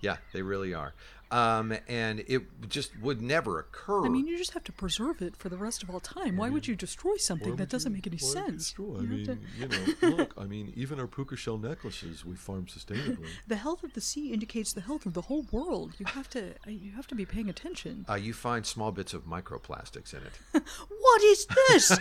Yeah, 0.00 0.16
they 0.32 0.40
really 0.40 0.72
are. 0.72 0.94
Um, 1.32 1.72
and 1.88 2.20
it 2.28 2.42
just 2.68 2.92
would 3.00 3.22
never 3.22 3.58
occur. 3.58 4.04
I 4.04 4.10
mean, 4.10 4.26
you 4.26 4.36
just 4.36 4.50
have 4.50 4.64
to 4.64 4.72
preserve 4.72 5.22
it 5.22 5.34
for 5.34 5.48
the 5.48 5.56
rest 5.56 5.82
of 5.82 5.88
all 5.88 5.98
time. 5.98 6.36
Why 6.36 6.50
would 6.50 6.68
you 6.68 6.76
destroy 6.76 7.16
something 7.16 7.56
that 7.56 7.70
doesn't 7.70 7.90
make 7.92 8.06
any 8.06 8.16
you 8.16 8.26
sense? 8.26 8.74
I 8.78 8.82
You 8.82 9.08
mean, 9.08 9.24
to- 9.26 9.38
you 9.58 9.68
know, 9.68 10.08
look, 10.16 10.34
I 10.36 10.44
mean, 10.44 10.74
even 10.76 11.00
our 11.00 11.06
puka 11.06 11.36
shell 11.36 11.56
necklaces 11.56 12.22
we 12.24 12.36
farm 12.36 12.66
sustainably. 12.66 13.26
the 13.48 13.56
health 13.56 13.82
of 13.82 13.94
the 13.94 14.00
sea 14.02 14.30
indicates 14.32 14.74
the 14.74 14.82
health 14.82 15.06
of 15.06 15.14
the 15.14 15.22
whole 15.22 15.46
world. 15.50 15.94
You 15.98 16.04
have 16.06 16.28
to. 16.30 16.50
uh, 16.50 16.70
You 16.70 16.92
have 16.92 17.06
to 17.06 17.14
be 17.14 17.24
paying 17.24 17.48
attention. 17.48 18.04
uh, 18.10 18.14
you 18.14 18.34
find 18.34 18.66
small 18.66 18.92
bits 18.92 19.14
of 19.14 19.24
microplastics 19.24 20.12
in 20.12 20.20
it. 20.22 20.62
What 20.88 21.22
is 21.22 21.46
this? 21.68 21.98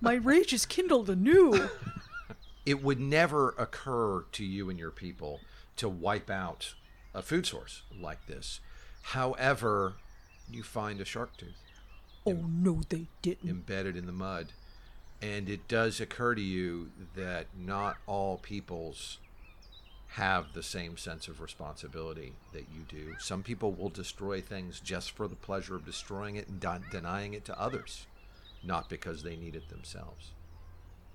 My 0.00 0.14
rage 0.14 0.52
is 0.52 0.64
kindled 0.64 1.10
anew. 1.10 1.68
it 2.64 2.82
would 2.84 3.00
never 3.00 3.50
occur 3.58 4.24
to 4.32 4.44
you 4.44 4.70
and 4.70 4.78
your 4.78 4.90
people 4.90 5.40
to 5.76 5.88
wipe 5.88 6.30
out 6.30 6.74
a 7.14 7.22
food 7.22 7.46
source 7.46 7.82
like 7.98 8.26
this. 8.26 8.60
However, 9.02 9.94
you 10.50 10.62
find 10.62 11.00
a 11.00 11.04
shark 11.04 11.36
tooth. 11.36 11.62
Oh 12.26 12.44
no, 12.48 12.80
they 12.88 13.06
didn't. 13.22 13.48
embedded 13.48 13.96
in 13.96 14.06
the 14.06 14.12
mud. 14.12 14.52
And 15.22 15.48
it 15.48 15.68
does 15.68 16.00
occur 16.00 16.34
to 16.34 16.42
you 16.42 16.90
that 17.16 17.46
not 17.56 17.96
all 18.06 18.36
peoples 18.38 19.18
have 20.08 20.52
the 20.52 20.62
same 20.62 20.96
sense 20.96 21.28
of 21.28 21.40
responsibility 21.40 22.32
that 22.52 22.66
you 22.72 22.84
do. 22.88 23.14
Some 23.18 23.42
people 23.42 23.72
will 23.72 23.88
destroy 23.88 24.40
things 24.40 24.80
just 24.80 25.10
for 25.12 25.26
the 25.26 25.34
pleasure 25.34 25.74
of 25.74 25.84
destroying 25.84 26.36
it 26.36 26.46
and 26.48 26.60
de- 26.60 26.82
denying 26.90 27.34
it 27.34 27.44
to 27.46 27.60
others, 27.60 28.06
not 28.62 28.88
because 28.88 29.22
they 29.22 29.34
need 29.36 29.56
it 29.56 29.68
themselves. 29.70 30.32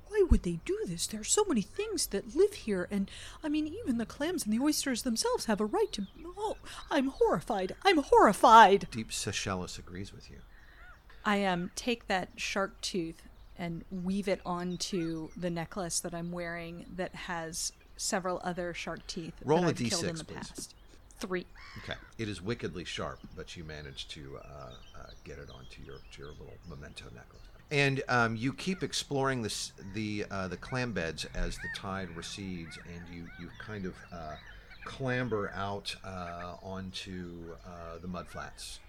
Why 0.10 0.26
would 0.30 0.44
they 0.44 0.60
do 0.66 0.78
this? 0.86 1.08
There 1.08 1.22
are 1.22 1.26
so 1.26 1.46
many 1.48 1.62
things 1.62 2.08
that 2.08 2.36
live 2.36 2.54
here, 2.54 2.88
and 2.92 3.10
I 3.44 3.50
mean, 3.50 3.68
even 3.68 3.98
the 3.98 4.06
clams 4.06 4.44
and 4.44 4.54
the 4.54 4.64
oysters 4.64 5.04
themselves 5.04 5.46
have 5.46 5.62
a 5.62 5.66
right 5.66 5.92
to. 5.94 6.08
Oh, 6.38 6.58
I'm 6.92 7.08
horrified. 7.08 7.76
I'm 7.86 7.98
horrified. 7.98 8.88
Deep 8.92 9.12
Sashelas 9.12 9.78
agrees 9.80 10.12
with 10.14 10.30
you. 10.30 10.38
I 11.26 11.46
um 11.46 11.72
take 11.76 12.08
that 12.08 12.30
shark 12.38 12.80
tooth 12.82 13.22
and 13.58 13.84
weave 13.92 14.28
it 14.28 14.40
onto 14.46 15.30
the 15.36 15.50
necklace 15.50 16.00
that 16.00 16.14
I'm 16.14 16.32
wearing 16.32 16.86
that 16.96 17.14
has 17.14 17.74
several 17.98 18.40
other 18.44 18.74
shark 18.74 19.06
teeth 19.06 19.34
Roll 19.44 19.60
that 19.62 19.66
a 19.66 19.70
I've 19.84 19.90
killed 19.90 20.06
in 20.06 20.16
D6, 20.16 20.18
the 20.20 20.24
please. 20.26 20.36
past. 20.38 20.76
Three. 21.20 21.46
Okay. 21.84 22.00
It 22.18 22.30
is 22.30 22.42
wickedly 22.42 22.86
sharp, 22.86 23.20
but 23.36 23.58
you 23.58 23.66
managed 23.66 24.10
to 24.12 24.40
uh, 24.42 24.70
uh, 24.98 25.04
get 25.26 25.38
it 25.38 25.50
onto 25.54 25.82
your 25.84 25.98
to 26.14 26.22
your 26.22 26.30
little 26.32 26.56
memento 26.70 27.06
necklace. 27.14 27.49
And 27.72 28.02
um, 28.10 28.36
you 28.36 28.52
keep 28.54 28.82
exploring 28.82 29.44
this, 29.44 29.74
the 29.94 30.26
uh, 30.32 30.48
the 30.48 30.58
clam 30.58 30.92
beds 30.92 31.26
as 31.36 31.56
the 31.58 31.70
tide 31.76 32.10
recedes, 32.16 32.78
and 32.78 33.16
you 33.16 33.28
you 33.40 33.50
kind 33.60 33.86
of 33.86 33.96
uh, 34.12 34.36
clamber 34.86 35.52
out 35.54 35.96
uh, 36.04 36.56
onto 36.64 37.54
uh, 37.66 38.00
the 38.02 38.08
mud 38.08 38.28
flats, 38.28 38.80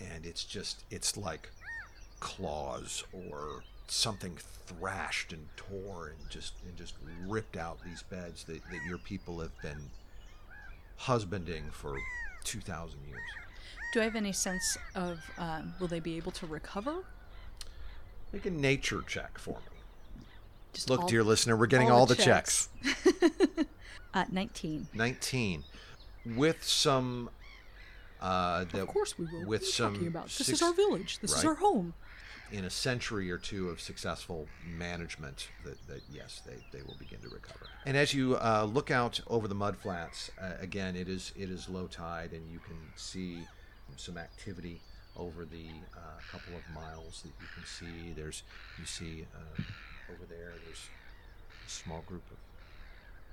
and 0.00 0.26
it's 0.26 0.44
just 0.44 0.84
it's 0.90 1.16
like 1.16 1.50
claws 2.20 3.04
or 3.12 3.62
something 3.88 4.36
thrashed 4.66 5.32
and 5.32 5.46
tore 5.56 6.08
and 6.08 6.30
just 6.30 6.54
and 6.66 6.76
just 6.76 6.94
ripped 7.26 7.56
out 7.56 7.78
these 7.84 8.02
beds 8.02 8.44
that, 8.44 8.62
that 8.70 8.80
your 8.86 8.98
people 8.98 9.40
have 9.40 9.56
been 9.62 9.90
husbanding 10.96 11.64
for 11.70 11.96
2,000 12.44 12.98
years. 13.06 13.20
Do 13.92 14.00
I 14.00 14.04
have 14.04 14.16
any 14.16 14.32
sense 14.32 14.76
of 14.94 15.20
um, 15.38 15.74
will 15.78 15.88
they 15.88 16.00
be 16.00 16.16
able 16.16 16.32
to 16.32 16.46
recover? 16.46 17.04
Make 18.32 18.46
a 18.46 18.50
nature 18.50 19.02
check 19.06 19.38
for 19.38 19.50
me. 19.58 20.22
Just 20.72 20.90
Look, 20.90 21.02
all- 21.02 21.08
dear 21.08 21.22
listener, 21.24 21.56
we're 21.56 21.66
getting 21.66 21.90
all 21.90 22.00
all, 22.00 22.06
the 22.06 22.14
the 22.14 22.22
checks. 22.22 22.68
Uh, 24.14 24.24
Nineteen. 24.32 24.86
19. 24.94 25.62
With 26.36 26.64
some. 26.64 27.28
Uh, 28.18 28.64
that, 28.64 28.80
Of 28.80 28.88
course 28.88 29.18
we 29.18 29.26
will. 29.26 29.44
With 29.46 29.60
you 29.60 29.68
some. 29.68 29.92
talking 29.92 30.08
about? 30.08 30.24
This 30.24 30.46
six- 30.46 30.48
is 30.48 30.62
our 30.62 30.72
village. 30.72 31.18
This 31.18 31.36
is 31.36 31.44
our 31.44 31.56
home. 31.56 31.92
In 32.50 32.64
a 32.64 32.70
century 32.70 33.30
or 33.30 33.36
two 33.36 33.68
of 33.68 33.78
successful 33.78 34.46
management, 34.66 35.48
that, 35.64 35.86
that 35.88 36.00
yes, 36.10 36.40
they, 36.46 36.54
they 36.72 36.82
will 36.82 36.94
begin 36.98 37.18
to 37.20 37.28
recover. 37.28 37.66
And 37.84 37.94
as 37.94 38.14
you 38.14 38.36
uh, 38.36 38.66
look 38.72 38.90
out 38.90 39.20
over 39.26 39.48
the 39.48 39.54
mud 39.54 39.76
flats, 39.76 40.30
uh, 40.40 40.52
again, 40.60 40.96
it 40.96 41.08
is 41.10 41.32
it 41.36 41.50
is 41.50 41.68
low 41.68 41.86
tide, 41.86 42.30
and 42.32 42.50
you 42.50 42.60
can 42.60 42.76
see 42.94 43.40
some 43.96 44.16
activity 44.16 44.80
over 45.18 45.44
the 45.44 45.66
uh, 45.96 46.20
couple 46.30 46.54
of 46.56 46.62
miles 46.74 47.22
that 47.22 47.32
you 47.40 47.46
can 47.54 47.64
see. 47.64 48.12
There's 48.14 48.42
you 48.78 48.84
see 48.84 49.26
uh, 49.34 49.62
over 50.12 50.24
there. 50.28 50.52
There's 50.64 50.88
a 51.66 51.70
small 51.70 52.02
group 52.06 52.22
of 52.30 52.36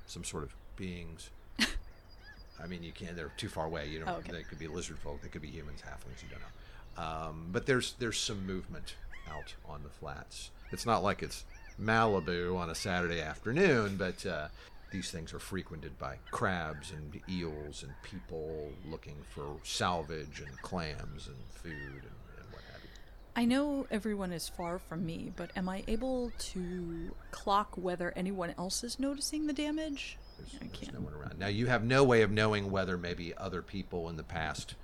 some 0.08 0.24
sort 0.24 0.43
of 0.43 0.56
beings. 0.76 1.30
I 1.60 2.67
mean, 2.67 2.84
you 2.84 2.91
can't. 2.91 3.15
They're 3.15 3.32
too 3.38 3.50
far 3.50 3.65
away. 3.65 3.88
You 3.88 4.00
don't. 4.00 4.10
Oh, 4.10 4.15
okay. 4.15 4.32
They 4.32 4.43
could 4.43 4.60
be 4.60 4.67
lizard 4.67 5.00
folk. 5.00 5.22
They 5.22 5.30
could 5.30 5.41
be 5.41 5.50
humans, 5.50 5.82
halflings. 5.82 6.22
You 6.24 6.30
don't 6.30 6.41
know. 6.41 7.28
Um, 7.28 7.48
but 7.52 7.65
there's 7.65 7.93
there's 8.00 8.19
some 8.19 8.46
movement 8.46 8.96
out 9.30 9.54
on 9.67 9.84
the 9.84 9.89
flats. 9.89 10.52
It's 10.72 10.86
not 10.86 11.04
like 11.04 11.22
it's 11.24 11.46
Malibu 11.82 12.58
on 12.58 12.69
a 12.69 12.76
Saturday 12.76 13.22
afternoon, 13.22 13.98
but 13.98 14.26
uh, 14.26 14.48
these 14.93 15.12
things 15.12 15.34
are 15.34 15.39
frequented 15.39 15.97
by 15.99 16.19
crabs 16.32 16.91
and 16.91 17.19
eels 17.29 17.84
and 17.84 17.91
people 18.03 18.71
looking 18.86 19.17
for 19.29 19.58
salvage 19.63 20.39
and 20.45 20.62
clams 20.62 21.27
and 21.27 21.36
food 21.51 21.73
and, 21.73 22.15
and 22.38 22.45
what 22.51 22.62
have 22.71 22.82
you. 22.84 22.89
I 23.36 23.45
know 23.45 23.88
everyone 23.91 24.32
is 24.32 24.47
far 24.47 24.77
from 24.79 25.06
me, 25.06 25.34
but 25.36 25.49
am 25.58 25.67
I 25.67 25.84
able 25.88 26.32
to 26.38 27.15
clock 27.32 27.75
whether 27.75 28.13
anyone 28.15 28.53
else 28.58 28.84
is 28.84 28.99
noticing 28.99 29.47
the 29.47 29.53
damage? 29.53 30.19
There's, 30.38 30.56
I 30.56 30.65
there's 30.67 30.71
can't. 30.77 30.93
no 30.93 30.99
one 31.01 31.13
around. 31.13 31.39
Now 31.39 31.47
you 31.47 31.65
have 31.65 31.84
no 31.84 32.03
way 32.03 32.21
of 32.21 32.32
knowing 32.32 32.69
whether 32.71 32.95
maybe 32.97 33.36
other 33.36 33.62
people 33.63 34.10
in 34.10 34.15
the 34.15 34.23
past 34.23 34.75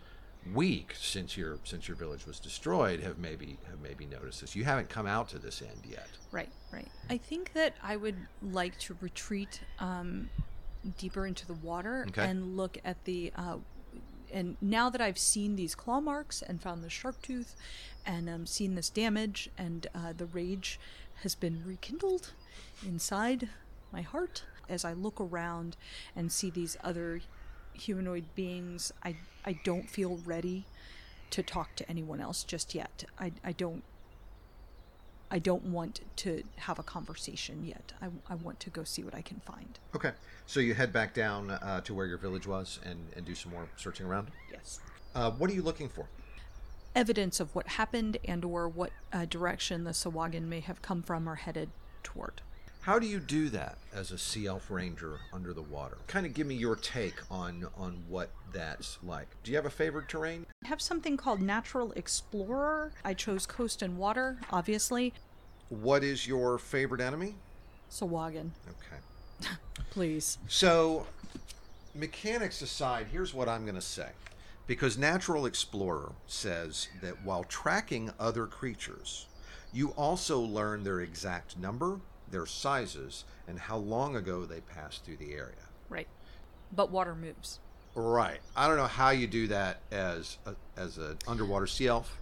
week 0.54 0.94
since 0.98 1.36
your 1.38 1.60
since 1.64 1.88
your 1.88 1.98
village 1.98 2.26
was 2.26 2.40
destroyed 2.40 3.02
have 3.02 3.18
maybe 3.20 3.58
have 3.70 3.80
maybe 3.82 4.06
noticed 4.06 4.42
this. 4.42 4.56
You 4.56 4.64
haven't 4.64 4.90
come 4.90 5.06
out 5.06 5.30
to 5.30 5.40
this 5.40 5.62
end 5.62 5.86
yet. 5.88 6.08
Right, 6.32 6.50
right. 6.72 6.88
I 7.10 7.18
think 7.18 7.54
that 7.54 7.76
I 7.84 7.96
would 7.96 8.16
like 8.42 8.78
to 8.80 8.98
retreat 9.02 9.62
um, 9.80 10.30
deeper 10.98 11.26
into 11.26 11.46
the 11.46 11.54
water 11.56 12.06
Okay. 12.10 12.26
and 12.26 12.56
look 12.58 12.78
at 12.84 13.04
the. 13.06 13.32
Uh, 13.36 13.58
and 14.32 14.58
now 14.62 14.92
that 14.92 15.02
I've 15.02 15.18
seen 15.18 15.56
these 15.56 15.74
claw 15.74 16.00
marks 16.00 16.44
and 16.44 16.62
found 16.62 16.84
the 16.84 16.90
shark 16.90 17.20
tooth, 17.22 17.56
and 18.06 18.30
um, 18.30 18.46
seen 18.46 18.76
this 18.76 18.90
damage, 18.90 19.50
and 19.58 19.88
uh, 19.96 20.14
the 20.16 20.28
rage 20.28 20.80
has 21.24 21.34
been 21.34 21.64
rekindled 21.66 22.32
inside 22.86 23.50
my 23.92 24.02
heart, 24.02 24.44
as 24.70 24.86
I 24.86 24.94
look 24.94 25.20
around 25.20 25.76
and 26.16 26.32
see 26.32 26.52
these 26.52 26.78
other 26.84 27.22
humanoid 27.80 28.26
beings, 28.36 28.92
I 29.04 29.16
I 29.46 29.54
don't 29.64 29.90
feel 29.90 30.20
ready 30.26 30.66
to 31.32 31.44
talk 31.44 31.76
to 31.76 31.90
anyone 31.90 32.20
else 32.20 32.44
just 32.44 32.76
yet. 32.76 33.06
I 33.20 33.32
I 33.44 33.52
don't 33.52 33.84
I 35.32 35.40
don't 35.40 35.66
want 35.66 36.02
to 36.18 36.44
have 36.58 36.80
a 36.80 36.84
conversation 36.84 37.64
yet. 37.64 37.94
I, 38.02 38.08
I 38.30 38.36
want 38.36 38.60
to 38.62 38.70
go 38.70 38.84
see 38.84 39.04
what 39.04 39.14
I 39.14 39.22
can 39.22 39.40
find. 39.42 39.78
Okay. 39.96 40.12
So 40.48 40.60
you 40.60 40.74
head 40.74 40.92
back 40.92 41.14
down 41.14 41.52
uh, 41.52 41.82
to 41.82 41.94
where 41.94 42.08
your 42.08 42.18
village 42.18 42.48
was 42.48 42.80
and, 42.84 42.98
and 43.16 43.26
do 43.26 43.36
some 43.36 43.52
more 43.52 43.70
searching 43.78 44.08
around. 44.08 44.30
Yes. 44.52 44.80
Uh, 45.14 45.30
what 45.32 45.50
are 45.52 45.54
you 45.54 45.62
looking 45.62 45.90
for? 45.90 46.08
Evidence 46.96 47.40
of 47.40 47.54
what 47.54 47.68
happened 47.68 48.18
and 48.26 48.44
or 48.44 48.68
what 48.68 48.90
uh, 49.14 49.26
direction 49.26 49.84
the 49.84 49.92
Sahuagin 49.92 50.44
may 50.44 50.60
have 50.60 50.82
come 50.82 51.04
from 51.04 51.30
or 51.30 51.36
headed 51.36 51.70
toward. 52.02 52.42
How 52.90 52.98
do 52.98 53.06
you 53.06 53.20
do 53.20 53.50
that 53.50 53.78
as 53.94 54.10
a 54.10 54.18
sea 54.18 54.48
elf 54.48 54.72
ranger 54.72 55.20
under 55.32 55.54
the 55.54 55.62
water? 55.62 56.00
Kind 56.08 56.26
of 56.26 56.34
give 56.34 56.48
me 56.48 56.56
your 56.56 56.76
take 56.76 57.14
on 57.30 57.68
on 57.78 58.02
what 58.08 58.32
that's 58.52 58.98
like. 59.04 59.28
Do 59.44 59.52
you 59.52 59.58
have 59.58 59.68
a 59.68 59.70
favorite 59.70 60.10
terrain? 60.10 60.48
I 60.66 60.70
have 60.70 60.82
something 60.82 61.16
called 61.16 61.40
Natural 61.40 61.92
Explorer. 61.92 62.92
I 63.06 63.14
chose 63.14 63.46
coast 63.46 63.84
and 63.84 64.00
water, 64.00 64.40
obviously. 64.52 65.14
What 65.70 66.04
is 66.04 66.26
your 66.26 66.58
favorite 66.58 67.00
enemy? 67.00 67.36
Sahuagin, 67.92 68.50
Okay. 68.68 69.52
please. 69.92 70.40
So, 70.48 71.06
mechanics 71.94 72.64
aside, 72.64 73.06
here's 73.12 73.36
what 73.36 73.48
I'm 73.48 73.66
going 73.66 73.76
to 73.76 73.82
say. 73.82 74.10
Because 74.66 74.98
Natural 74.98 75.46
Explorer 75.46 76.14
says 76.26 76.88
that 77.04 77.24
while 77.24 77.44
tracking 77.44 78.10
other 78.20 78.48
creatures, 78.48 79.28
you 79.72 79.90
also 79.90 80.40
learn 80.40 80.84
their 80.84 81.02
exact 81.02 81.56
number, 81.56 82.00
their 82.32 82.46
sizes, 82.46 83.24
and 83.48 83.60
how 83.60 83.78
long 83.78 84.16
ago 84.16 84.46
they 84.46 84.62
passed 84.62 85.04
through 85.06 85.18
the 85.18 85.34
area. 85.34 85.56
Right. 85.90 86.08
But 86.72 86.92
water 86.92 87.16
moves. 87.16 87.60
Right. 87.96 88.40
I 88.56 88.68
don't 88.68 88.78
know 88.78 88.88
how 88.88 89.10
you 89.10 89.28
do 89.28 89.48
that 89.48 89.80
as 89.92 90.38
a, 90.46 90.56
as 90.78 90.98
an 90.98 91.18
underwater 91.28 91.68
sea 91.68 91.88
elf. 91.88 92.16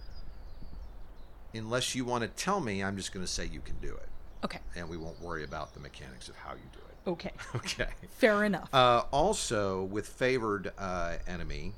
Unless 1.54 1.94
you 1.94 2.04
want 2.04 2.22
to 2.22 2.28
tell 2.28 2.60
me, 2.60 2.82
I'm 2.82 2.96
just 2.96 3.12
going 3.12 3.24
to 3.24 3.30
say 3.30 3.46
you 3.46 3.60
can 3.60 3.76
do 3.80 3.88
it, 3.94 4.08
Okay. 4.44 4.58
and 4.76 4.88
we 4.88 4.96
won't 4.96 5.20
worry 5.20 5.44
about 5.44 5.72
the 5.74 5.80
mechanics 5.80 6.28
of 6.28 6.36
how 6.36 6.52
you 6.52 6.60
do 6.72 6.78
it. 6.78 7.10
Okay. 7.10 7.32
Okay. 7.56 7.88
Fair 8.18 8.44
enough. 8.44 8.68
Uh, 8.72 9.04
also, 9.10 9.84
with 9.84 10.06
favored 10.06 10.72
uh, 10.78 11.16
enemy, 11.26 11.72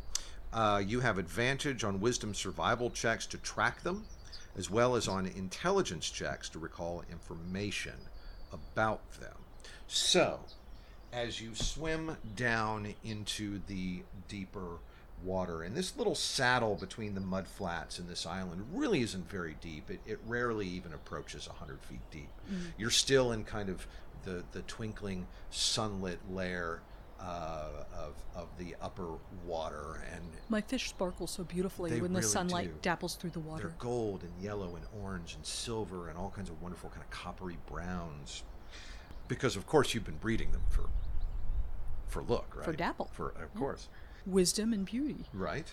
uh, 0.53 0.83
you 0.85 1.01
have 1.01 1.19
advantage 1.19 1.85
on 1.85 2.01
wisdom 2.01 2.35
survival 2.35 2.91
checks 2.91 3.27
to 3.27 3.39
track 3.39 3.83
them, 3.83 4.05
as 4.57 4.69
well 4.69 4.97
as 4.97 5.07
on 5.07 5.27
intelligence 5.27 6.11
checks 6.11 6.49
to 6.49 6.59
recall 6.59 7.05
information 7.11 7.93
about 8.53 9.01
them. 9.21 9.35
So, 9.87 10.41
as 11.13 11.41
you 11.41 11.55
swim 11.55 12.17
down 12.37 12.95
into 13.05 13.61
the 13.67 14.03
deeper 14.29 14.79
water, 15.25 15.63
and 15.63 15.77
this 15.77 15.97
little 15.97 16.15
saddle 16.15 16.77
between 16.77 17.15
the 17.15 17.21
mud 17.21 17.47
flats 17.47 17.99
and 17.99 18.09
this 18.09 18.27
island 18.27 18.67
really 18.73 19.03
isn't 19.03 19.29
very 19.29 19.57
deep. 19.61 19.91
It, 19.91 20.01
it 20.07 20.19
rarely 20.27 20.67
even 20.67 20.93
approaches 20.93 21.49
100 21.49 21.81
feet 21.81 22.01
deep. 22.11 22.31
Mm. 22.51 22.73
You're 22.79 22.91
still 22.91 23.33
in 23.33 23.45
kind 23.45 23.69
of 23.69 23.87
the, 24.25 24.45
the 24.53 24.63
twinkling 24.63 25.27
sunlit 25.51 26.19
layer 26.31 26.81
uh, 27.21 27.85
of, 27.97 28.15
of 28.35 28.49
the 28.59 28.75
upper 28.81 29.15
water, 29.45 30.03
and 30.15 30.23
My 30.49 30.61
fish 30.61 30.89
sparkle 30.89 31.27
so 31.27 31.45
beautifully 31.45 32.01
when 32.01 32.13
the 32.13 32.23
sunlight 32.23 32.83
do. 32.83 32.89
dapples 32.89 33.17
through 33.19 33.31
the 33.31 33.41
water. 33.41 33.63
they're 33.63 33.77
gold 33.79 34.23
and 34.23 34.33
yellow 34.43 34.75
and 34.77 34.85
orange 35.03 35.35
and 35.35 35.45
silver 35.45 36.09
and 36.09 36.17
all 36.19 36.31
kinds 36.35 36.49
of 36.51 36.61
wonderful 36.63 36.89
kind 36.91 37.03
of 37.03 37.11
coppery 37.11 37.59
browns. 37.71 38.43
Because 39.29 39.55
of 39.55 39.67
course 39.67 39.95
you've 39.95 40.05
been 40.05 40.17
breeding 40.17 40.51
them 40.53 40.63
for 40.71 40.87
for 42.09 42.23
look, 42.23 42.55
right? 42.57 42.65
For 42.65 42.73
dapple. 42.73 43.11
For 43.13 43.29
of 43.41 43.55
course. 43.55 43.89
Wisdom 44.27 44.73
and 44.73 44.85
beauty. 44.85 45.27
Right. 45.33 45.73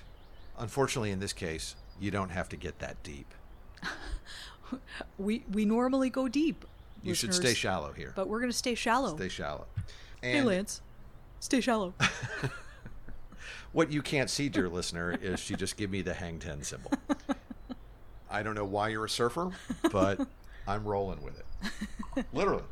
Unfortunately, 0.59 1.11
in 1.11 1.19
this 1.19 1.33
case, 1.33 1.75
you 1.99 2.11
don't 2.11 2.29
have 2.29 2.47
to 2.49 2.55
get 2.55 2.79
that 2.79 3.01
deep. 3.03 3.33
We 5.17 5.43
we 5.51 5.63
normally 5.63 6.09
go 6.09 6.27
deep. 6.27 6.65
You 7.01 7.13
should 7.13 7.33
stay 7.33 7.53
shallow 7.53 7.93
here. 7.93 8.11
But 8.15 8.27
we're 8.27 8.41
gonna 8.41 8.51
stay 8.51 8.75
shallow. 8.75 9.15
Stay 9.15 9.29
shallow. 9.29 9.65
hey, 10.21 10.41
Lance, 10.41 10.81
stay 11.39 11.61
shallow. 11.61 11.93
what 13.71 13.91
you 13.91 14.01
can't 14.01 14.29
see, 14.29 14.49
dear 14.49 14.69
listener, 14.69 15.17
is 15.21 15.39
she 15.39 15.55
just 15.55 15.77
give 15.77 15.89
me 15.89 16.01
the 16.01 16.13
hang 16.13 16.39
ten 16.39 16.63
symbol. 16.63 16.91
I 18.29 18.43
don't 18.43 18.55
know 18.55 18.65
why 18.65 18.89
you're 18.89 19.05
a 19.05 19.09
surfer, 19.09 19.51
but 19.91 20.19
I'm 20.67 20.83
rolling 20.83 21.21
with 21.21 21.39
it. 21.39 22.25
Literally. 22.33 22.63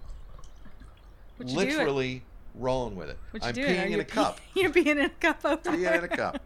What 1.38 1.50
you 1.50 1.56
doing? 1.56 1.68
Literally 1.70 2.24
rolling 2.56 2.96
with 2.96 3.10
it. 3.10 3.18
I'm? 3.42 3.54
Peeing 3.54 3.92
in 3.92 4.00
a 4.00 4.06
cup. 4.06 4.40
You're 4.54 4.72
peeing 4.72 4.88
in 4.88 5.00
a 5.00 5.10
cup 5.10 5.44
over 5.44 5.58
Peeing 5.58 5.82
there. 5.82 5.96
in 5.96 6.04
a 6.06 6.08
cup. 6.08 6.42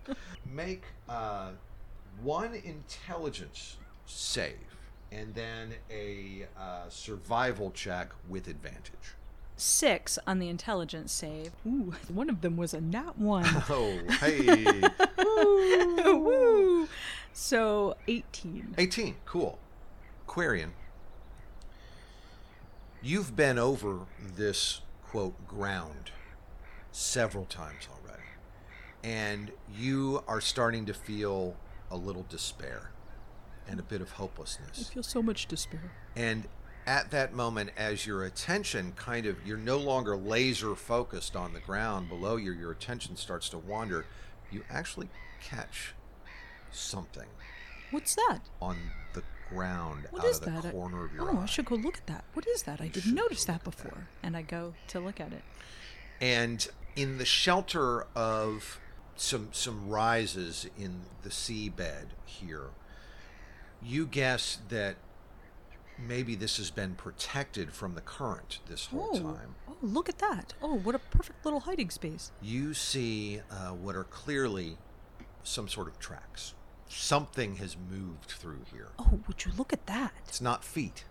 Make 0.52 0.84
uh, 1.08 1.50
one 2.24 2.56
intelligence 2.56 3.78
save 4.06 4.58
and 5.12 5.34
then 5.34 5.74
a 5.90 6.48
uh, 6.60 6.90
survival 6.90 7.72
check 7.72 8.10
with 8.28 8.48
advantage. 8.48 9.16
Six 9.62 10.18
on 10.26 10.40
the 10.40 10.48
intelligence 10.48 11.12
save. 11.12 11.52
Ooh, 11.68 11.94
one 12.08 12.30
of 12.30 12.40
them 12.40 12.56
was 12.56 12.74
a 12.74 12.80
nat 12.80 13.18
one. 13.18 13.46
Oh, 13.70 14.00
hey. 14.22 14.46
Woo! 15.18 16.20
Woo. 16.24 16.88
So 17.34 17.98
eighteen. 18.08 18.74
18. 18.78 19.16
Cool. 19.26 19.60
Quarian, 20.28 20.70
you've 23.02 23.36
been 23.36 23.58
over 23.60 24.02
this, 24.36 24.82
quote, 25.04 25.48
ground 25.48 26.12
several 26.92 27.46
times 27.46 27.88
already. 27.92 28.24
And 29.04 29.52
you 29.76 30.24
are 30.28 30.40
starting 30.40 30.86
to 30.86 30.94
feel 30.94 31.56
a 31.92 31.98
little 31.98 32.26
despair 32.30 32.92
and 33.68 33.80
a 33.80 33.84
bit 33.84 34.02
of 34.02 34.12
hopelessness. 34.12 34.90
I 34.90 34.94
feel 34.94 35.04
so 35.04 35.22
much 35.22 35.48
despair. 35.48 35.92
And 36.16 36.48
at 36.90 37.12
that 37.12 37.34
moment, 37.36 37.70
as 37.78 38.08
your 38.08 38.24
attention 38.24 38.94
kind 38.96 39.28
of, 39.28 39.36
you're 39.46 39.58
no 39.60 39.78
longer 39.78 40.18
laser 40.18 40.74
focused 40.74 41.36
on 41.36 41.54
the 41.54 41.60
ground 41.60 42.10
below 42.10 42.36
you, 42.36 42.52
your 42.52 42.72
attention 42.72 43.16
starts 43.16 43.48
to 43.50 43.60
wander, 43.60 44.08
you 44.50 44.64
actually 44.72 45.08
catch 45.40 45.94
something 46.72 47.28
What's 47.92 48.16
that? 48.16 48.40
on 48.60 48.76
the 49.14 49.22
ground 49.50 50.08
What 50.10 50.24
out 50.24 50.30
is 50.32 50.38
of 50.40 50.46
the 50.46 50.50
that? 50.52 50.66
I- 50.66 50.72
corner 50.72 51.06
of 51.06 51.14
your 51.14 51.30
oh, 51.30 51.38
eye. 51.38 51.44
I 51.44 51.46
should 51.46 51.66
go 51.66 51.76
look 51.76 51.98
at 51.98 52.08
that. 52.08 52.24
What 52.34 52.48
is 52.48 52.64
that? 52.64 52.82
I 52.82 52.86
You 52.86 52.90
didn't 52.90 53.14
notice 53.14 53.46
that 53.46 53.54
at 53.58 53.64
that. 53.66 53.72
before. 53.72 54.08
And 54.24 54.36
I 54.36 54.42
go 54.42 54.74
to 54.88 55.00
look 55.00 55.20
at 55.20 55.32
it. 55.32 55.44
And 56.20 56.68
in 56.96 57.20
the 57.20 57.26
shelter 57.26 58.08
of 58.16 58.80
some 59.16 59.50
some 59.52 59.90
rises 59.90 60.68
in 60.78 61.02
the 61.22 61.30
seabed 61.30 62.08
here, 62.26 62.70
you 63.82 64.08
guess 64.08 64.58
that 64.70 64.96
maybe 66.08 66.36
this 66.36 66.58
has 66.58 66.72
been 66.72 66.96
protected 66.96 67.72
from 67.72 67.96
the 67.96 68.02
current 68.02 68.60
this 68.68 68.88
whole 68.88 69.12
oh, 69.14 69.20
time. 69.20 69.56
oh, 69.68 69.76
look 69.82 70.10
at 70.10 70.20
that. 70.20 70.54
Oh, 70.62 70.76
what 70.76 70.96
a 70.96 71.00
perfect 71.00 71.44
little 71.44 71.62
hiding 71.62 71.90
space. 71.90 72.32
You 72.42 72.74
see 72.74 73.42
uh, 73.52 73.70
what 73.70 73.96
are 73.96 74.06
clearly 74.06 74.78
some 75.44 75.68
sort 75.68 75.88
of 75.88 76.00
tracks. 76.00 76.54
Something 76.88 77.58
has 77.58 77.78
moved 77.90 78.32
through 78.32 78.62
here. 78.72 78.90
Oh, 78.98 79.20
would 79.28 79.46
you 79.46 79.52
look 79.58 79.74
at 79.74 79.86
that? 79.88 80.14
It's 80.28 80.42
not 80.42 80.64
feet. 80.64 81.04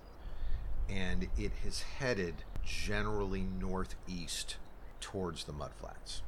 And 0.89 1.29
it 1.37 1.53
has 1.65 1.83
headed 1.83 2.35
generally 2.65 3.47
northeast 3.61 4.57
towards 5.01 5.45
the 5.45 5.53
mudflats. 5.53 6.23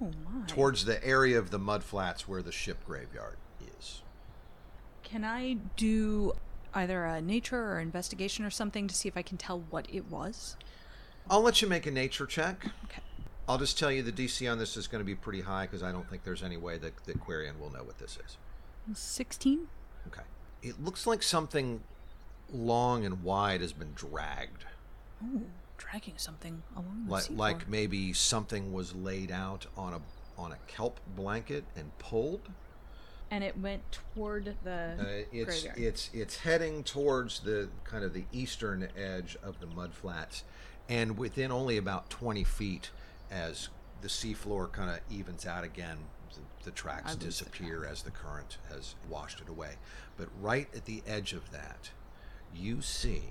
Oh 0.00 0.10
my. 0.24 0.46
Towards 0.46 0.84
the 0.84 1.04
area 1.04 1.38
of 1.38 1.50
the 1.50 1.58
mudflats 1.58 2.22
where 2.22 2.42
the 2.42 2.52
ship 2.52 2.84
graveyard 2.86 3.36
is. 3.78 4.02
Can 5.02 5.24
I 5.24 5.54
do 5.76 6.34
either 6.78 7.04
a 7.04 7.20
nature 7.20 7.72
or 7.72 7.80
investigation 7.80 8.44
or 8.44 8.50
something 8.50 8.88
to 8.88 8.94
see 8.94 9.08
if 9.08 9.16
I 9.16 9.22
can 9.22 9.36
tell 9.36 9.60
what 9.70 9.86
it 9.92 10.10
was? 10.10 10.56
I'll 11.30 11.42
let 11.42 11.60
you 11.60 11.68
make 11.68 11.86
a 11.86 11.90
nature 11.90 12.26
check. 12.26 12.64
Okay. 12.84 13.02
I'll 13.48 13.58
just 13.58 13.78
tell 13.78 13.90
you 13.90 14.02
the 14.02 14.12
DC 14.12 14.50
on 14.50 14.58
this 14.58 14.76
is 14.76 14.86
going 14.86 15.00
to 15.00 15.06
be 15.06 15.14
pretty 15.14 15.40
high 15.40 15.64
because 15.64 15.82
I 15.82 15.90
don't 15.90 16.08
think 16.08 16.24
there's 16.24 16.42
any 16.42 16.56
way 16.56 16.78
that, 16.78 17.04
that 17.04 17.20
Quarian 17.24 17.58
will 17.58 17.70
know 17.70 17.82
what 17.82 17.98
this 17.98 18.18
is. 18.24 18.36
16? 18.94 19.68
Okay. 20.06 20.22
It 20.62 20.82
looks 20.82 21.06
like 21.06 21.22
something 21.22 21.82
long 22.52 23.04
and 23.04 23.22
wide 23.22 23.60
has 23.60 23.72
been 23.72 23.92
dragged. 23.94 24.64
Oh, 25.22 25.42
dragging 25.76 26.14
something 26.16 26.62
along 26.76 27.04
the 27.06 27.12
like 27.12 27.24
like 27.30 27.68
maybe 27.68 28.12
something 28.12 28.72
was 28.72 28.94
laid 28.94 29.30
out 29.30 29.66
on 29.76 29.94
a 29.94 30.00
on 30.40 30.52
a 30.52 30.56
kelp 30.66 31.00
blanket 31.16 31.64
and 31.76 31.96
pulled. 31.98 32.48
And 33.30 33.44
it 33.44 33.58
went 33.58 33.82
toward 34.14 34.56
the 34.64 34.96
Uh, 34.98 35.26
it's 35.32 35.62
graveyard. 35.62 35.78
it's 35.78 36.10
it's 36.12 36.36
heading 36.38 36.82
towards 36.84 37.40
the 37.40 37.68
kind 37.84 38.04
of 38.04 38.12
the 38.14 38.24
eastern 38.32 38.88
edge 38.96 39.36
of 39.42 39.60
the 39.60 39.66
mudflats, 39.66 40.42
and 40.88 41.18
within 41.18 41.50
only 41.52 41.76
about 41.76 42.08
twenty 42.10 42.44
feet, 42.44 42.90
as 43.30 43.68
the 44.00 44.08
seafloor 44.08 44.70
kind 44.72 44.90
of 44.90 45.00
evens 45.10 45.44
out 45.46 45.64
again, 45.64 45.98
the, 46.34 46.64
the 46.64 46.70
tracks 46.70 47.08
lose 47.14 47.18
the 47.18 47.24
disappear 47.26 47.84
as 47.84 48.02
the 48.02 48.10
current 48.10 48.58
has 48.68 48.94
washed 49.08 49.40
it 49.40 49.48
away. 49.48 49.74
But 50.16 50.28
right 50.40 50.68
at 50.74 50.84
the 50.84 51.02
edge 51.06 51.32
of 51.32 51.50
that, 51.50 51.90
you 52.54 52.80
see 52.80 53.22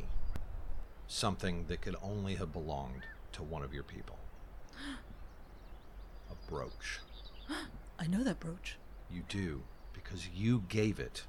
something 1.07 1.65
that 1.67 1.81
could 1.81 1.95
only 2.03 2.35
have 2.35 2.51
belonged 2.51 3.03
to 3.31 3.43
one 3.43 3.63
of 3.63 3.73
your 3.73 3.83
people. 3.83 4.17
A 6.29 6.49
brooch. 6.51 6.99
I 7.99 8.07
know 8.07 8.23
that 8.23 8.39
brooch. 8.39 8.77
You 9.09 9.23
do, 9.29 9.63
because 10.07 10.29
you 10.33 10.63
gave 10.69 10.99
it 10.99 11.25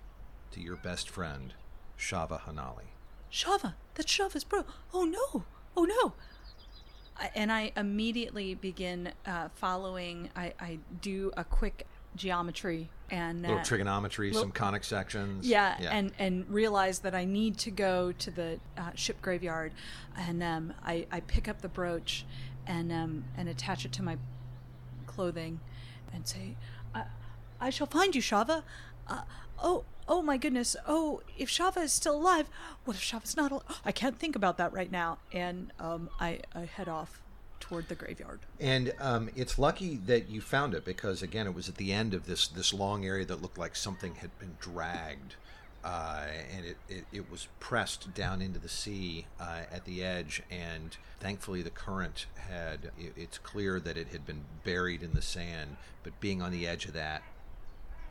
to 0.52 0.60
your 0.60 0.76
best 0.76 1.08
friend, 1.10 1.54
Shava 1.98 2.40
Hanali. 2.42 2.88
Shava, 3.32 3.74
that's 3.94 4.10
Shava's 4.12 4.44
bro. 4.44 4.64
Oh 4.94 5.04
no, 5.04 5.44
oh 5.76 5.84
no. 5.84 6.12
I, 7.20 7.30
and 7.34 7.50
I 7.50 7.72
immediately 7.76 8.54
begin 8.54 9.12
uh, 9.26 9.48
following. 9.56 10.30
I, 10.36 10.54
I 10.60 10.78
do 11.00 11.32
a 11.36 11.44
quick 11.44 11.86
geometry 12.16 12.88
and 13.10 13.42
little 13.42 13.58
uh, 13.58 13.64
trigonometry, 13.64 14.28
little- 14.28 14.42
some 14.42 14.52
conic 14.52 14.84
sections. 14.84 15.46
yeah, 15.46 15.76
and 15.90 16.12
and 16.18 16.48
realize 16.48 17.00
that 17.00 17.14
I 17.14 17.24
need 17.24 17.58
to 17.58 17.70
go 17.70 18.12
to 18.12 18.30
the 18.30 18.60
uh, 18.76 18.90
ship 18.94 19.20
graveyard, 19.20 19.72
and 20.16 20.42
um, 20.42 20.72
I 20.84 21.06
I 21.10 21.20
pick 21.20 21.48
up 21.48 21.60
the 21.60 21.68
brooch, 21.68 22.24
and 22.66 22.92
um, 22.92 23.24
and 23.36 23.48
attach 23.48 23.84
it 23.84 23.92
to 23.92 24.02
my 24.02 24.16
clothing, 25.06 25.60
and 26.14 26.26
say, 26.26 26.56
I, 27.60 27.70
shall 27.70 27.86
find 27.86 28.14
you, 28.14 28.22
Shava. 28.22 28.62
Uh, 29.06 29.22
oh 29.62 29.84
oh 30.08 30.22
my 30.22 30.36
goodness. 30.36 30.74
Oh, 30.86 31.22
if 31.36 31.48
Shava 31.48 31.82
is 31.82 31.92
still 31.92 32.16
alive, 32.16 32.48
what 32.84 32.96
if 32.96 33.02
Shava's 33.02 33.36
not? 33.36 33.52
Al- 33.52 33.64
I 33.84 33.92
can't 33.92 34.18
think 34.18 34.34
about 34.34 34.56
that 34.58 34.72
right 34.72 34.90
now, 34.90 35.18
and 35.32 35.72
um, 35.78 36.08
I 36.18 36.40
I 36.54 36.64
head 36.64 36.88
off 36.88 37.20
toward 37.60 37.88
the 37.88 37.94
graveyard. 37.94 38.40
And 38.60 38.92
um, 38.98 39.30
it's 39.36 39.58
lucky 39.58 39.96
that 40.06 40.28
you 40.28 40.40
found 40.40 40.74
it 40.74 40.84
because 40.84 41.22
again, 41.22 41.46
it 41.46 41.54
was 41.54 41.68
at 41.68 41.76
the 41.76 41.92
end 41.92 42.14
of 42.14 42.26
this 42.26 42.48
this 42.48 42.72
long 42.72 43.04
area 43.04 43.24
that 43.26 43.42
looked 43.42 43.58
like 43.58 43.76
something 43.76 44.16
had 44.16 44.36
been 44.38 44.56
dragged, 44.60 45.36
uh, 45.84 46.26
and 46.54 46.64
it, 46.64 46.76
it 46.88 47.04
it 47.12 47.30
was 47.30 47.48
pressed 47.60 48.14
down 48.14 48.40
into 48.40 48.58
the 48.58 48.68
sea 48.68 49.26
uh, 49.40 49.62
at 49.70 49.84
the 49.84 50.02
edge. 50.02 50.42
And 50.50 50.96
thankfully, 51.20 51.62
the 51.62 51.70
current 51.70 52.26
had. 52.36 52.90
It, 52.98 53.12
it's 53.16 53.38
clear 53.38 53.80
that 53.80 53.96
it 53.96 54.08
had 54.08 54.26
been 54.26 54.44
buried 54.64 55.02
in 55.02 55.12
the 55.12 55.22
sand, 55.22 55.76
but 56.02 56.18
being 56.20 56.40
on 56.40 56.52
the 56.52 56.66
edge 56.66 56.86
of 56.86 56.94
that. 56.94 57.22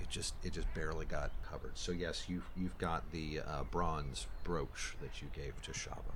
It 0.08 0.14
just 0.14 0.34
it 0.44 0.54
just 0.54 0.74
barely 0.74 1.06
got 1.06 1.32
covered. 1.50 1.78
So 1.78 1.92
yes, 1.92 2.26
you've 2.28 2.50
you've 2.56 2.78
got 2.78 3.12
the 3.12 3.42
uh, 3.46 3.64
bronze 3.70 4.28
brooch 4.44 4.96
that 5.02 5.22
you 5.22 5.28
gave 5.34 5.62
to 5.64 5.72
Shava. 5.72 6.14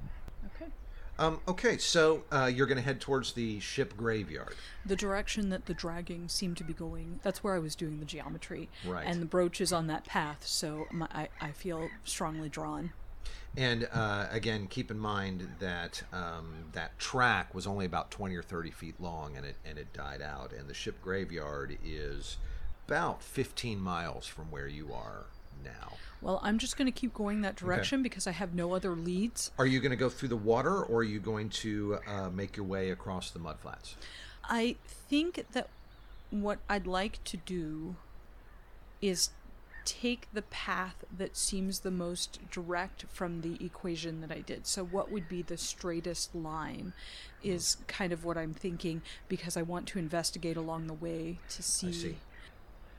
Okay. 0.56 0.72
Um, 1.20 1.40
okay, 1.48 1.78
so 1.78 2.24
uh, 2.32 2.46
you're 2.52 2.66
going 2.66 2.78
to 2.78 2.84
head 2.84 3.00
towards 3.02 3.34
the 3.34 3.60
ship 3.60 3.96
graveyard. 3.98 4.56
the 4.86 4.96
direction 4.96 5.50
that 5.50 5.66
the 5.66 5.74
dragging 5.74 6.30
seemed 6.30 6.56
to 6.58 6.64
be 6.64 6.74
going 6.74 7.20
that's 7.22 7.44
where 7.44 7.54
i 7.54 7.60
was 7.60 7.76
doing 7.76 8.00
the 8.00 8.06
geometry 8.06 8.70
Right. 8.88 9.06
and 9.06 9.22
the 9.22 9.26
brooch 9.26 9.60
is 9.62 9.72
on 9.74 9.86
that 9.88 10.06
path 10.06 10.48
so 10.48 10.88
my, 10.90 11.08
I, 11.14 11.28
I 11.40 11.52
feel 11.52 11.90
strongly 12.06 12.48
drawn 12.50 12.94
And 13.58 13.88
uh, 13.92 14.28
again, 14.32 14.68
keep 14.68 14.90
in 14.90 14.98
mind 14.98 15.48
that 15.60 16.02
um, 16.14 16.70
that 16.72 16.98
track 16.98 17.54
was 17.54 17.68
only 17.68 17.86
about 17.86 18.10
20 18.10 18.34
or 18.36 18.42
30 18.42 18.72
feet 18.72 18.96
long 19.00 19.36
and 19.36 19.46
it, 19.46 19.58
and 19.66 19.78
it 19.78 19.92
died 19.94 20.22
out. 20.22 20.54
And 20.54 20.68
the 20.70 20.74
ship 20.74 21.02
graveyard 21.04 21.78
is 21.84 22.38
about 22.88 23.22
15 23.22 23.80
miles 23.80 24.28
from 24.28 24.52
where 24.52 24.68
you 24.68 24.92
are 24.94 25.26
now. 25.64 25.94
well 26.22 26.40
i'm 26.44 26.58
just 26.58 26.78
going 26.78 26.86
to 26.86 26.92
keep 26.92 27.14
going 27.14 27.42
that 27.42 27.56
direction 27.56 28.02
because 28.02 28.26
i 28.26 28.32
have 28.32 28.54
no 28.56 28.74
other 28.74 28.96
leads 28.96 29.52
Are 29.58 29.66
you 29.68 29.80
going 29.80 29.92
to 29.92 29.98
go 29.98 30.10
through 30.10 30.30
the 30.30 30.36
water 30.38 30.82
or 30.82 31.00
are 31.00 31.04
you 31.04 31.20
going 31.20 31.50
to 31.50 32.00
uh, 32.08 32.30
make 32.30 32.58
your 32.58 32.66
way 32.66 32.90
across 32.90 33.32
the 33.32 33.40
mudflats? 33.40 33.94
i 34.46 34.76
think 34.86 35.46
that 35.52 35.70
what 36.32 36.60
i'd 36.70 36.88
like 36.88 37.24
to 37.26 37.38
do 37.38 37.96
is 39.02 39.30
take 39.86 40.28
the 40.34 40.42
path 40.44 41.04
that 41.16 41.36
seems 41.36 41.80
the 41.80 41.92
most 41.92 42.40
direct 42.52 43.06
from 43.12 43.42
the 43.42 43.64
equation 43.64 44.22
that 44.22 44.32
I 44.32 44.42
did. 44.42 44.68
So, 44.68 44.84
what 44.84 45.12
would 45.12 45.28
be 45.28 45.42
the 45.42 45.58
straightest 45.58 46.36
line 46.36 46.94
is 47.44 47.78
kind 47.88 48.14
of 48.14 48.24
what 48.24 48.38
I'm 48.38 48.54
thinking 48.54 49.02
because 49.28 49.58
I 49.58 49.64
want 49.64 49.88
to 49.88 50.00
investigate 50.00 50.58
along 50.58 50.88
the 50.88 50.94
way 50.94 51.40
to 51.50 51.64
see, 51.64 51.94
see. 51.94 52.16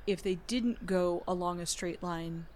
If 0.06 0.22
they 0.22 0.36
didn't 0.46 0.86
go 0.86 1.22
along 1.26 1.60
a 1.60 1.66
straight 1.66 2.02
line. 2.02 2.46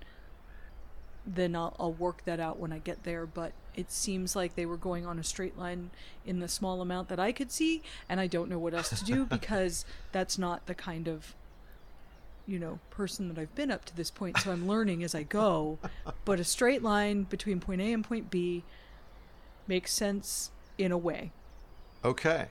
Then 1.26 1.56
I'll, 1.56 1.74
I'll 1.78 1.92
work 1.92 2.24
that 2.24 2.38
out 2.38 2.60
when 2.60 2.72
I 2.72 2.78
get 2.78 3.02
there. 3.02 3.26
But 3.26 3.52
it 3.74 3.90
seems 3.90 4.36
like 4.36 4.54
they 4.54 4.66
were 4.66 4.76
going 4.76 5.04
on 5.06 5.18
a 5.18 5.24
straight 5.24 5.58
line 5.58 5.90
in 6.24 6.38
the 6.38 6.48
small 6.48 6.80
amount 6.80 7.08
that 7.08 7.18
I 7.18 7.32
could 7.32 7.50
see, 7.50 7.82
and 8.08 8.20
I 8.20 8.26
don't 8.26 8.48
know 8.48 8.58
what 8.58 8.74
else 8.74 8.90
to 8.90 9.04
do 9.04 9.24
because 9.30 9.84
that's 10.12 10.38
not 10.38 10.66
the 10.66 10.74
kind 10.74 11.08
of 11.08 11.34
you 12.48 12.60
know 12.60 12.78
person 12.90 13.26
that 13.26 13.38
I've 13.40 13.54
been 13.56 13.72
up 13.72 13.84
to 13.86 13.96
this 13.96 14.08
point 14.08 14.38
so 14.38 14.52
I'm 14.52 14.68
learning 14.68 15.02
as 15.02 15.16
I 15.16 15.24
go 15.24 15.80
but 16.24 16.38
a 16.38 16.44
straight 16.44 16.80
line 16.80 17.24
between 17.24 17.58
point 17.58 17.80
A 17.80 17.92
and 17.92 18.04
point 18.04 18.30
B 18.30 18.62
makes 19.66 19.92
sense 19.92 20.52
in 20.78 20.92
a 20.92 20.96
way 20.96 21.32
Okay. 22.04 22.46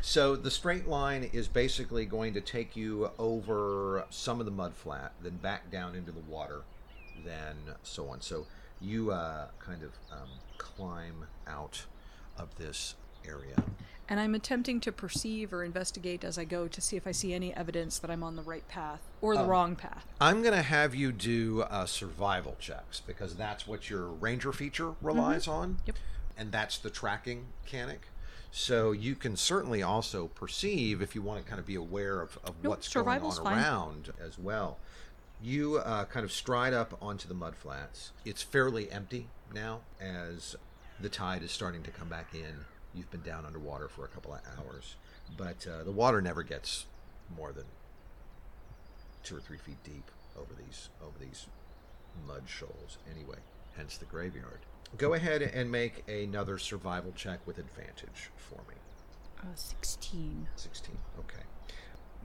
So 0.00 0.36
the 0.36 0.50
straight 0.50 0.88
line 0.88 1.30
is 1.32 1.48
basically 1.48 2.04
going 2.06 2.34
to 2.34 2.40
take 2.40 2.76
you 2.76 3.10
over 3.18 4.04
some 4.10 4.40
of 4.40 4.46
the 4.46 4.52
mud 4.52 4.74
flat, 4.74 5.12
then 5.22 5.36
back 5.36 5.70
down 5.70 5.94
into 5.94 6.12
the 6.12 6.20
water, 6.20 6.62
then 7.24 7.56
so 7.82 8.08
on. 8.08 8.20
So 8.20 8.46
you 8.80 9.10
uh, 9.10 9.48
kind 9.58 9.82
of 9.82 9.90
um, 10.12 10.28
climb 10.56 11.26
out 11.46 11.84
of 12.36 12.56
this 12.56 12.94
area. 13.26 13.62
and 14.08 14.20
I'm 14.20 14.34
attempting 14.34 14.80
to 14.80 14.92
perceive 14.92 15.52
or 15.52 15.64
investigate 15.64 16.24
as 16.24 16.38
I 16.38 16.44
go 16.44 16.68
to 16.68 16.80
see 16.80 16.96
if 16.96 17.06
I 17.06 17.12
see 17.12 17.34
any 17.34 17.54
evidence 17.54 17.98
that 17.98 18.10
I'm 18.10 18.22
on 18.22 18.36
the 18.36 18.42
right 18.42 18.66
path 18.68 19.00
or 19.20 19.36
the 19.36 19.44
wrong 19.44 19.76
path 19.76 20.06
I'm 20.20 20.42
going 20.42 20.54
to 20.54 20.62
have 20.62 20.94
you 20.94 21.12
do 21.12 21.62
uh, 21.62 21.84
survival 21.84 22.56
checks 22.58 23.00
because 23.00 23.36
that's 23.36 23.66
what 23.66 23.90
your 23.90 24.06
ranger 24.06 24.52
feature 24.52 24.94
relies 25.02 25.46
on. 25.48 25.78
Yep. 25.86 25.96
And 26.36 26.52
that's 26.52 26.78
the 26.78 26.90
tracking 26.90 27.46
mechanic. 27.64 28.02
So 28.50 28.92
you 28.92 29.14
can 29.14 29.36
certainly 29.36 29.82
also 29.82 30.28
perceive 30.28 31.02
if 31.02 31.14
you 31.14 31.22
want 31.22 31.42
to 31.42 31.48
kind 31.48 31.60
of 31.60 31.66
be 31.66 31.74
aware 31.74 32.20
of, 32.20 32.38
of 32.44 32.54
Nope, 32.62 32.70
what's 32.70 32.92
going 32.92 33.06
on 33.06 33.30
fine. 33.44 33.58
around 33.58 34.12
as 34.24 34.38
well. 34.38 34.78
You 35.42 35.76
uh, 35.78 36.06
kind 36.06 36.24
of 36.24 36.32
stride 36.32 36.72
up 36.72 36.96
onto 37.00 37.28
the 37.28 37.34
mud 37.34 37.54
flats. 37.54 38.12
It's 38.24 38.42
fairly 38.42 38.90
empty 38.90 39.28
now 39.54 39.80
as 40.00 40.56
the 41.00 41.08
tide 41.08 41.42
is 41.42 41.52
starting 41.52 41.82
to 41.84 41.90
come 41.90 42.08
back 42.08 42.34
in. 42.34 42.64
You've 42.94 43.10
been 43.10 43.22
down 43.22 43.44
underwater 43.44 43.86
for 43.86 44.04
a 44.04 44.08
couple 44.08 44.32
of 44.34 44.40
hours, 44.58 44.96
but 45.36 45.66
uh, 45.66 45.84
the 45.84 45.92
water 45.92 46.20
never 46.20 46.42
gets 46.42 46.86
more 47.36 47.52
than 47.52 47.64
two 49.22 49.36
or 49.36 49.40
three 49.40 49.58
feet 49.58 49.76
deep 49.84 50.10
over 50.36 50.54
these 50.54 50.88
over 51.02 51.18
these 51.20 51.46
mud 52.26 52.42
shoals 52.46 52.98
anyway 53.14 53.36
hence 53.76 53.96
the 53.98 54.04
graveyard 54.06 54.60
go 54.96 55.14
ahead 55.14 55.42
and 55.42 55.70
make 55.70 56.08
another 56.08 56.58
survival 56.58 57.12
check 57.14 57.40
with 57.46 57.58
advantage 57.58 58.30
for 58.36 58.60
me 58.68 58.74
uh, 59.40 59.54
16 59.54 60.48
16 60.56 60.96
okay 61.18 61.42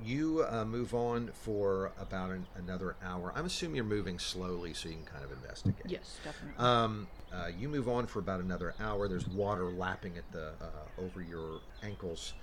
you 0.03 0.43
uh, 0.49 0.65
move 0.65 0.95
on 0.95 1.29
for 1.33 1.91
about 1.99 2.31
an, 2.31 2.45
another 2.55 2.95
hour 3.03 3.31
i'm 3.35 3.45
assuming 3.45 3.75
you're 3.75 3.85
moving 3.85 4.17
slowly 4.17 4.73
so 4.73 4.89
you 4.89 4.95
can 4.95 5.05
kind 5.05 5.23
of 5.23 5.31
investigate 5.31 5.85
yes 5.85 6.17
definitely 6.23 6.57
um, 6.57 7.07
uh, 7.33 7.47
you 7.59 7.67
move 7.67 7.89
on 7.89 8.05
for 8.05 8.19
about 8.19 8.41
another 8.41 8.75
hour. 8.79 9.07
There's 9.07 9.27
water 9.27 9.65
lapping 9.71 10.17
at 10.17 10.31
the 10.31 10.49
uh, 10.61 11.01
over 11.01 11.21
your 11.21 11.61
ankles. 11.81 12.33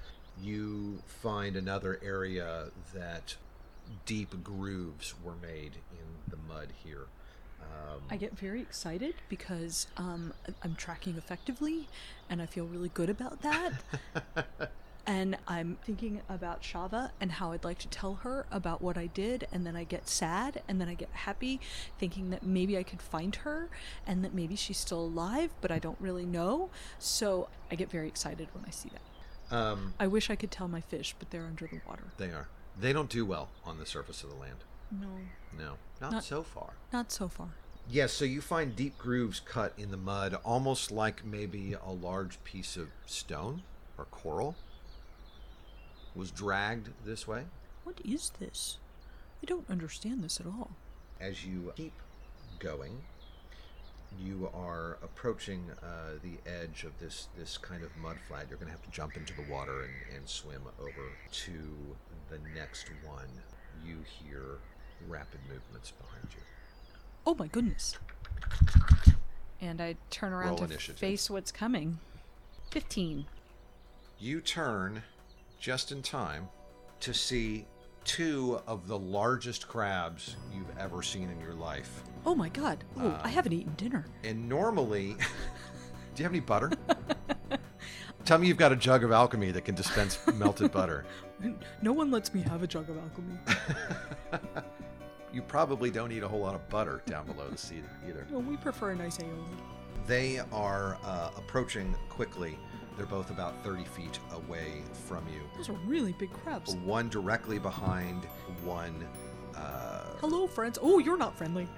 You 0.43 1.01
find 1.07 1.55
another 1.55 2.01
area 2.03 2.67
that 2.95 3.37
deep 4.05 4.43
grooves 4.43 5.15
were 5.23 5.37
made 5.41 5.77
in 5.93 6.07
the 6.29 6.37
mud 6.53 6.69
here. 6.83 7.07
Um, 7.63 8.01
I 8.11 8.17
get 8.17 8.37
very 8.39 8.61
excited 8.61 9.15
because 9.29 9.87
um, 9.97 10.33
I'm 10.63 10.75
tracking 10.75 11.17
effectively, 11.17 11.89
and 12.29 12.41
I 12.43 12.47
feel 12.47 12.65
really 12.67 12.91
good 12.91 13.11
about 13.11 13.43
that. 13.43 13.73
and 15.07 15.37
I'm 15.49 15.79
thinking 15.85 16.21
about 16.29 16.63
Shava 16.63 17.11
and 17.21 17.33
how 17.33 17.53
I'd 17.53 17.65
like 17.65 17.79
to 17.79 17.89
tell 17.89 18.15
her 18.23 18.47
about 18.51 18.83
what 18.83 18.97
I 18.99 19.07
did, 19.07 19.47
and 19.53 19.67
then 19.67 19.77
I 19.77 19.85
get 19.85 20.09
sad, 20.09 20.63
and 20.69 20.81
then 20.81 20.89
I 20.89 20.95
get 20.95 21.09
happy, 21.13 21.61
thinking 21.99 22.31
that 22.31 22.43
maybe 22.45 22.77
I 22.79 22.83
could 22.83 23.03
find 23.03 23.35
her, 23.37 23.69
and 24.07 24.25
that 24.25 24.35
maybe 24.35 24.57
she's 24.57 24.79
still 24.79 25.01
alive, 25.01 25.51
but 25.61 25.71
I 25.71 25.79
don't 25.79 25.99
really 26.01 26.27
know. 26.27 26.71
So 26.99 27.49
I 27.71 27.75
get 27.77 27.91
very 27.91 28.09
excited 28.09 28.49
when 28.53 28.65
I 28.67 28.71
see 28.71 28.91
that. 28.91 29.57
um, 29.57 29.95
I 29.99 30.07
wish 30.07 30.31
I 30.31 30.37
could 30.37 30.51
tell 30.51 30.69
my 30.69 30.81
fish, 30.81 31.15
but 31.19 31.31
they're 31.31 31.47
under 31.47 31.67
the 31.67 31.81
water. 31.89 32.05
they 32.19 32.31
are. 32.31 32.49
They 32.79 32.93
don't 32.93 33.11
do 33.11 33.27
well 33.27 33.49
on 33.65 33.79
the 33.79 33.87
surface 33.87 34.23
of 34.23 34.31
the 34.31 34.37
land. 34.37 34.59
No, 34.91 35.09
No, 35.59 35.75
not, 36.01 36.13
Not- 36.13 36.25
so 36.25 36.43
far. 36.43 36.73
not 36.93 37.11
so 37.13 37.29
far. 37.29 37.49
Yes, 37.89 38.13
so 38.13 38.25
you 38.25 38.41
find 38.41 38.77
deep 38.77 38.97
grooves 38.99 39.41
cut 39.41 39.73
in 39.77 39.91
the 39.91 39.97
mud, 39.97 40.35
almost 40.45 40.91
like 40.93 41.25
maybe 41.25 41.73
a 41.75 41.91
large 41.91 42.43
piece 42.45 42.77
of 42.77 42.89
stone 43.07 43.63
or 43.99 44.05
coral 44.07 44.55
was 46.15 46.31
dragged 46.31 46.91
this 47.05 47.27
way. 47.27 47.45
What 47.85 48.01
is 48.05 48.31
this? 48.39 48.79
I 49.43 49.47
don't 49.47 49.69
understand 49.71 50.23
this 50.23 50.39
at 50.39 50.47
all. 50.47 50.71
As 51.21 51.45
you 51.45 51.73
keep 51.77 51.93
going, 52.59 53.03
you 54.21 54.51
are 54.55 54.99
approaching 55.03 55.65
uh, 55.83 56.19
the 56.23 56.39
edge 56.51 56.85
of 56.85 56.99
this, 57.01 57.29
this 57.39 57.57
kind 57.59 57.83
of 57.83 57.97
mud 57.97 58.19
flat. 58.29 58.47
You're 58.49 58.59
going 58.59 58.67
to 58.71 58.73
have 58.77 58.83
to 58.85 58.91
jump 58.91 59.17
into 59.17 59.35
the 59.35 59.51
water 59.51 59.83
and, 59.83 60.17
and 60.17 60.29
swim 60.29 60.63
over 60.81 61.11
to 61.33 61.53
the 62.29 62.39
next 62.55 62.91
one. 63.05 63.29
You 63.85 63.97
hear 64.05 64.59
rapid 65.09 65.41
movements 65.49 65.93
behind 65.93 66.27
you. 66.35 66.43
Oh 67.27 67.35
my 67.35 67.47
goodness. 67.49 67.97
And 69.61 69.81
I 69.81 69.97
turn 70.11 70.33
around 70.33 70.49
Roll 70.49 70.59
to 70.59 70.65
initiative. 70.65 70.99
face 70.99 71.29
what's 71.29 71.53
coming. 71.53 71.99
15. 72.71 73.27
You 74.19 74.41
turn 74.41 75.03
just 75.59 75.93
in 75.93 76.03
time 76.03 76.49
to 77.01 77.13
see 77.13 77.67
two 78.05 78.61
of 78.67 78.89
the 78.89 78.99
largest 78.99 79.69
crabs 79.69 80.37
you've 80.55 80.77
ever 80.79 81.03
seen 81.03 81.29
in 81.29 81.39
your 81.41 81.53
life. 81.53 82.03
Oh 82.25 82.35
my 82.35 82.49
god. 82.49 82.85
Oh, 82.99 83.09
Uh, 83.09 83.21
I 83.23 83.29
haven't 83.29 83.53
eaten 83.53 83.75
dinner. 83.77 84.07
And 84.25 84.49
normally, 84.49 85.15
do 86.15 86.23
you 86.23 86.25
have 86.25 86.33
any 86.33 86.41
butter? 86.41 86.71
Tell 88.25 88.39
me 88.39 88.47
you've 88.49 88.57
got 88.59 88.73
a 88.73 88.77
jug 88.77 89.03
of 89.05 89.13
alchemy 89.13 89.51
that 89.53 89.65
can 89.65 89.75
dispense 89.75 90.19
melted 90.35 90.73
butter. 90.73 91.05
No 91.81 91.95
one 91.95 92.11
lets 92.11 92.35
me 92.35 92.43
have 92.43 92.63
a 92.63 92.67
jug 92.67 92.91
of 92.91 92.99
alchemy. 92.99 93.39
You 95.33 95.43
probably 95.43 95.91
don't 95.91 96.11
eat 96.13 96.23
a 96.23 96.29
whole 96.29 96.41
lot 96.41 96.55
of 96.55 96.69
butter 96.69 97.03
down 97.07 97.27
below 97.27 97.49
the 97.49 97.57
sea 97.59 97.83
either. 98.09 98.27
no, 98.31 98.39
we 98.39 98.57
prefer 98.57 98.91
a 98.91 98.97
nice 98.97 99.19
aioli. 99.19 99.45
They 100.07 100.41
are 100.53 100.99
uh, 101.05 101.31
approaching 101.37 101.95
quickly. 102.09 102.59
They're 102.97 103.07
both 103.07 103.31
about 103.31 103.63
30 103.63 103.85
feet 103.85 104.19
away 104.33 104.83
from 105.07 105.25
you. 105.29 105.41
Those 105.57 105.69
are 105.69 105.79
really 105.87 106.13
big 106.19 106.33
crabs. 106.33 106.75
One 106.77 107.09
directly 107.09 107.59
behind, 107.59 108.25
one. 108.65 109.07
Uh, 109.57 110.03
Hello, 110.21 110.47
friends. 110.47 110.79
Oh, 110.83 110.99
you're 110.99 111.17
not 111.17 111.37
friendly. 111.39 111.69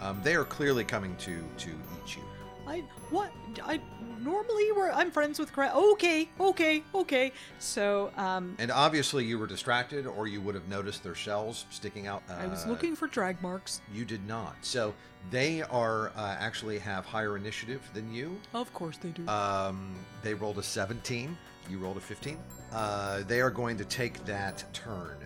um, 0.00 0.20
they 0.24 0.34
are 0.34 0.44
clearly 0.44 0.84
coming 0.84 1.14
to 1.16 1.42
to 1.58 1.70
eat 1.70 2.16
you. 2.16 2.22
I 2.66 2.84
what 3.10 3.32
I 3.62 3.80
normally 4.20 4.72
were 4.72 4.92
I'm 4.92 5.10
friends 5.10 5.38
with 5.38 5.52
crab. 5.52 5.74
Okay, 5.74 6.28
okay, 6.38 6.82
okay. 6.94 7.32
So 7.58 8.10
um, 8.16 8.54
And 8.58 8.70
obviously, 8.70 9.24
you 9.24 9.38
were 9.38 9.46
distracted, 9.46 10.06
or 10.06 10.26
you 10.26 10.40
would 10.40 10.54
have 10.54 10.68
noticed 10.68 11.02
their 11.02 11.14
shells 11.14 11.66
sticking 11.70 12.06
out. 12.06 12.22
I 12.28 12.46
was 12.46 12.66
uh, 12.66 12.68
looking 12.68 12.94
for 12.94 13.06
drag 13.06 13.40
marks. 13.42 13.80
You 13.92 14.04
did 14.04 14.26
not. 14.26 14.56
So 14.62 14.94
they 15.30 15.62
are 15.62 16.10
uh, 16.16 16.36
actually 16.38 16.78
have 16.78 17.04
higher 17.04 17.36
initiative 17.36 17.88
than 17.94 18.12
you. 18.12 18.38
Of 18.54 18.72
course 18.72 18.96
they 18.98 19.10
do. 19.10 19.26
Um, 19.28 19.94
they 20.22 20.34
rolled 20.34 20.58
a 20.58 20.62
17. 20.62 21.36
You 21.68 21.78
rolled 21.78 21.96
a 21.96 22.00
15. 22.00 22.38
Uh, 22.72 23.22
they 23.26 23.40
are 23.40 23.50
going 23.50 23.76
to 23.78 23.84
take 23.84 24.24
that 24.24 24.64
turn 24.72 25.16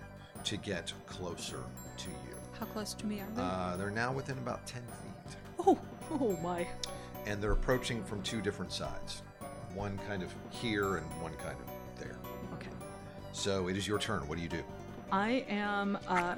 to 0.44 0.56
get 0.56 0.92
closer 1.06 1.60
to 1.96 2.10
you. 2.10 2.36
How 2.58 2.66
close 2.66 2.94
to 2.94 3.06
me 3.06 3.20
are 3.20 3.28
they? 3.34 3.42
Uh, 3.42 3.76
they're 3.76 3.90
now 3.90 4.12
within 4.12 4.38
about 4.38 4.66
10 4.66 4.82
feet. 4.82 5.36
oh, 5.66 5.78
oh 6.10 6.36
my. 6.42 6.66
And 7.26 7.42
they're 7.42 7.52
approaching 7.52 8.04
from 8.04 8.22
two 8.22 8.40
different 8.40 8.72
sides. 8.72 9.22
One 9.74 9.98
kind 10.06 10.22
of 10.22 10.32
here 10.50 10.96
and 10.96 11.06
one 11.22 11.34
kind 11.34 11.56
of 11.58 12.00
there. 12.00 12.16
Okay. 12.54 12.70
So 13.32 13.68
it 13.68 13.76
is 13.76 13.88
your 13.88 13.98
turn. 13.98 14.26
What 14.28 14.36
do 14.36 14.42
you 14.42 14.48
do? 14.48 14.62
I 15.10 15.44
am. 15.48 15.98
Uh... 16.06 16.36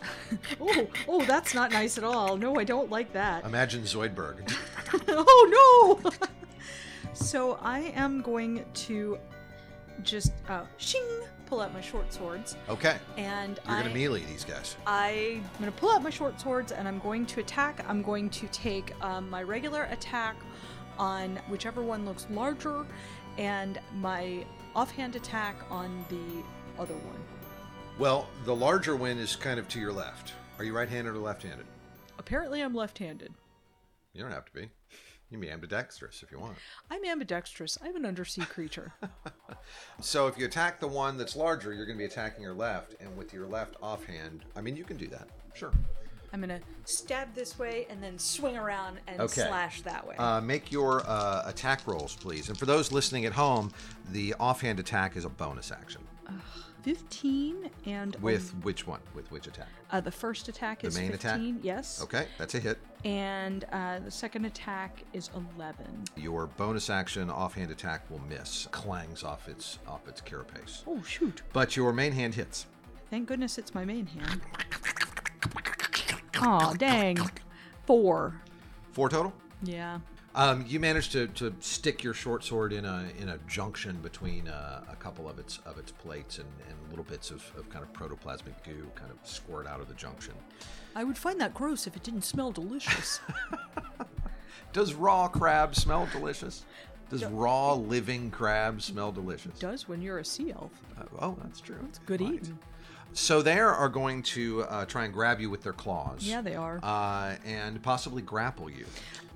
oh, 0.60 0.86
oh, 1.08 1.24
that's 1.24 1.54
not 1.54 1.72
nice 1.72 1.98
at 1.98 2.04
all. 2.04 2.36
No, 2.36 2.56
I 2.58 2.64
don't 2.64 2.90
like 2.90 3.12
that. 3.12 3.44
Imagine 3.44 3.82
Zoidberg. 3.82 4.52
oh 5.08 6.00
no! 6.04 6.10
so 7.12 7.58
I 7.62 7.92
am 7.94 8.22
going 8.22 8.64
to 8.74 9.18
just 10.02 10.32
uh, 10.48 10.62
shing 10.76 11.06
pull 11.46 11.60
out 11.60 11.72
my 11.72 11.80
short 11.80 12.12
swords 12.12 12.56
Okay. 12.68 12.98
and 13.16 13.58
You're 13.68 13.76
I, 13.76 13.82
to 13.84 13.90
melee 13.94 14.20
these 14.24 14.44
guys. 14.44 14.76
I'm 14.86 15.42
going 15.58 15.72
to 15.72 15.78
pull 15.78 15.90
out 15.90 16.02
my 16.02 16.10
short 16.10 16.40
swords 16.40 16.72
and 16.72 16.86
I'm 16.86 16.98
going 16.98 17.24
to 17.26 17.40
attack. 17.40 17.84
I'm 17.88 18.02
going 18.02 18.28
to 18.30 18.46
take 18.48 18.92
um, 19.02 19.30
my 19.30 19.42
regular 19.42 19.84
attack 19.84 20.36
on 20.98 21.38
whichever 21.48 21.82
one 21.82 22.04
looks 22.04 22.26
larger 22.30 22.86
and 23.38 23.78
my 23.96 24.44
offhand 24.74 25.16
attack 25.16 25.56
on 25.70 26.04
the 26.08 26.42
other 26.82 26.94
one. 26.94 27.20
Well, 27.98 28.28
the 28.44 28.54
larger 28.54 28.96
one 28.96 29.18
is 29.18 29.36
kind 29.36 29.58
of 29.58 29.68
to 29.68 29.80
your 29.80 29.92
left. 29.92 30.34
Are 30.58 30.64
you 30.64 30.74
right 30.74 30.88
handed 30.88 31.14
or 31.14 31.18
left 31.18 31.42
handed? 31.42 31.66
Apparently, 32.18 32.60
I'm 32.62 32.74
left 32.74 32.98
handed. 32.98 33.32
You 34.14 34.22
don't 34.22 34.32
have 34.32 34.46
to 34.46 34.52
be. 34.52 34.68
You 35.30 35.38
can 35.38 35.40
be 35.40 35.50
ambidextrous 35.50 36.22
if 36.22 36.30
you 36.30 36.38
want. 36.38 36.56
I'm 36.90 37.04
ambidextrous. 37.04 37.78
I'm 37.82 37.96
an 37.96 38.06
undersea 38.06 38.42
creature. 38.42 38.92
So 40.00 40.28
if 40.28 40.38
you 40.38 40.44
attack 40.46 40.78
the 40.78 40.86
one 40.86 41.16
that's 41.16 41.34
larger, 41.34 41.72
you're 41.72 41.86
going 41.86 41.98
to 41.98 42.02
be 42.02 42.04
attacking 42.04 42.42
your 42.42 42.54
left, 42.54 42.94
and 43.00 43.16
with 43.16 43.32
your 43.32 43.46
left 43.46 43.74
offhand, 43.82 44.44
I 44.54 44.60
mean, 44.60 44.76
you 44.76 44.84
can 44.84 44.96
do 44.96 45.08
that. 45.08 45.26
Sure. 45.54 45.72
I'm 46.32 46.40
going 46.40 46.60
to 46.60 46.64
stab 46.84 47.34
this 47.34 47.58
way 47.58 47.86
and 47.90 48.00
then 48.00 48.16
swing 48.18 48.56
around 48.56 48.98
and 49.08 49.20
Okay. 49.22 49.40
slash 49.48 49.82
that 49.82 50.06
way. 50.06 50.14
Uh, 50.16 50.40
make 50.40 50.70
your 50.70 51.02
uh, 51.08 51.42
attack 51.46 51.80
rolls, 51.86 52.14
please. 52.14 52.48
And 52.48 52.56
for 52.56 52.66
those 52.66 52.92
listening 52.92 53.24
at 53.24 53.32
home, 53.32 53.72
the 54.12 54.34
offhand 54.38 54.78
attack 54.78 55.16
is 55.16 55.24
a 55.24 55.28
bonus 55.30 55.72
action. 55.72 56.02
15 56.86 57.68
and 57.86 58.14
With 58.22 58.52
which 58.62 58.86
one? 58.86 59.00
With 59.12 59.28
which 59.32 59.48
attack? 59.48 59.66
uh, 59.90 60.00
the 60.00 60.12
first 60.12 60.46
attack 60.48 60.82
The 60.82 60.86
is 60.86 60.96
main 60.96 61.12
attack? 61.12 61.32
15. 61.32 61.58
Yes. 61.64 62.00
Okay, 62.00 62.28
that's 62.38 62.54
a 62.54 62.60
hit. 62.60 62.78
And 63.04 63.64
uh, 63.72 63.98
the 64.04 64.10
second 64.12 64.44
attack 64.44 65.02
is 65.12 65.28
11. 65.58 65.84
Your 66.16 66.46
bonus 66.46 66.88
action 66.88 67.28
offhand 67.28 67.72
attack 67.72 68.08
will 68.08 68.20
miss, 68.28 68.68
clangs 68.70 69.24
off 69.24 69.48
its 69.48 69.80
off 69.88 70.06
its 70.06 70.20
carapace. 70.20 70.84
Oh 70.86 71.02
shoot! 71.02 71.42
But 71.52 71.76
your 71.76 71.92
main 71.92 72.12
hand 72.12 72.36
hits. 72.36 72.66
Thank 73.10 73.26
goodness 73.26 73.58
it's 73.58 73.74
my 73.74 73.84
main 73.84 74.06
hand. 74.06 74.40
Aw, 76.38 76.72
dang. 76.74 77.18
Four. 77.84 78.40
Four 78.92 79.08
total. 79.08 79.32
Yeah. 79.64 79.98
Um, 80.36 80.66
you 80.68 80.78
managed 80.78 81.12
to, 81.12 81.28
to 81.28 81.54
stick 81.60 82.04
your 82.04 82.12
short 82.12 82.44
sword 82.44 82.72
in 82.74 82.84
a 82.84 83.06
in 83.18 83.30
a 83.30 83.38
junction 83.48 83.96
between 84.02 84.48
uh, 84.48 84.82
a 84.90 84.96
couple 84.96 85.28
of 85.28 85.38
its 85.38 85.60
of 85.64 85.78
its 85.78 85.90
plates 85.92 86.36
and, 86.38 86.46
and 86.68 86.76
little 86.90 87.04
bits 87.06 87.30
of, 87.30 87.42
of 87.56 87.68
kind 87.70 87.82
of 87.82 87.90
protoplasmic 87.94 88.52
goo 88.62 88.86
kind 88.94 89.10
of 89.10 89.16
squirt 89.26 89.66
out 89.66 89.80
of 89.80 89.88
the 89.88 89.94
junction. 89.94 90.34
I 90.94 91.04
would 91.04 91.16
find 91.16 91.40
that 91.40 91.54
gross 91.54 91.86
if 91.86 91.96
it 91.96 92.02
didn't 92.02 92.22
smell 92.22 92.50
delicious. 92.52 93.18
Does 94.74 94.92
raw 94.92 95.26
crab 95.28 95.74
smell 95.74 96.06
delicious? 96.12 96.64
Does 97.08 97.24
raw 97.24 97.72
living 97.74 98.30
crab 98.30 98.82
smell 98.82 99.12
delicious? 99.12 99.58
does 99.58 99.88
when 99.88 100.02
you're 100.02 100.18
a 100.18 100.24
sea 100.24 100.52
elf. 100.52 100.72
Uh, 100.98 101.04
oh, 101.20 101.36
that's 101.42 101.60
true. 101.60 101.78
It's 101.88 101.98
good 102.00 102.20
Right. 102.20 102.34
eating. 102.34 102.58
So 103.16 103.40
they 103.40 103.58
are 103.58 103.88
going 103.88 104.22
to 104.24 104.64
uh, 104.64 104.84
try 104.84 105.04
and 105.06 105.12
grab 105.12 105.40
you 105.40 105.48
with 105.48 105.62
their 105.62 105.72
claws. 105.72 106.22
Yeah, 106.22 106.42
they 106.42 106.54
are. 106.54 106.78
Uh, 106.82 107.36
and 107.46 107.82
possibly 107.82 108.20
grapple 108.20 108.68
you. 108.68 108.84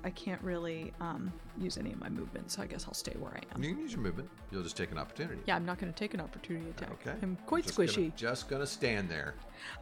I 0.03 0.11
can't 0.11 0.41
really 0.43 0.93
um, 1.01 1.33
use 1.57 1.77
any 1.77 1.91
of 1.91 1.99
my 1.99 2.07
movement, 2.09 2.51
so 2.51 2.61
I 2.61 2.67
guess 2.67 2.85
I'll 2.87 2.93
stay 2.93 3.13
where 3.19 3.31
I 3.31 3.41
am. 3.55 3.63
You 3.63 3.71
can 3.73 3.79
use 3.81 3.91
your 3.91 4.01
movement. 4.01 4.29
You'll 4.51 4.61
just 4.61 4.77
take 4.77 4.91
an 4.91 4.99
opportunity. 4.99 5.41
Yeah, 5.47 5.55
I'm 5.55 5.65
not 5.65 5.79
going 5.79 5.91
to 5.91 5.97
take 5.97 6.13
an 6.13 6.21
opportunity 6.21 6.69
attack. 6.69 6.91
Okay. 6.91 7.17
I'm 7.23 7.37
quite 7.47 7.63
Just 7.63 7.75
gonna- 7.75 7.89
squishy. 7.89 8.15
just 8.15 8.47
gonna 8.49 8.67
stand 8.67 9.09
there. 9.09 9.33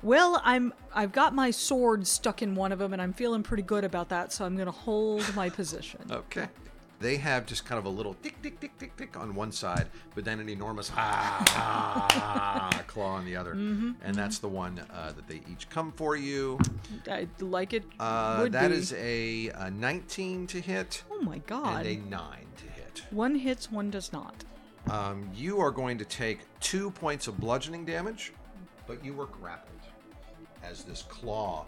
Well, 0.01 0.41
I'm 0.45 0.73
I've 0.93 1.11
got 1.11 1.35
my 1.35 1.51
sword 1.51 2.07
stuck 2.07 2.41
in 2.41 2.55
one 2.55 2.71
of 2.71 2.79
them, 2.79 2.93
and 2.93 3.01
I'm 3.01 3.13
feeling 3.13 3.43
pretty 3.43 3.63
good 3.63 3.83
about 3.83 4.07
that. 4.09 4.31
So 4.31 4.45
I'm 4.45 4.55
going 4.55 4.65
to 4.67 4.71
hold 4.71 5.23
my 5.35 5.49
position. 5.49 5.99
Okay. 6.11 6.47
They 6.99 7.15
have 7.17 7.45
just 7.45 7.63
kind 7.65 7.79
of 7.79 7.85
a 7.85 7.89
little 7.89 8.13
tick, 8.15 8.41
tick, 8.41 8.59
tick, 8.59 8.77
tick, 8.77 8.95
tick 8.97 9.17
on 9.17 9.33
one 9.33 9.53
side, 9.53 9.87
but 10.15 10.25
then 10.25 10.39
an 10.41 10.49
enormous 10.49 10.91
ah, 10.95 11.45
ah, 11.51 12.83
claw 12.87 13.13
on 13.13 13.25
the 13.25 13.37
other. 13.37 13.53
Mm-hmm, 13.55 13.91
and 14.03 14.15
that's 14.15 14.39
the 14.39 14.49
one 14.49 14.81
uh, 14.93 15.13
that 15.13 15.27
they 15.27 15.41
each 15.49 15.69
come 15.69 15.93
for 15.93 16.17
you. 16.17 16.59
I 17.09 17.27
like 17.39 17.71
it. 17.73 17.83
Uh, 17.99 18.39
would 18.41 18.51
that 18.51 18.71
be. 18.71 18.75
is 18.77 18.93
a, 18.93 19.47
a 19.55 19.71
19 19.71 20.47
to 20.47 20.59
hit 20.59 21.03
Oh 21.09 21.21
my 21.21 21.37
god. 21.39 21.85
and 21.85 22.05
a 22.05 22.09
9 22.09 22.21
to 22.57 22.63
hit. 22.65 23.03
One 23.11 23.35
hits, 23.35 23.71
one 23.71 23.89
does 23.89 24.11
not. 24.11 24.43
Um, 24.89 25.29
you 25.33 25.59
are 25.59 25.71
going 25.71 25.97
to 25.99 26.05
take 26.05 26.39
two 26.59 26.91
points 26.91 27.27
of 27.27 27.39
bludgeoning 27.39 27.85
damage, 27.85 28.33
but 28.87 29.03
you 29.05 29.13
were 29.13 29.27
grappled 29.27 29.69
as 30.63 30.83
this 30.83 31.03
claw 31.03 31.65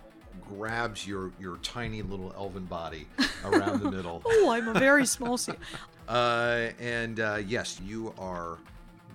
grabs 0.48 1.06
your, 1.08 1.32
your 1.40 1.58
tiny 1.58 2.02
little 2.02 2.34
elven 2.36 2.66
body 2.66 3.08
around 3.46 3.82
the 3.82 3.90
middle. 3.92 4.22
Oh, 4.26 4.50
I'm 4.52 4.68
a 4.68 4.74
very 4.74 5.06
small 5.06 5.38
sea. 5.38 5.54
Uh, 6.10 6.72
and 6.80 7.22
uh, 7.22 7.40
yes, 7.48 7.80
you 7.86 8.14
are 8.18 8.58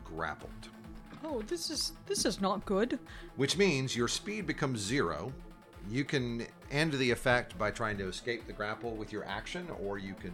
grappled, 0.02 0.50
Oh, 1.24 1.42
this 1.42 1.68
is 1.68 1.92
this 2.06 2.24
is 2.24 2.40
not 2.40 2.64
good. 2.64 2.98
which 3.34 3.58
means 3.58 3.94
your 3.94 4.08
speed 4.08 4.46
becomes 4.46 4.80
zero. 4.80 5.30
You 5.90 6.04
can 6.04 6.46
end 6.70 6.92
the 6.94 7.10
effect 7.10 7.58
by 7.58 7.70
trying 7.70 7.98
to 7.98 8.08
escape 8.08 8.46
the 8.46 8.52
grapple 8.54 8.92
with 8.92 9.12
your 9.12 9.24
action, 9.26 9.68
or 9.84 9.98
you 9.98 10.14
can 10.14 10.32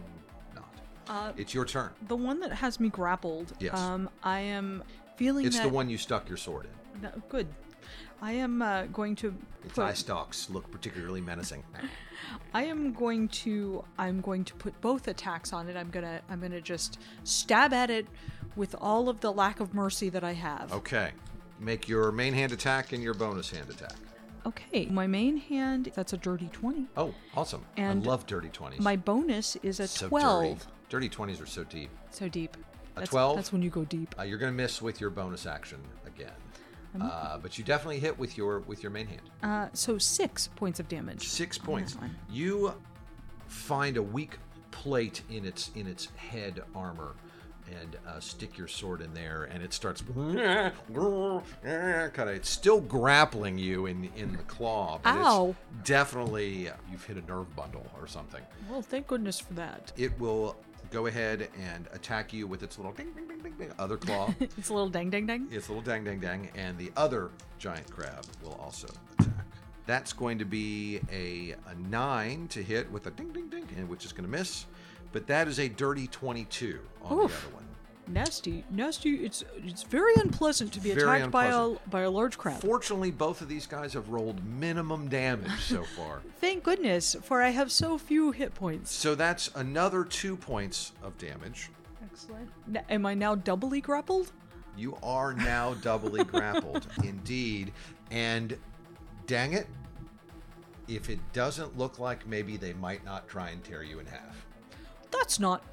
not. 0.55 0.73
Uh, 1.09 1.33
It's 1.35 1.53
your 1.53 1.65
turn. 1.65 1.89
the 2.07 2.15
one 2.15 2.39
that 2.39 2.53
has 2.53 2.79
me 2.79 2.87
grappled. 2.89 3.51
Yes. 3.59 3.77
Um, 3.77 4.09
I 4.23 4.39
am 4.39 4.83
feeling 5.17 5.45
It's 5.45 5.57
that. 5.57 5.63
the 5.63 5.69
one 5.73 5.89
you 5.89 5.97
stuck 5.97 6.29
your 6.29 6.37
sword 6.37 6.65
in. 6.95 7.01
no, 7.01 7.11
good. 7.27 7.47
I 8.23 8.31
am 8.31 8.61
uh, 8.61 8.85
going 8.85 9.17
to. 9.17 9.35
Its 9.65 9.73
put- 9.73 9.83
eye 9.83 9.93
stalks 9.93 10.49
look 10.49 10.71
particularly 10.71 11.19
menacing. 11.19 11.61
I 12.53 12.63
am 12.63 12.93
going 12.93 13.27
to. 13.29 13.83
I'm 13.97 14.21
going 14.21 14.45
to 14.45 14.53
put 14.55 14.79
both 14.79 15.09
attacks 15.09 15.51
on 15.51 15.67
it. 15.67 15.75
I'm 15.75 15.89
gonna. 15.89 16.21
I'm 16.29 16.39
gonna 16.39 16.61
just 16.61 16.99
stab 17.25 17.73
at 17.73 17.89
it 17.89 18.07
with 18.55 18.75
all 18.79 19.09
of 19.09 19.19
the 19.19 19.31
lack 19.31 19.59
of 19.59 19.73
mercy 19.73 20.07
that 20.09 20.23
I 20.23 20.31
have. 20.31 20.71
Okay. 20.71 21.11
Make 21.59 21.89
your 21.89 22.13
main 22.13 22.33
hand 22.33 22.53
attack 22.53 22.93
and 22.93 23.03
your 23.03 23.13
bonus 23.13 23.51
hand 23.51 23.69
attack. 23.69 23.95
Okay. 24.45 24.85
My 24.85 25.05
main 25.05 25.35
hand. 25.35 25.91
That's 25.93 26.13
a 26.13 26.17
dirty 26.17 26.47
twenty. 26.53 26.87
Oh, 26.95 27.13
awesome. 27.35 27.65
And 27.75 28.03
I 28.03 28.07
love 28.07 28.25
dirty 28.25 28.49
20s. 28.49 28.79
My 28.79 28.95
bonus 28.95 29.57
is 29.57 29.81
a 29.81 29.87
so 29.87 30.07
twelve. 30.07 30.59
Dirty. 30.89 31.09
dirty 31.09 31.09
20s 31.09 31.43
are 31.43 31.45
so 31.45 31.65
deep. 31.65 31.89
So 32.11 32.29
deep. 32.29 32.55
A 32.95 32.99
That's, 32.99 33.09
12? 33.09 33.35
That's 33.37 33.51
when 33.51 33.63
you 33.63 33.69
go 33.69 33.85
deep. 33.85 34.15
Uh, 34.19 34.23
you're 34.23 34.37
going 34.37 34.51
to 34.51 34.55
miss 34.55 34.81
with 34.81 35.01
your 35.01 35.09
bonus 35.09 35.47
action 35.47 35.79
again. 36.05 36.31
Uh, 37.01 37.37
but 37.39 37.57
you 37.57 37.63
definitely 37.63 37.99
hit 37.99 38.17
with 38.19 38.37
your 38.37 38.59
with 38.61 38.83
your 38.83 38.91
main 38.91 39.07
hand. 39.07 39.21
Uh, 39.41 39.67
so 39.73 39.97
six 39.97 40.47
points 40.55 40.79
of 40.79 40.87
damage. 40.87 41.27
Six 41.27 41.57
points. 41.57 41.95
one. 41.95 42.15
You 42.31 42.73
find 43.47 43.97
a 43.97 44.03
weak 44.03 44.37
plate 44.71 45.21
in 45.29 45.45
its 45.45 45.71
in 45.75 45.87
its 45.87 46.07
head 46.15 46.61
armor 46.75 47.13
and 47.79 47.95
uh, 48.07 48.19
stick 48.19 48.57
your 48.57 48.67
sword 48.67 48.99
in 49.01 49.13
there 49.13 49.43
and 49.45 49.63
it 49.63 49.71
starts 49.73 50.01
kind 50.93 52.29
of 52.29 52.35
it's 52.35 52.49
still 52.49 52.81
grappling 52.81 53.57
you 53.57 53.85
in 53.85 54.09
in 54.15 54.31
the 54.33 54.43
claw 54.43 54.99
but 55.03 55.15
Ow. 55.15 55.55
it's 55.79 55.87
definitely 55.87 56.69
you've 56.91 57.05
hit 57.05 57.17
a 57.17 57.21
nerve 57.25 57.55
bundle 57.55 57.85
or 57.99 58.07
something 58.07 58.41
Well, 58.69 58.81
thank 58.81 59.07
goodness 59.07 59.39
for 59.39 59.53
that. 59.53 59.91
it 59.97 60.17
will 60.19 60.55
go 60.91 61.07
ahead 61.07 61.49
and 61.61 61.87
attack 61.93 62.33
you 62.33 62.47
with 62.47 62.63
its 62.63 62.77
little 62.77 62.91
ding, 62.91 63.11
ding, 63.13 63.27
ding, 63.27 63.39
ding, 63.39 63.53
ding, 63.57 63.71
other 63.79 63.97
claw. 64.05 64.33
It's 64.39 64.69
a 64.69 64.73
little 64.73 64.89
dang 64.89 65.09
dang 65.09 65.25
dang. 65.25 65.47
its 65.51 65.69
little 65.69 65.81
dang, 65.83 66.03
dang, 66.03 66.19
dang, 66.19 66.49
and 66.55 66.77
the 66.77 66.91
other 66.95 67.31
giant 67.59 67.89
crab 67.91 68.25
will 68.43 68.53
also 68.61 68.87
attack. 69.19 69.33
That's 69.85 70.13
going 70.13 70.39
to 70.39 70.45
be 70.45 71.01
a, 71.11 71.55
a 71.69 71.75
nine 71.89 72.47
to 72.49 72.63
hit 72.63 72.89
with 72.91 73.07
a 73.07 73.11
ding, 73.11 73.31
ding, 73.33 73.49
ding, 73.49 73.67
and 73.75 73.89
which 73.89 74.05
is 74.05 74.13
going 74.13 74.23
to 74.23 74.29
miss. 74.31 74.65
But 75.11 75.27
that 75.27 75.47
is 75.47 75.59
a 75.59 75.67
dirty 75.67 76.07
22 76.07 76.79
on 77.03 77.17
Oof. 77.17 77.31
the 77.31 77.47
other 77.47 77.55
one. 77.55 77.62
Nasty, 78.07 78.65
nasty. 78.69 79.25
It's 79.25 79.43
it's 79.57 79.83
very 79.83 80.13
unpleasant 80.15 80.73
to 80.73 80.79
be 80.79 80.91
Very 80.93 81.03
attacked 81.03 81.31
by 81.31 81.47
a 81.47 81.69
by 81.89 82.01
a 82.01 82.09
large 82.09 82.37
crab. 82.37 82.59
Fortunately, 82.61 83.11
both 83.11 83.41
of 83.41 83.47
these 83.47 83.65
guys 83.65 83.93
have 83.93 84.09
rolled 84.09 84.43
minimum 84.43 85.07
damage 85.07 85.51
so 85.61 85.83
far. 85.83 86.21
Thank 86.41 86.63
goodness, 86.63 87.15
for 87.23 87.41
I 87.41 87.49
have 87.49 87.71
so 87.71 87.97
few 87.97 88.31
hit 88.31 88.53
points. 88.53 88.91
So 88.91 89.15
that's 89.15 89.49
another 89.55 90.03
two 90.03 90.35
points 90.35 90.91
of 91.01 91.17
damage. 91.17 91.69
Excellent. 92.03 92.49
N- 92.67 92.83
am 92.89 93.05
I 93.05 93.13
now 93.13 93.35
doubly 93.35 93.79
grappled? 93.79 94.31
You 94.75 94.97
are 95.01 95.33
now 95.33 95.75
doubly 95.75 96.23
grappled, 96.25 96.85
indeed. 97.03 97.71
And 98.11 98.57
dang 99.27 99.53
it, 99.53 99.67
if 100.87 101.09
it 101.09 101.19
doesn't 101.31 101.77
look 101.77 101.99
like 101.99 102.27
maybe 102.27 102.57
they 102.57 102.73
might 102.73 103.05
not 103.05 103.27
try 103.27 103.49
and 103.49 103.63
tear 103.63 103.83
you 103.83 103.99
in 103.99 104.05
half. 104.07 104.45
That's 105.11 105.39
not. 105.39 105.63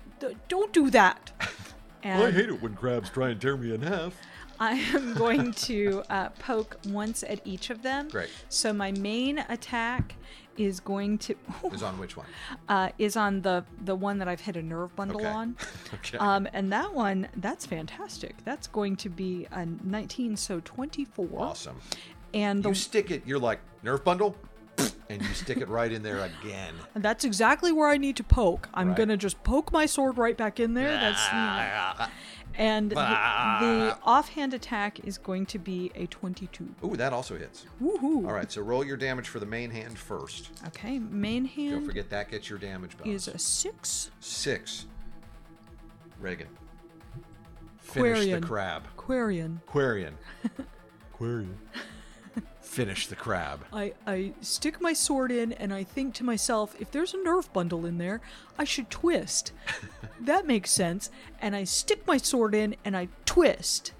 Don't 0.48 0.72
do 0.72 0.90
that. 0.90 1.32
And 2.02 2.22
I 2.22 2.30
hate 2.30 2.48
it 2.48 2.60
when 2.62 2.74
crabs 2.74 3.10
try 3.10 3.28
and 3.30 3.40
tear 3.40 3.56
me 3.56 3.74
in 3.74 3.82
half. 3.82 4.14
I 4.58 4.72
am 4.72 5.14
going 5.14 5.52
to 5.52 6.02
uh, 6.10 6.28
poke 6.30 6.76
once 6.88 7.22
at 7.22 7.40
each 7.46 7.70
of 7.70 7.82
them. 7.82 8.08
Great. 8.08 8.28
So 8.50 8.72
my 8.72 8.92
main 8.92 9.38
attack 9.48 10.14
is 10.58 10.80
going 10.80 11.16
to 11.16 11.34
Is 11.72 11.82
on 11.82 11.98
which 11.98 12.16
one? 12.16 12.26
uh, 12.68 12.90
is 12.98 13.16
on 13.16 13.40
the 13.40 13.64
the 13.84 13.94
one 13.94 14.18
that 14.18 14.28
I've 14.28 14.40
hit 14.40 14.56
a 14.56 14.62
nerve 14.62 14.94
bundle 14.96 15.20
Okay. 15.22 15.28
on. 15.30 15.56
Okay. 15.94 16.18
Um, 16.18 16.46
and 16.52 16.70
that 16.72 16.92
one, 16.94 17.28
that's 17.36 17.64
fantastic. 17.66 18.34
That's 18.44 18.66
going 18.66 18.96
to 18.96 19.08
be 19.08 19.46
a 19.50 19.66
19, 19.66 20.36
so 20.36 20.60
24. 20.64 21.28
awesome. 21.38 21.76
And 22.34 22.62
the, 22.62 22.68
You 22.68 22.74
stick 22.76 23.10
it, 23.10 23.22
you're 23.26 23.38
like, 23.40 23.58
nerve 23.82 24.04
bundle? 24.04 24.36
And 25.08 25.20
you 25.22 25.28
stick 25.34 25.58
it 25.58 25.68
right 25.68 25.90
in 25.92 26.02
there 26.02 26.20
again. 26.20 26.74
And 26.94 27.02
that's 27.04 27.24
exactly 27.24 27.72
where 27.72 27.88
I 27.88 27.96
need 27.96 28.16
to 28.16 28.24
poke. 28.24 28.68
I'm 28.74 28.88
Right. 28.88 28.96
gonna 28.96 29.16
just 29.16 29.42
poke 29.44 29.72
my 29.72 29.86
sword 29.86 30.18
right 30.18 30.36
back 30.36 30.60
in 30.60 30.74
there. 30.74 30.90
That's 30.92 31.28
and 32.56 32.90
the, 32.90 32.94
the 32.96 33.98
offhand 34.04 34.54
attack 34.54 35.00
is 35.04 35.18
going 35.18 35.46
to 35.46 35.58
be 35.58 35.92
a 35.94 36.06
22. 36.06 36.68
Ooh, 36.84 36.96
that 36.96 37.12
also 37.12 37.38
hits. 37.38 37.64
Woohoo! 37.80 38.26
All 38.26 38.32
right, 38.32 38.50
so 38.50 38.60
roll 38.60 38.84
your 38.84 38.96
damage 38.96 39.28
for 39.28 39.38
the 39.38 39.46
main 39.46 39.70
hand 39.70 39.96
first. 39.96 40.50
Okay, 40.66 40.98
main 40.98 41.44
hand. 41.44 41.70
Don't 41.72 41.86
forget 41.86 42.10
that 42.10 42.28
gets 42.30 42.50
your 42.50 42.58
damage 42.58 42.98
bonus. 42.98 43.28
is 43.28 43.34
a 43.34 43.38
six. 43.38 44.10
Six. 44.20 44.86
Reagan. 46.20 46.48
Finish 47.78 48.18
Quarian. 48.26 48.40
the 48.40 48.46
crab. 48.46 48.82
Quarian. 48.96 49.60
Quarian. 49.66 50.12
Aquarium. 51.14 51.56
Finish 52.70 53.08
the 53.08 53.16
crab. 53.16 53.64
I, 53.72 53.94
I 54.06 54.32
stick 54.42 54.80
my 54.80 54.92
sword 54.92 55.32
in 55.32 55.52
and 55.54 55.74
I 55.74 55.82
think 55.82 56.14
to 56.14 56.24
myself, 56.24 56.76
if 56.78 56.92
there's 56.92 57.12
a 57.12 57.20
nerve 57.20 57.52
bundle 57.52 57.84
in 57.84 57.98
there, 57.98 58.20
I 58.60 58.62
should 58.62 58.88
twist. 58.90 59.50
that 60.20 60.46
makes 60.46 60.70
sense. 60.70 61.10
And 61.40 61.56
I 61.56 61.64
stick 61.64 62.06
my 62.06 62.16
sword 62.16 62.54
in 62.54 62.76
and 62.84 62.96
I 62.96 63.08
twist. 63.24 63.92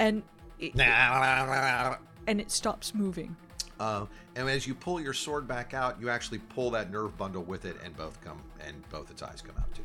And 0.00 0.24
it, 0.58 0.74
and 2.26 2.40
it 2.40 2.50
stops 2.50 2.92
moving. 2.92 3.36
Uh, 3.78 4.06
and 4.34 4.50
as 4.50 4.66
you 4.66 4.74
pull 4.74 5.00
your 5.00 5.12
sword 5.12 5.46
back 5.46 5.72
out, 5.72 6.00
you 6.00 6.10
actually 6.10 6.38
pull 6.38 6.72
that 6.72 6.90
nerve 6.90 7.16
bundle 7.16 7.44
with 7.44 7.66
it, 7.66 7.76
and 7.84 7.96
both 7.96 8.20
come 8.20 8.42
and 8.66 8.76
both 8.90 9.12
its 9.12 9.22
eyes 9.22 9.44
come 9.46 9.54
out 9.58 9.72
too. 9.74 9.84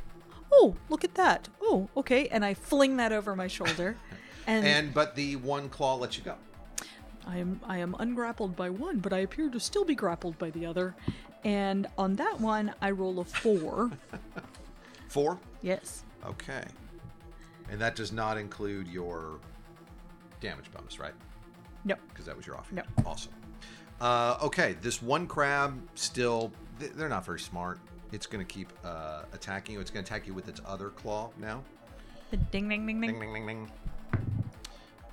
Oh, 0.51 0.75
look 0.89 1.03
at 1.03 1.13
that. 1.13 1.49
Oh, 1.61 1.87
okay. 1.95 2.27
And 2.29 2.43
I 2.43 2.55
fling 2.55 2.97
that 2.97 3.11
over 3.11 3.35
my 3.35 3.47
shoulder. 3.47 3.95
And, 4.47 4.65
And 4.65 4.91
but 4.91 5.15
the 5.15 5.35
one 5.35 5.69
claw 5.69 5.93
lets 5.97 6.17
you 6.17 6.23
go. 6.23 6.33
I 7.27 7.37
am 7.37 7.59
I 7.65 7.77
am 7.77 7.95
ungrappled 7.99 8.55
by 8.55 8.69
one, 8.69 8.99
but 8.99 9.13
I 9.13 9.19
appear 9.19 9.49
to 9.49 9.59
still 9.59 9.85
be 9.85 9.95
grappled 9.95 10.37
by 10.37 10.49
the 10.49 10.65
other. 10.65 10.95
And 11.43 11.87
on 11.97 12.15
that 12.15 12.39
one, 12.39 12.73
I 12.81 12.91
roll 12.91 13.19
a 13.19 13.25
four. 13.25 13.91
Four. 15.07 15.39
yes. 15.61 16.03
Okay. 16.25 16.63
And 17.69 17.81
that 17.81 17.95
does 17.95 18.13
not 18.13 18.37
include 18.37 18.87
your 18.87 19.39
damage 20.39 20.71
bonus, 20.71 20.99
right? 20.99 21.13
No. 21.83 21.95
Because 22.09 22.25
that 22.25 22.37
was 22.37 22.45
your 22.47 22.55
off. 22.57 22.71
No. 22.71 22.83
Awesome. 23.05 23.33
Uh, 23.99 24.37
okay, 24.41 24.75
this 24.81 25.01
one 25.01 25.27
crab 25.27 25.81
still, 25.95 26.51
they're 26.79 27.09
not 27.09 27.25
very 27.25 27.39
smart. 27.39 27.79
It's 28.11 28.25
going 28.25 28.45
to 28.45 28.51
keep 28.53 28.71
uh, 28.85 29.23
attacking 29.33 29.75
you. 29.75 29.81
It's 29.81 29.91
going 29.91 30.03
to 30.03 30.09
attack 30.13 30.25
you 30.27 30.33
with 30.33 30.47
its 30.47 30.61
other 30.65 30.89
claw 30.89 31.29
now. 31.37 31.61
Ding 32.51 32.69
ding 32.69 32.85
ding 32.85 33.01
ding. 33.01 33.01
Ding, 33.01 33.19
ding, 33.19 33.33
ding, 33.33 33.45
ding. 33.45 33.71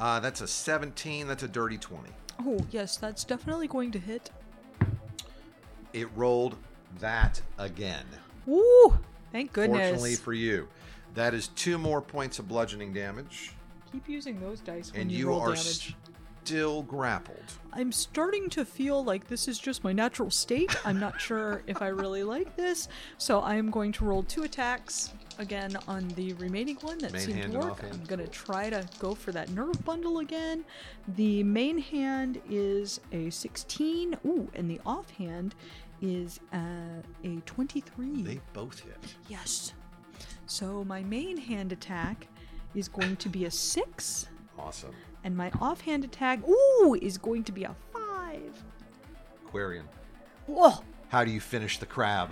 Uh, 0.00 0.20
that's 0.20 0.40
a 0.40 0.46
17. 0.46 1.26
That's 1.26 1.42
a 1.42 1.48
dirty 1.48 1.78
20. 1.78 2.10
Oh, 2.46 2.58
yes, 2.70 2.96
that's 2.96 3.24
definitely 3.24 3.66
going 3.66 3.90
to 3.92 3.98
hit. 3.98 4.30
It 5.92 6.08
rolled 6.14 6.56
that 7.00 7.40
again. 7.58 8.06
Woo! 8.46 8.98
Thank 9.32 9.52
goodness. 9.52 9.80
Fortunately 9.80 10.14
for 10.14 10.32
you. 10.32 10.68
That 11.14 11.34
is 11.34 11.48
two 11.48 11.78
more 11.78 12.00
points 12.00 12.38
of 12.38 12.46
bludgeoning 12.48 12.92
damage, 12.92 13.52
Keep 13.90 14.08
using 14.08 14.38
those 14.40 14.60
dice 14.60 14.92
when 14.92 15.02
and 15.02 15.12
you, 15.12 15.18
you 15.18 15.28
roll 15.28 15.40
are 15.40 15.54
damage. 15.54 15.96
still 16.44 16.82
grappled. 16.82 17.42
I'm 17.72 17.90
starting 17.90 18.48
to 18.50 18.64
feel 18.64 19.02
like 19.02 19.26
this 19.26 19.48
is 19.48 19.58
just 19.58 19.82
my 19.82 19.92
natural 19.92 20.30
state. 20.30 20.76
I'm 20.86 21.00
not 21.00 21.20
sure 21.20 21.62
if 21.66 21.80
I 21.82 21.88
really 21.88 22.22
like 22.22 22.54
this, 22.56 22.88
so 23.16 23.42
I'm 23.42 23.70
going 23.70 23.92
to 23.92 24.04
roll 24.04 24.22
two 24.22 24.44
attacks 24.44 25.12
again 25.38 25.76
on 25.86 26.08
the 26.08 26.32
remaining 26.34 26.76
one 26.76 26.98
that 26.98 27.12
Main 27.12 27.22
seemed 27.22 27.52
to 27.52 27.58
work. 27.58 27.82
I'm 27.84 28.04
going 28.04 28.20
to 28.20 28.26
try 28.26 28.68
to 28.70 28.86
go 28.98 29.14
for 29.14 29.32
that 29.32 29.50
nerve 29.50 29.84
bundle 29.84 30.18
again. 30.18 30.64
The 31.16 31.42
main 31.44 31.78
hand 31.78 32.40
is 32.50 33.00
a 33.12 33.30
16. 33.30 34.16
Ooh, 34.26 34.48
and 34.54 34.70
the 34.70 34.80
offhand 34.84 35.54
is 36.02 36.40
uh, 36.52 37.02
a 37.24 37.40
23. 37.46 38.22
They 38.22 38.40
both 38.52 38.80
hit. 38.80 38.98
Yes. 39.28 39.72
So 40.46 40.84
my 40.84 41.02
main 41.02 41.36
hand 41.36 41.72
attack 41.72 42.28
is 42.74 42.88
going 42.88 43.16
to 43.16 43.28
be 43.28 43.44
a 43.44 43.50
6. 43.50 44.28
Awesome. 44.58 44.94
And 45.24 45.36
my 45.36 45.50
offhand 45.60 46.04
attack, 46.04 46.40
ooh, 46.48 46.96
is 47.00 47.18
going 47.18 47.44
to 47.44 47.52
be 47.52 47.64
a 47.64 47.74
five. 47.92 48.62
Quarian. 49.52 49.82
Whoa. 50.46 50.82
How 51.08 51.24
do 51.24 51.30
you 51.30 51.40
finish 51.40 51.78
the 51.78 51.86
crab? 51.86 52.30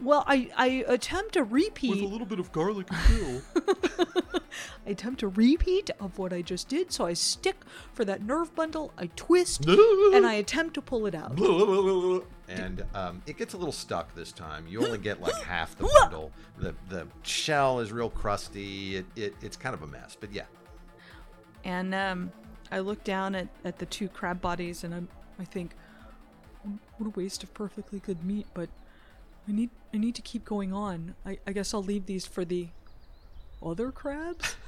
Well, 0.00 0.24
I, 0.26 0.50
I 0.56 0.84
attempt 0.88 1.36
a 1.36 1.44
repeat. 1.44 1.90
With 1.90 2.00
a 2.00 2.06
little 2.06 2.26
bit 2.26 2.38
of 2.38 2.52
garlic 2.52 2.86
and 2.90 3.44
dill. 3.54 3.62
I 4.86 4.90
attempt 4.90 5.22
a 5.22 5.28
repeat 5.28 5.90
of 6.00 6.18
what 6.18 6.32
I 6.32 6.42
just 6.42 6.68
did. 6.68 6.92
So 6.92 7.06
I 7.06 7.14
stick 7.14 7.56
for 7.92 8.04
that 8.04 8.22
nerve 8.22 8.54
bundle, 8.54 8.92
I 8.98 9.08
twist, 9.16 9.66
and 9.66 10.26
I 10.26 10.34
attempt 10.34 10.74
to 10.74 10.82
pull 10.82 11.06
it 11.06 11.14
out. 11.14 11.38
And 12.48 12.84
um, 12.94 13.22
it 13.26 13.36
gets 13.36 13.54
a 13.54 13.56
little 13.56 13.72
stuck 13.72 14.14
this 14.14 14.32
time. 14.32 14.66
You 14.68 14.84
only 14.84 14.98
get 14.98 15.20
like 15.20 15.34
half 15.42 15.76
the 15.76 15.88
bundle. 16.00 16.30
The 16.58 16.74
the 16.88 17.08
shell 17.22 17.80
is 17.80 17.90
real 17.92 18.10
crusty. 18.10 18.96
It, 18.96 19.06
it 19.16 19.34
it's 19.42 19.56
kind 19.56 19.74
of 19.74 19.82
a 19.82 19.86
mess. 19.86 20.16
But 20.18 20.32
yeah, 20.32 20.44
And 21.64 21.94
um, 21.94 22.32
I 22.70 22.78
look 22.80 23.02
down 23.02 23.34
at, 23.34 23.48
at 23.64 23.78
the 23.78 23.86
two 23.86 24.08
crab 24.08 24.40
bodies, 24.40 24.84
and 24.84 24.94
I'm, 24.94 25.08
I 25.40 25.44
think, 25.44 25.72
what 26.98 27.06
a 27.06 27.10
waste 27.18 27.42
of 27.42 27.52
perfectly 27.52 27.98
good 27.98 28.24
meat. 28.24 28.46
But 28.54 28.68
I 29.48 29.52
need 29.52 29.70
I 29.94 29.98
need 29.98 30.14
to 30.16 30.22
keep 30.22 30.44
going 30.44 30.72
on. 30.72 31.14
I, 31.24 31.38
I 31.46 31.52
guess 31.52 31.72
I'll 31.72 31.82
leave 31.82 32.06
these 32.06 32.26
for 32.26 32.44
the 32.44 32.68
other 33.62 33.90
crabs. 33.90 34.56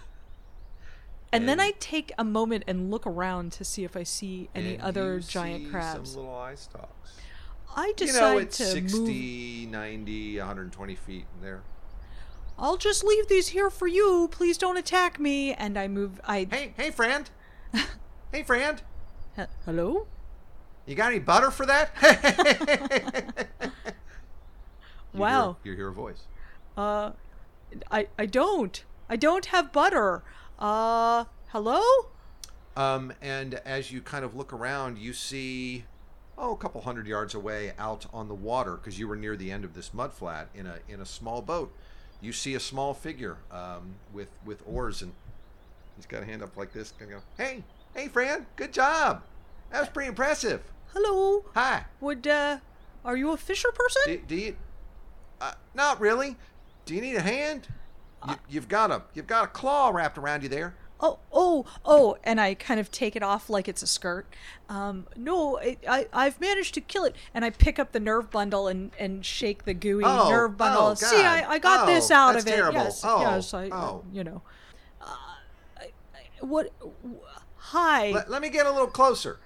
And, 1.31 1.47
then 1.47 1.61
I 1.61 1.73
take 1.79 2.11
a 2.17 2.25
moment 2.25 2.65
and 2.67 2.91
look 2.91 3.07
around 3.07 3.53
to 3.53 3.65
see 3.65 3.85
if 3.85 3.97
I 3.99 4.03
see 4.03 4.49
any 4.55 4.77
And 4.77 4.83
other 4.83 5.17
you 5.17 5.21
giant 5.21 5.65
see 5.65 5.71
crabs. 5.71 6.13
Some 6.13 6.23
little 6.23 6.35
eye 6.39 6.55
stalks. 6.55 7.13
I 7.77 7.89
You 7.89 7.95
decide 7.95 8.21
know, 8.33 8.39
it's 8.39 8.57
to 8.57 8.65
60, 8.65 8.99
move. 9.67 9.71
90, 9.71 10.39
120 10.39 10.95
feet 10.95 11.27
in 11.37 11.43
there. 11.43 11.61
I'll 12.59 12.79
just 12.79 13.05
leave 13.05 13.29
these 13.29 13.49
here 13.49 13.69
for 13.71 13.87
you. 13.87 14.29
Please 14.33 14.57
don't 14.57 14.79
attack 14.79 15.21
me. 15.21 15.53
And 15.53 15.79
I 15.79 15.87
move. 15.87 16.19
I 16.25 16.49
Hey, 16.51 16.73
hey, 16.77 16.91
friend. 16.91 17.29
hey, 18.33 18.43
friend. 18.43 18.81
He- 19.37 19.43
hello. 19.67 20.07
You 20.87 20.95
got 20.95 21.11
any 21.13 21.19
butter 21.21 21.51
for 21.51 21.67
that? 21.67 21.91
You 25.19 25.25
hear- 25.27 25.35
Wow. 25.37 25.57
you 25.65 25.75
hear 25.75 25.89
a 25.89 25.93
voice. 25.93 26.23
Uh, 26.77 27.13
I 27.91 28.09
I 28.19 28.27
don't. 28.27 28.85
I 29.09 29.17
don't 29.17 29.47
have 29.47 29.73
butter. 29.73 30.23
Uh, 30.59 31.25
hello. 31.49 31.83
Um, 32.77 33.13
and 33.21 33.55
as 33.65 33.91
you 33.91 34.01
kind 34.01 34.25
of 34.25 34.35
look 34.37 34.53
around, 34.53 34.99
you 34.99 35.13
see, 35.13 35.85
oh, 36.37 36.53
a 36.53 36.57
couple 36.57 36.81
hundred 36.83 37.07
yards 37.07 37.35
away 37.35 37.73
out 37.79 38.07
on 38.13 38.29
the 38.29 38.35
water, 38.35 38.77
because 38.77 38.99
you 38.99 39.09
were 39.09 39.17
near 39.17 39.37
the 39.37 39.51
end 39.51 39.65
of 39.65 39.75
this 39.75 39.93
mud 39.93 40.13
flat 40.13 40.49
in 40.55 40.67
a 40.67 40.79
in 40.89 41.01
a 41.01 41.07
small 41.07 41.43
boat. 41.43 41.73
You 42.21 42.33
see 42.33 42.55
a 42.55 42.61
small 42.61 42.95
figure 42.95 43.39
um, 43.51 43.97
with 44.13 44.29
with 44.45 44.63
oars, 44.67 45.03
and 45.03 45.13
he's 45.97 46.07
got 46.07 46.23
a 46.23 46.27
hand 46.27 46.43
up 46.43 46.57
like 46.57 46.73
this, 46.73 46.93
and 47.01 47.11
go, 47.11 47.21
"Hey, 47.37 47.65
hey, 47.95 48.09
Fran, 48.09 48.47
good 48.57 48.73
job. 48.73 49.23
That 49.71 49.81
was 49.81 49.89
pretty 49.89 50.09
impressive. 50.09 50.63
Hello. 50.95 51.45
Hi. 51.55 51.85
Would 52.01 52.27
uh, 52.27 52.59
are 53.05 53.17
you 53.17 53.31
a 53.33 53.37
fisher 53.37 53.71
person? 53.75 54.03
Do, 54.07 54.19
do 54.29 54.37
you? 54.37 54.57
Uh, 55.41 55.53
not 55.75 56.01
really, 56.01 56.37
Do 56.87 56.95
you 56.95 57.01
need 57.01 57.15
a 57.17 57.21
hand? 57.23 57.69
You, 58.29 58.35
you've 58.49 58.69
got 58.69 58.91
a 58.91 59.03
you've 59.15 59.27
got 59.29 59.45
a 59.45 59.47
claw 59.49 59.91
wrapped 59.91 60.19
around 60.19 60.43
you 60.43 60.49
there. 60.49 60.75
Oh, 61.01 61.21
oh, 61.33 61.65
oh, 61.85 62.17
and 62.25 62.41
I 62.41 62.55
kind 62.55 62.81
of 62.81 62.91
take 62.91 63.15
it 63.15 63.23
off 63.23 63.49
like 63.49 63.69
it's 63.69 63.83
a 63.83 63.87
skirt. 63.87 64.27
Um, 64.69 65.07
no, 65.15 65.57
it, 65.59 65.79
I, 65.89 66.09
I've 66.13 66.41
managed 66.41 66.75
to 66.75 66.81
kill 66.81 67.05
it. 67.05 67.15
And 67.33 67.45
I 67.45 67.51
pick 67.51 67.79
up 67.79 67.93
the 67.93 68.01
nerve 68.01 68.33
bundle 68.33 68.67
and, 68.67 68.91
and 68.99 69.25
shake 69.25 69.65
the 69.65 69.75
gooey 69.75 70.03
Oh, 70.05 70.29
nerve 70.29 70.57
bundle. 70.57 70.83
oh, 70.89 70.95
See, 70.95 71.23
I, 71.23 71.49
I 71.49 71.59
got 71.61 71.85
Oh, 71.85 71.87
this 71.95 72.11
out 72.11 72.35
of 72.35 72.45
it. 72.45 72.51
terrible. 72.51 72.81
Yes, 72.81 73.03
Oh, 73.05 73.21
yes, 73.21 73.55
I, 73.55 73.69
oh. 73.71 74.03
you 74.13 74.25
know. 74.25 74.43
Uh, 75.01 75.15
I, 75.77 75.83
I, 75.85 76.45
what? 76.45 76.77
w- 76.81 77.21
Hi. 77.59 78.11
Let, 78.11 78.29
let 78.29 78.43
me 78.43 78.49
get 78.49 78.67
a 78.67 78.71
little 78.73 78.89
closer. 78.89 79.39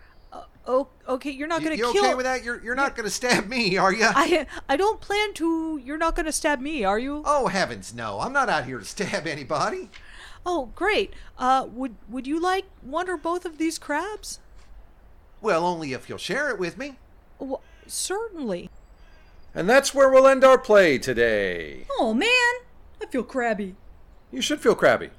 Oh, 0.67 0.89
okay, 1.09 1.31
you're 1.31 1.49
not 1.49 1.63
gonna 1.63 1.77
you 1.77 1.93
kill. 1.93 2.05
okay 2.05 2.15
with 2.15 2.25
that? 2.25 2.45
You're 2.45 2.63
you're 2.63 2.75
not 2.75 2.95
going 2.97 3.05
to 3.05 3.11
stab 3.11 3.49
me, 3.49 3.77
are 3.77 3.93
you? 3.93 4.05
I, 4.05 4.47
I 4.69 4.77
don't 4.77 5.01
plan 5.01 5.35
to. 5.35 5.81
You're 5.83 5.99
not 5.99 6.17
gonna 6.17 6.33
stab 6.33 6.61
me, 6.61 6.85
are 6.85 6.99
you? 6.99 7.23
Oh 7.27 7.49
heavens, 7.49 7.95
no! 7.95 8.21
I'm 8.21 8.33
not 8.33 8.49
out 8.49 8.65
here 8.65 8.79
to 8.79 8.85
stab 8.85 9.27
anybody. 9.27 9.91
Oh, 10.45 10.71
great. 10.75 11.15
Uh, 11.39 11.67
would 11.73 11.95
would 12.09 12.27
you 12.27 12.41
like 12.41 12.65
one 12.81 13.09
or 13.09 13.17
both 13.17 13.45
of 13.45 13.59
these 13.59 13.79
crabs? 13.79 14.41
Well, 15.41 15.65
only 15.65 15.93
if 15.93 16.09
you'll 16.09 16.19
share 16.19 16.51
it 16.51 16.59
with 16.59 16.79
me. 16.79 16.97
Wh- 17.41 17.63
certainly. 17.87 18.71
And 19.55 19.69
that's 19.69 19.95
where 19.95 20.09
we'll 20.09 20.27
end 20.27 20.45
our 20.45 20.59
play 20.59 20.99
today. 20.99 21.87
Oh 21.99 22.15
man, 22.15 22.29
I 23.01 23.07
feel 23.11 23.23
crabby. 23.23 23.77
You 24.31 24.41
should 24.41 24.61
feel 24.61 24.75
crabby. 24.75 25.11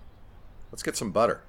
Let's 0.72 0.84
get 0.84 0.98
some 0.98 1.12
butter. 1.12 1.42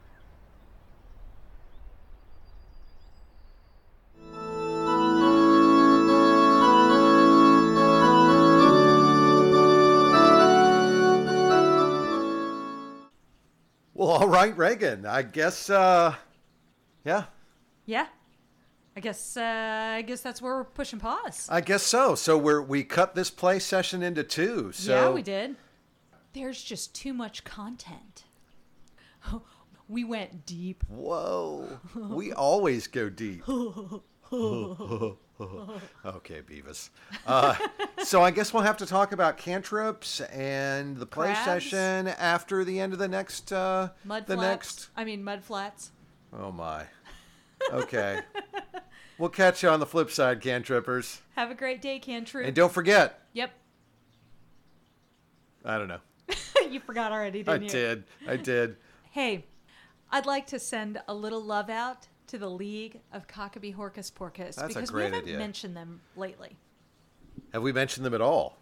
Well, 14.05 14.13
all 14.19 14.29
right, 14.29 14.55
Reagan. 14.55 15.07
I 15.07 15.23
guess. 15.23 15.71
uh 15.71 16.15
Yeah, 17.07 17.25
Yeah. 17.87 18.07
I 18.95 19.01
guess 19.01 19.35
uh, 19.35 19.95
I 19.97 20.03
guess 20.03 20.21
that's 20.21 20.43
where 20.43 20.57
we're 20.57 20.65
pushing 20.65 20.99
pause. 21.01 21.49
I 21.51 21.63
guess 21.63 21.83
so. 21.83 22.15
So 22.15 22.37
we're 22.37 22.61
we 22.61 22.85
cut 22.85 23.15
this 23.15 23.31
play 23.31 23.59
session 23.59 24.03
into 24.03 24.23
two. 24.23 24.73
So 24.73 24.93
yeah, 24.95 25.09
we 25.09 25.23
did. 25.23 25.57
There's 26.35 26.63
just 26.63 26.95
too 26.95 27.15
much 27.15 27.45
content. 27.45 28.25
We 29.87 30.03
went 30.03 30.47
deep. 30.47 30.83
Whoa, 30.89 31.79
we 31.95 32.33
always 32.33 32.87
go 32.87 33.11
deep. 33.11 33.43
okay, 36.07 36.43
Beavis. 36.43 36.91
Uh, 37.27 37.57
so 38.05 38.23
I 38.23 38.31
guess 38.31 38.53
we'll 38.55 38.63
have 38.63 38.77
to 38.79 38.87
talk 38.87 39.13
about 39.13 39.37
cantrips 39.37 40.21
and 40.21 40.97
the 40.97 41.07
play 41.07 41.33
Crabs? 41.33 41.45
session 41.45 42.09
after 42.09 42.65
the 42.65 42.79
end 42.79 42.93
of 42.93 42.99
the 42.99 43.09
next. 43.09 43.53
Uh, 43.53 43.89
Mud 44.05 44.27
the 44.27 44.35
flats. 44.37 44.49
next. 44.49 44.89
I 44.97 45.05
mean 45.05 45.25
mud 45.25 45.43
flats. 45.43 45.91
Oh 46.33 46.53
my. 46.53 46.85
Okay. 47.73 48.21
we'll 49.17 49.31
catch 49.31 49.63
you 49.63 49.71
on 49.71 49.81
the 49.81 49.87
flip 49.87 50.11
side, 50.11 50.43
cantrippers. 50.43 51.23
Have 51.35 51.51
a 51.51 51.55
great 51.55 51.81
day, 51.81 51.99
Cantrip. 51.99 52.47
And 52.47 52.55
don't 52.55 52.71
forget. 52.73 53.21
Yep. 53.33 53.53
I 55.65 55.79
don't 55.79 55.89
know. 55.89 56.01
you 56.69 56.79
forgot 56.81 57.11
already, 57.11 57.41
I 57.41 57.57
didn't 57.57 57.63
you? 57.63 57.69
did. 57.71 58.05
I 58.29 58.37
did. 58.37 58.77
Hey, 59.13 59.47
I'd 60.11 60.27
like 60.27 60.47
to 60.49 60.59
send 60.59 61.01
a 61.09 61.15
little 61.15 61.43
love 61.43 61.71
out 61.71 62.09
to 62.29 62.39
the 62.39 62.49
League 62.49 63.01
of 63.13 63.27
Cockabee 63.27 63.75
Horcus 63.75 64.11
Porcus 64.11 64.57
That's 64.57 64.75
a 64.75 64.79
because 64.79 64.93
we 64.93 65.03
haven't 65.03 65.23
idea. 65.23 65.39
mentioned 65.39 65.77
them 65.77 66.01
lately. 66.17 66.57
Have 67.53 67.63
we 67.63 67.73
mentioned 67.73 68.05
them 68.07 68.15
at 68.15 68.21
all? 68.21 68.59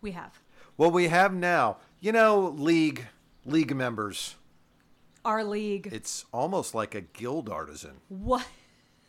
We 0.00 0.12
have. 0.12 0.40
Well, 0.76 0.90
we 0.90 1.08
have 1.08 1.34
now. 1.34 1.76
You 2.00 2.12
know, 2.12 2.54
league 2.56 3.06
league 3.44 3.74
members. 3.74 4.36
Our 5.24 5.44
league. 5.44 5.88
It's 5.92 6.24
almost 6.32 6.74
like 6.74 6.94
a 6.94 7.02
guild 7.02 7.48
artisan. 7.50 8.00
what? 8.08 8.46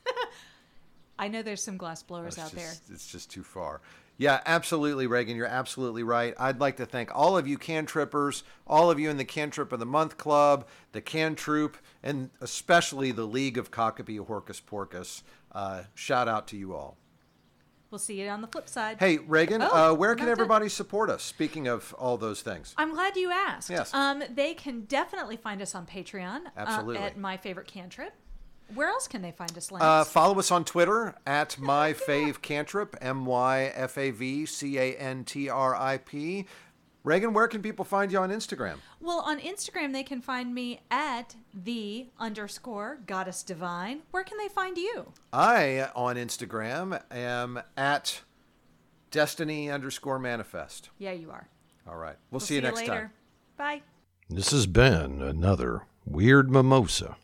I 1.19 1.27
know 1.27 1.41
there's 1.43 1.63
some 1.63 1.77
glass 1.77 2.01
blowers 2.03 2.37
out 2.39 2.51
there. 2.51 2.71
it's 2.91 3.07
just 3.07 3.29
too 3.31 3.43
far. 3.43 3.81
Yeah, 4.21 4.39
absolutely, 4.45 5.07
Reagan. 5.07 5.35
You're 5.35 5.47
absolutely 5.47 6.03
right. 6.03 6.35
I'd 6.37 6.59
like 6.59 6.77
to 6.77 6.85
thank 6.85 7.09
all 7.11 7.35
of 7.39 7.47
you 7.47 7.57
cantrippers, 7.57 8.43
all 8.67 8.91
of 8.91 8.99
you 8.99 9.09
in 9.09 9.17
the 9.17 9.25
Cantrip 9.25 9.71
of 9.71 9.79
the 9.79 9.85
Month 9.87 10.19
Club, 10.19 10.67
the 10.91 11.01
Can 11.01 11.33
Troop, 11.33 11.75
and 12.03 12.29
especially 12.39 13.11
the 13.11 13.25
League 13.25 13.57
of 13.57 13.71
Cockapee 13.71 14.23
Horcus 14.23 14.59
Porcus. 14.59 15.23
Uh, 15.51 15.85
shout 15.95 16.27
out 16.27 16.45
to 16.49 16.55
you 16.55 16.75
all. 16.75 16.97
We'll 17.89 17.97
see 17.97 18.21
you 18.21 18.29
on 18.29 18.41
the 18.41 18.47
flip 18.47 18.69
side. 18.69 18.97
Hey, 18.99 19.17
Reagan, 19.17 19.63
Oh, 19.63 19.91
uh, 19.91 19.95
where 19.95 20.13
can 20.13 20.29
everybody 20.29 20.69
support 20.69 21.09
us? 21.09 21.23
Speaking 21.23 21.67
of 21.67 21.91
all 21.97 22.15
those 22.15 22.41
things. 22.43 22.75
I'm 22.77 22.93
glad 22.93 23.17
you 23.17 23.31
asked. 23.31 23.71
Yes. 23.71 23.91
Um, 23.91 24.21
they 24.33 24.53
can 24.53 24.81
definitely 24.81 25.35
find 25.35 25.63
us 25.63 25.73
on 25.73 25.87
Patreon. 25.87 26.45
uh, 26.45 26.49
Absolutely. 26.57 26.97
at 26.99 27.17
My 27.17 27.37
Favorite 27.37 27.67
Cantrip. 27.67 28.13
Where 28.75 28.89
else 28.89 29.07
can 29.07 29.21
they 29.21 29.31
find 29.31 29.55
us, 29.57 29.71
Lance? 29.71 29.83
Uh, 29.83 30.03
follow 30.03 30.37
us 30.39 30.51
on 30.51 30.63
Twitter 30.65 31.15
at 31.25 31.57
myfavecantrip, 31.59 32.95
M 33.01 33.25
Y 33.25 33.71
F 33.75 33.97
A 33.97 34.11
V 34.11 34.45
C 34.45 34.77
A 34.77 34.95
N 34.95 35.23
T 35.23 35.49
R 35.49 35.75
I 35.75 35.97
P. 35.97 36.45
Reagan, 37.03 37.33
where 37.33 37.47
can 37.47 37.63
people 37.63 37.83
find 37.83 38.11
you 38.11 38.19
on 38.19 38.29
Instagram? 38.29 38.75
well, 38.99 39.21
on 39.21 39.39
Instagram, 39.39 39.91
they 39.91 40.03
can 40.03 40.21
find 40.21 40.53
me 40.53 40.81
at 40.91 41.35
the 41.51 42.05
underscore 42.19 42.99
goddess 43.07 43.41
divine. 43.41 44.01
Where 44.11 44.23
can 44.23 44.37
they 44.37 44.47
find 44.49 44.77
you? 44.77 45.11
I, 45.33 45.89
on 45.95 46.15
Instagram, 46.17 47.01
am 47.11 47.59
at 47.75 48.21
destiny 49.09 49.71
underscore 49.71 50.19
manifest. 50.19 50.91
Yeah, 50.99 51.13
you 51.13 51.31
are. 51.31 51.47
All 51.89 51.95
right. 51.97 52.17
We'll, 52.29 52.37
We'll 52.37 52.39
see, 52.41 52.55
you 52.55 52.61
next 52.61 52.81
later. 52.81 52.93
time. 52.93 53.11
Bye. 53.57 53.81
This 54.29 54.51
has 54.51 54.67
been 54.67 55.23
another 55.23 55.87
Weird 56.05 56.51
Mimosa. 56.51 57.17